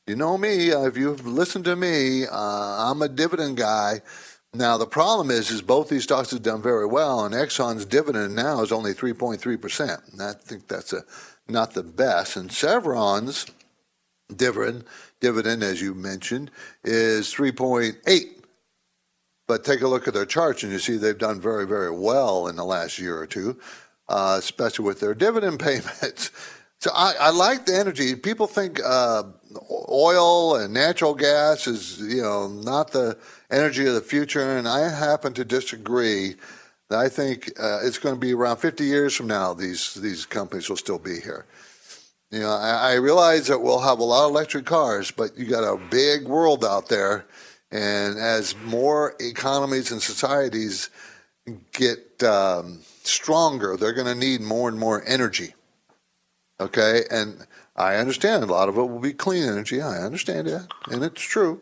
You 0.08 0.16
know 0.16 0.38
me. 0.38 0.72
Uh, 0.72 0.84
if 0.84 0.95
you've 0.95 1.28
listened 1.28 1.66
to 1.66 1.76
me, 1.76 2.26
uh, 2.26 2.32
I'm 2.32 3.01
a 3.01 3.10
dividend 3.10 3.58
guy. 3.58 4.01
Now 4.53 4.78
the 4.78 4.88
problem 4.88 5.30
is, 5.30 5.51
is 5.51 5.62
both 5.62 5.89
these 5.89 6.03
stocks 6.03 6.32
have 6.32 6.41
done 6.41 6.62
very 6.62 6.86
well, 6.86 7.26
and 7.26 7.36
Exxon's 7.36 7.84
dividend 7.84 8.34
now 8.34 8.62
is 8.62 8.72
only 8.72 8.93
3.3 8.93 9.62
percent. 9.62 9.99
And 10.14 10.22
I 10.22 10.32
think 10.32 10.70
that's 10.70 10.93
a, 10.93 11.03
not 11.49 11.74
the 11.74 11.84
best. 11.84 12.38
And 12.38 12.49
Chevron's 12.49 13.47
dividend, 14.34 14.86
dividend, 15.20 15.62
as 15.62 15.82
you 15.82 15.93
mentioned, 15.93 16.51
is 16.86 17.28
3.8. 17.34 18.45
But 19.45 19.66
take 19.66 19.82
a 19.82 19.89
look 19.89 20.08
at 20.08 20.14
their 20.14 20.26
charts, 20.26 20.64
and 20.64 20.72
you 20.72 20.80
see 20.80 20.95
they've 20.95 21.18
done 21.18 21.41
very, 21.41 21.68
very 21.68 21.91
well 21.91 22.47
in 22.47 22.55
the 22.55 22.66
last 22.66 22.97
year 22.97 23.18
or 23.18 23.28
two, 23.28 23.60
uh, 24.08 24.38
especially 24.39 24.86
with 24.86 25.01
their 25.01 25.14
dividend 25.14 25.60
payments. 25.62 26.32
So 26.80 26.91
I, 26.93 27.16
I 27.20 27.30
like 27.32 27.66
the 27.66 27.76
energy. 27.76 28.16
People 28.16 28.47
think 28.47 28.80
uh, 28.86 29.24
oil 29.89 30.55
and 30.55 30.74
natural 30.74 31.14
gas 31.14 31.68
is, 31.68 31.99
you 31.99 32.22
know, 32.22 32.47
not 32.47 32.91
the 32.91 33.18
energy 33.51 33.86
of 33.86 33.93
the 33.93 34.01
future, 34.01 34.58
and 34.58 34.68
I 34.68 34.89
happen 34.89 35.34
to 35.34 35.45
disagree. 35.45 36.36
That 36.89 36.99
I 36.99 37.10
think 37.10 37.51
uh, 37.60 37.80
it's 37.84 37.97
going 37.97 38.16
to 38.16 38.20
be 38.20 38.34
around 38.34 38.58
50 38.58 38.86
years 38.86 39.14
from 39.14 39.28
now. 39.28 39.53
These 39.53 39.95
these 39.95 40.26
companies 40.26 40.70
will 40.70 40.78
still 40.78 40.99
be 40.99 41.20
here. 41.20 41.45
You 42.32 42.41
know, 42.41 42.49
I, 42.49 42.91
I 42.91 42.93
realize 42.95 43.47
that 43.47 43.62
we'll 43.62 43.80
have 43.80 43.99
a 43.99 44.03
lot 44.03 44.26
of 44.26 44.32
electric 44.32 44.66
cars, 44.66 45.12
but 45.12 45.38
you 45.38 45.45
got 45.45 45.64
a 45.64 45.78
big 45.89 46.28
world 46.28 46.66
out 46.66 46.89
there, 46.89 47.26
and 47.72 48.18
as 48.18 48.55
more 48.66 49.16
economies 49.20 49.91
and 49.91 50.01
societies 50.01 50.89
get 51.72 52.22
um, 52.24 52.80
stronger, 53.03 53.78
they're 53.78 53.93
going 53.93 54.08
to 54.08 54.16
need 54.16 54.41
more 54.41 54.68
and 54.70 54.78
more 54.78 55.03
energy. 55.05 55.53
Okay, 56.60 57.03
and 57.12 57.45
I 57.78 57.95
understand 57.97 58.43
a 58.43 58.47
lot 58.47 58.69
of 58.69 58.78
it 58.78 58.84
will 58.84 58.99
be 58.99 59.13
clean 59.13 59.43
energy. 59.43 59.82
I 59.82 59.99
understand 59.99 60.47
that, 60.47 60.67
and 60.91 61.03
it's 61.03 61.21
true. 61.21 61.61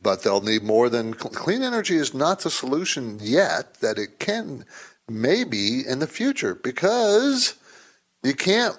but 0.00 0.22
they'll 0.22 0.40
need 0.42 0.62
more 0.62 0.88
than 0.88 1.14
clean 1.14 1.62
energy 1.62 1.96
is 1.96 2.14
not 2.14 2.40
the 2.40 2.50
solution 2.50 3.18
yet 3.20 3.74
that 3.80 3.98
it 3.98 4.18
can 4.18 4.64
maybe 5.08 5.86
in 5.86 5.98
the 6.00 6.06
future 6.06 6.54
because 6.54 7.56
you 8.22 8.34
can't 8.34 8.76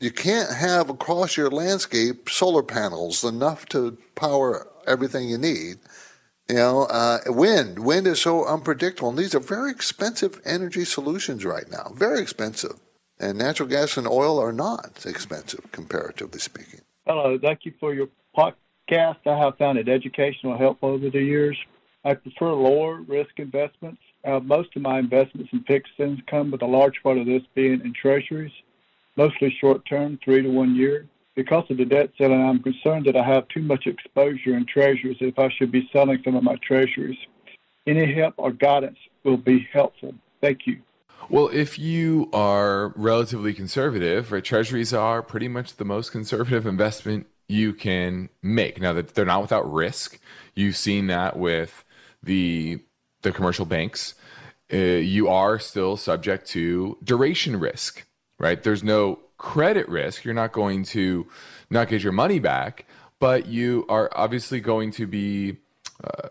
you 0.00 0.10
can't 0.10 0.52
have 0.52 0.90
across 0.90 1.36
your 1.36 1.50
landscape 1.50 2.28
solar 2.30 2.62
panels 2.62 3.24
enough 3.24 3.66
to 3.66 3.98
power 4.16 4.68
everything 4.86 5.28
you 5.28 5.38
need. 5.38 5.78
You 6.48 6.56
know 6.56 6.82
uh, 6.84 7.20
wind 7.28 7.80
wind 7.80 8.06
is 8.06 8.20
so 8.22 8.44
unpredictable. 8.46 9.10
And 9.10 9.18
these 9.18 9.34
are 9.34 9.40
very 9.40 9.70
expensive 9.70 10.40
energy 10.44 10.84
solutions 10.84 11.44
right 11.44 11.70
now. 11.70 11.92
Very 11.94 12.20
expensive 12.20 12.80
and 13.18 13.38
natural 13.38 13.68
gas 13.68 13.96
and 13.96 14.06
oil 14.06 14.38
are 14.38 14.52
not 14.52 15.04
expensive 15.06 15.70
comparatively 15.72 16.38
speaking 16.38 16.80
hello 17.06 17.38
thank 17.40 17.64
you 17.64 17.72
for 17.80 17.94
your 17.94 18.08
podcast. 18.36 19.16
I 19.26 19.38
have 19.38 19.56
found 19.58 19.78
it 19.78 19.88
educational, 19.88 20.56
helpful 20.56 20.90
over 20.90 21.10
the 21.10 21.22
years. 21.22 21.56
I 22.04 22.14
prefer 22.14 22.52
lower 22.52 23.00
risk 23.00 23.38
investments. 23.38 24.00
Uh, 24.24 24.40
most 24.40 24.74
of 24.76 24.82
my 24.82 24.98
investments 24.98 25.52
in 25.52 25.62
fixed 25.64 25.92
income, 25.98 26.50
with 26.50 26.62
a 26.62 26.66
large 26.66 27.02
part 27.02 27.18
of 27.18 27.26
this 27.26 27.42
being 27.54 27.80
in 27.80 27.94
treasuries, 27.94 28.52
mostly 29.16 29.54
short 29.60 29.84
term, 29.86 30.18
three 30.24 30.42
to 30.42 30.48
one 30.48 30.74
year. 30.74 31.06
Because 31.34 31.64
of 31.68 31.78
the 31.78 31.84
debt 31.84 32.10
ceiling, 32.16 32.40
I'm 32.40 32.62
concerned 32.62 33.06
that 33.06 33.16
I 33.16 33.24
have 33.24 33.48
too 33.48 33.62
much 33.62 33.86
exposure 33.86 34.56
in 34.56 34.66
treasuries 34.66 35.16
if 35.20 35.38
I 35.38 35.50
should 35.50 35.72
be 35.72 35.88
selling 35.92 36.20
some 36.24 36.36
of 36.36 36.44
my 36.44 36.56
treasuries. 36.56 37.18
Any 37.86 38.12
help 38.14 38.34
or 38.36 38.52
guidance 38.52 38.98
will 39.24 39.36
be 39.36 39.66
helpful. 39.72 40.14
Thank 40.40 40.66
you. 40.66 40.80
Well, 41.30 41.48
if 41.52 41.78
you 41.78 42.28
are 42.32 42.88
relatively 42.96 43.54
conservative, 43.54 44.30
right, 44.30 44.44
treasuries 44.44 44.92
are 44.92 45.22
pretty 45.22 45.48
much 45.48 45.76
the 45.76 45.84
most 45.84 46.12
conservative 46.12 46.66
investment 46.66 47.26
you 47.48 47.72
can 47.72 48.28
make. 48.42 48.80
Now 48.80 48.92
that 48.92 49.14
they're 49.14 49.24
not 49.24 49.42
without 49.42 49.70
risk, 49.72 50.18
you've 50.54 50.76
seen 50.76 51.06
that 51.08 51.38
with 51.38 51.84
the 52.22 52.80
the 53.22 53.32
commercial 53.32 53.64
banks. 53.64 54.14
Uh, 54.72 54.76
you 54.76 55.28
are 55.28 55.58
still 55.58 55.96
subject 55.96 56.46
to 56.48 56.98
duration 57.02 57.58
risk, 57.58 58.06
right? 58.38 58.62
There's 58.62 58.82
no 58.84 59.18
credit 59.38 59.88
risk. 59.88 60.24
You're 60.24 60.34
not 60.34 60.52
going 60.52 60.84
to 60.84 61.26
not 61.70 61.88
get 61.88 62.02
your 62.02 62.12
money 62.12 62.38
back, 62.38 62.86
but 63.18 63.46
you 63.46 63.86
are 63.88 64.10
obviously 64.14 64.60
going 64.60 64.90
to 64.92 65.06
be 65.06 65.56
uh, 66.02 66.28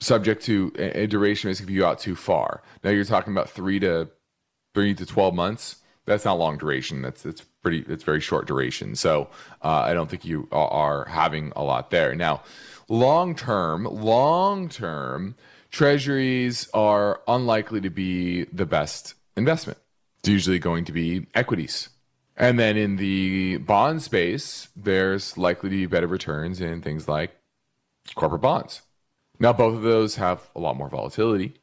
subject 0.00 0.42
to 0.44 0.72
a, 0.78 1.02
a 1.02 1.06
duration 1.06 1.48
risk 1.48 1.62
if 1.62 1.70
you 1.70 1.80
go 1.80 1.88
out 1.88 1.98
too 1.98 2.16
far. 2.16 2.62
Now 2.82 2.90
you're 2.90 3.04
talking 3.04 3.32
about 3.32 3.50
three 3.50 3.78
to 3.80 4.08
three 4.74 4.94
to 4.94 5.06
twelve 5.06 5.34
months. 5.34 5.76
That's 6.04 6.24
not 6.24 6.38
long 6.38 6.58
duration. 6.58 7.02
That's 7.02 7.24
it's 7.24 7.42
pretty 7.62 7.84
it's 7.88 8.04
very 8.04 8.20
short 8.20 8.46
duration. 8.46 8.96
So 8.96 9.28
uh, 9.62 9.82
I 9.86 9.94
don't 9.94 10.10
think 10.10 10.24
you 10.24 10.48
are 10.50 11.04
having 11.06 11.52
a 11.54 11.62
lot 11.62 11.90
there. 11.90 12.14
Now, 12.14 12.42
long 12.88 13.34
term, 13.34 13.84
long 13.84 14.68
term, 14.68 15.36
treasuries 15.70 16.68
are 16.74 17.20
unlikely 17.28 17.80
to 17.82 17.90
be 17.90 18.44
the 18.44 18.66
best 18.66 19.14
investment. 19.36 19.78
It's 20.18 20.28
usually 20.28 20.58
going 20.58 20.84
to 20.86 20.92
be 20.92 21.26
equities. 21.34 21.88
And 22.36 22.58
then 22.58 22.76
in 22.76 22.96
the 22.96 23.58
bond 23.58 24.02
space, 24.02 24.68
there's 24.74 25.36
likely 25.36 25.70
to 25.70 25.76
be 25.76 25.86
better 25.86 26.06
returns 26.06 26.60
in 26.60 26.80
things 26.80 27.06
like 27.06 27.36
corporate 28.14 28.40
bonds. 28.40 28.82
Now, 29.38 29.52
both 29.52 29.74
of 29.74 29.82
those 29.82 30.16
have 30.16 30.48
a 30.56 30.60
lot 30.60 30.76
more 30.76 30.88
volatility. 30.88 31.54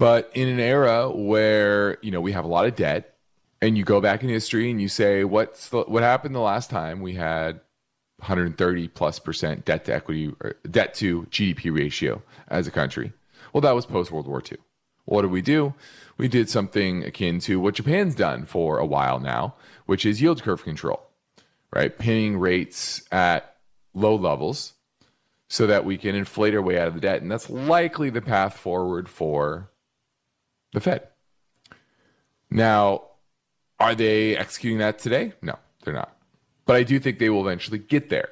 But 0.00 0.30
in 0.32 0.48
an 0.48 0.60
era 0.60 1.10
where, 1.10 1.98
you 2.00 2.10
know, 2.10 2.22
we 2.22 2.32
have 2.32 2.46
a 2.46 2.48
lot 2.48 2.64
of 2.64 2.74
debt, 2.74 3.18
and 3.60 3.76
you 3.76 3.84
go 3.84 4.00
back 4.00 4.22
in 4.22 4.30
history 4.30 4.70
and 4.70 4.80
you 4.80 4.88
say 4.88 5.24
what's 5.24 5.68
the, 5.68 5.82
what 5.82 6.02
happened 6.02 6.34
the 6.34 6.40
last 6.40 6.70
time 6.70 7.02
we 7.02 7.16
had 7.16 7.60
130 8.16 8.88
plus 8.88 9.18
percent 9.18 9.66
debt 9.66 9.84
to 9.84 9.94
equity 9.94 10.32
debt 10.70 10.94
to 10.94 11.24
GDP 11.24 11.76
ratio 11.76 12.22
as 12.48 12.66
a 12.66 12.70
country. 12.70 13.12
Well, 13.52 13.60
that 13.60 13.74
was 13.74 13.84
post 13.84 14.10
World 14.10 14.26
War 14.26 14.42
II. 14.50 14.56
What 15.04 15.20
did 15.20 15.32
we 15.32 15.42
do? 15.42 15.74
We 16.16 16.28
did 16.28 16.48
something 16.48 17.04
akin 17.04 17.38
to 17.40 17.60
what 17.60 17.74
Japan's 17.74 18.14
done 18.14 18.46
for 18.46 18.78
a 18.78 18.86
while 18.86 19.20
now, 19.20 19.54
which 19.84 20.06
is 20.06 20.22
yield 20.22 20.42
curve 20.42 20.64
control, 20.64 21.02
right? 21.74 21.98
Pinning 21.98 22.38
rates 22.38 23.02
at 23.12 23.54
low 23.92 24.16
levels 24.16 24.72
so 25.50 25.66
that 25.66 25.84
we 25.84 25.98
can 25.98 26.14
inflate 26.14 26.54
our 26.54 26.62
way 26.62 26.78
out 26.78 26.88
of 26.88 26.94
the 26.94 27.00
debt. 27.00 27.20
And 27.20 27.30
that's 27.30 27.50
likely 27.50 28.08
the 28.08 28.22
path 28.22 28.56
forward 28.56 29.06
for 29.06 29.69
the 30.72 30.80
Fed. 30.80 31.08
Now, 32.50 33.02
are 33.78 33.94
they 33.94 34.36
executing 34.36 34.78
that 34.78 34.98
today? 34.98 35.32
No, 35.42 35.58
they're 35.84 35.94
not. 35.94 36.16
But 36.66 36.76
I 36.76 36.82
do 36.82 36.98
think 36.98 37.18
they 37.18 37.30
will 37.30 37.46
eventually 37.46 37.78
get 37.78 38.10
there. 38.10 38.30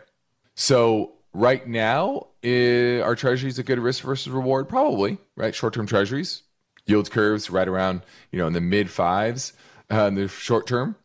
So 0.54 1.12
right 1.32 1.66
now, 1.66 2.28
is, 2.42 3.02
are 3.02 3.14
treasuries 3.14 3.58
a 3.58 3.62
good 3.62 3.78
risk 3.78 4.02
versus 4.02 4.30
reward? 4.30 4.68
Probably, 4.68 5.18
right? 5.36 5.54
Short-term 5.54 5.86
treasuries, 5.86 6.42
yield 6.86 7.10
curves 7.10 7.50
right 7.50 7.68
around, 7.68 8.02
you 8.32 8.38
know, 8.38 8.46
in 8.46 8.52
the 8.52 8.60
mid 8.60 8.90
fives 8.90 9.52
uh, 9.90 10.04
in 10.04 10.14
the 10.14 10.28
short 10.28 10.66
term, 10.66 10.96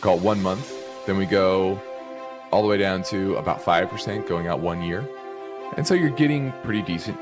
call 0.00 0.16
it 0.16 0.22
one 0.22 0.42
month. 0.42 0.72
Then 1.06 1.16
we 1.16 1.26
go 1.26 1.80
all 2.50 2.62
the 2.62 2.68
way 2.68 2.78
down 2.78 3.02
to 3.04 3.36
about 3.36 3.62
5% 3.62 4.26
going 4.26 4.46
out 4.46 4.60
one 4.60 4.82
year. 4.82 5.08
And 5.76 5.86
so 5.86 5.94
you're 5.94 6.10
getting 6.10 6.52
pretty 6.62 6.82
decent 6.82 7.18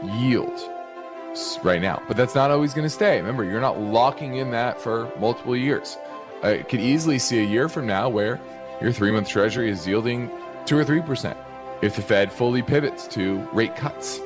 right 1.62 1.80
now. 1.80 2.03
But 2.09 2.16
that's 2.16 2.34
not 2.34 2.51
always 2.51 2.74
going 2.74 2.87
to 2.87 2.91
stay. 2.91 3.18
Remember, 3.18 3.45
you're 3.45 3.61
not 3.61 3.80
locking 3.80 4.37
in 4.37 4.51
that 4.53 4.80
for 4.80 5.11
multiple 5.18 5.57
years. 5.57 5.97
I 6.43 6.59
could 6.59 6.80
easily 6.80 7.18
see 7.18 7.39
a 7.41 7.47
year 7.47 7.68
from 7.68 7.87
now 7.87 8.09
where 8.09 8.41
your 8.80 8.93
three 8.93 9.11
month 9.11 9.28
treasury 9.28 9.70
is 9.70 9.87
yielding 9.87 10.30
two 10.66 10.76
or 10.76 10.84
three 10.84 11.01
percent 11.01 11.39
if 11.82 11.97
the 11.97 12.03
Fed 12.03 12.32
fully 12.32 12.62
pivots 12.62 13.07
to 13.09 13.39
rate 13.53 13.76
cuts. 13.76 14.20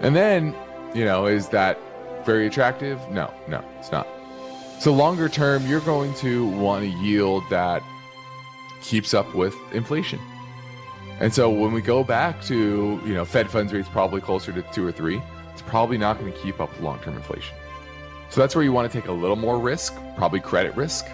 And 0.00 0.14
then, 0.14 0.54
you 0.94 1.04
know, 1.04 1.26
is 1.26 1.48
that 1.48 1.78
very 2.24 2.46
attractive? 2.46 3.00
No, 3.10 3.32
no, 3.48 3.64
it's 3.78 3.90
not. 3.90 4.06
So, 4.78 4.92
longer 4.92 5.28
term, 5.28 5.66
you're 5.66 5.80
going 5.80 6.12
to 6.14 6.46
want 6.48 6.84
a 6.84 6.88
yield 6.88 7.44
that 7.50 7.82
keeps 8.82 9.14
up 9.14 9.34
with 9.34 9.54
inflation. 9.72 10.20
And 11.18 11.32
so, 11.32 11.48
when 11.48 11.72
we 11.72 11.80
go 11.80 12.04
back 12.04 12.42
to, 12.42 13.00
you 13.04 13.14
know, 13.14 13.24
Fed 13.24 13.50
funds 13.50 13.72
rates 13.72 13.88
probably 13.88 14.20
closer 14.20 14.52
to 14.52 14.62
two 14.62 14.86
or 14.86 14.92
three, 14.92 15.22
it's 15.56 15.68
probably 15.68 15.98
not 15.98 16.18
going 16.18 16.32
to 16.32 16.38
keep 16.38 16.60
up 16.60 16.70
with 16.70 16.80
long 16.80 16.98
term 17.00 17.16
inflation. 17.16 17.56
So, 18.28 18.40
that's 18.40 18.54
where 18.54 18.64
you 18.64 18.72
want 18.72 18.90
to 18.90 19.00
take 19.00 19.08
a 19.08 19.12
little 19.12 19.36
more 19.36 19.58
risk, 19.58 19.96
probably 20.16 20.40
credit 20.40 20.76
risk. 20.76 21.06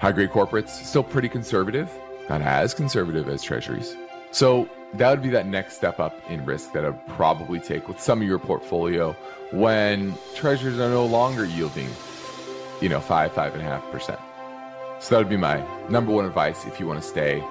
High 0.00 0.12
grade 0.12 0.30
corporates, 0.30 0.68
still 0.68 1.02
pretty 1.02 1.28
conservative, 1.28 1.90
not 2.28 2.42
as 2.42 2.74
conservative 2.74 3.28
as 3.28 3.42
treasuries. 3.42 3.96
So 4.32 4.68
that 4.94 5.10
would 5.10 5.22
be 5.22 5.30
that 5.30 5.46
next 5.46 5.76
step 5.76 6.00
up 6.00 6.14
in 6.28 6.44
risk 6.44 6.72
that 6.72 6.84
I'd 6.84 7.06
probably 7.08 7.60
take 7.60 7.86
with 7.86 8.00
some 8.00 8.20
of 8.20 8.26
your 8.26 8.40
portfolio 8.40 9.12
when 9.52 10.14
treasuries 10.34 10.80
are 10.80 10.90
no 10.90 11.06
longer 11.06 11.44
yielding, 11.44 11.88
you 12.80 12.88
know, 12.88 13.00
five, 13.00 13.32
five 13.32 13.54
and 13.54 13.62
a 13.62 13.64
half 13.64 13.88
percent. 13.92 14.18
So 14.98 15.14
that 15.14 15.18
would 15.18 15.28
be 15.28 15.36
my 15.36 15.64
number 15.88 16.12
one 16.12 16.24
advice 16.24 16.66
if 16.66 16.80
you 16.80 16.86
want 16.86 17.00
to 17.00 17.08
stay 17.08 17.44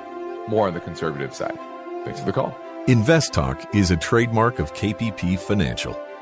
more 0.48 0.68
on 0.68 0.74
the 0.74 0.82
conservative 0.82 1.34
side. 1.34 1.58
Thanks 2.04 2.20
for 2.20 2.26
the 2.26 2.34
call. 2.34 2.54
Invest 2.88 3.34
Talk 3.34 3.74
is 3.74 3.92
a 3.92 3.98
trademark 3.98 4.60
of 4.60 4.74
KPP 4.74 5.40
Financial. 5.40 5.98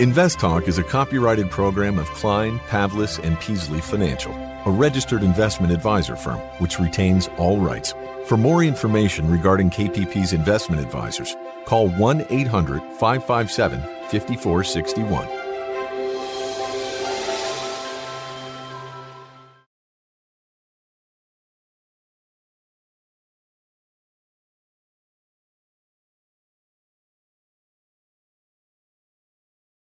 Invest 0.00 0.40
Talk 0.40 0.66
is 0.66 0.78
a 0.78 0.82
copyrighted 0.82 1.50
program 1.50 1.98
of 1.98 2.08
Klein, 2.12 2.58
Pavlis, 2.70 3.22
and 3.22 3.38
Peasley 3.38 3.82
Financial, 3.82 4.32
a 4.64 4.70
registered 4.70 5.22
investment 5.22 5.74
advisor 5.74 6.16
firm 6.16 6.38
which 6.58 6.80
retains 6.80 7.28
all 7.36 7.58
rights. 7.58 7.92
For 8.24 8.38
more 8.38 8.64
information 8.64 9.30
regarding 9.30 9.68
KPP's 9.68 10.32
investment 10.32 10.80
advisors, 10.80 11.36
call 11.66 11.90
1 11.90 12.24
800 12.30 12.80
557 12.94 13.82
5461 14.08 15.49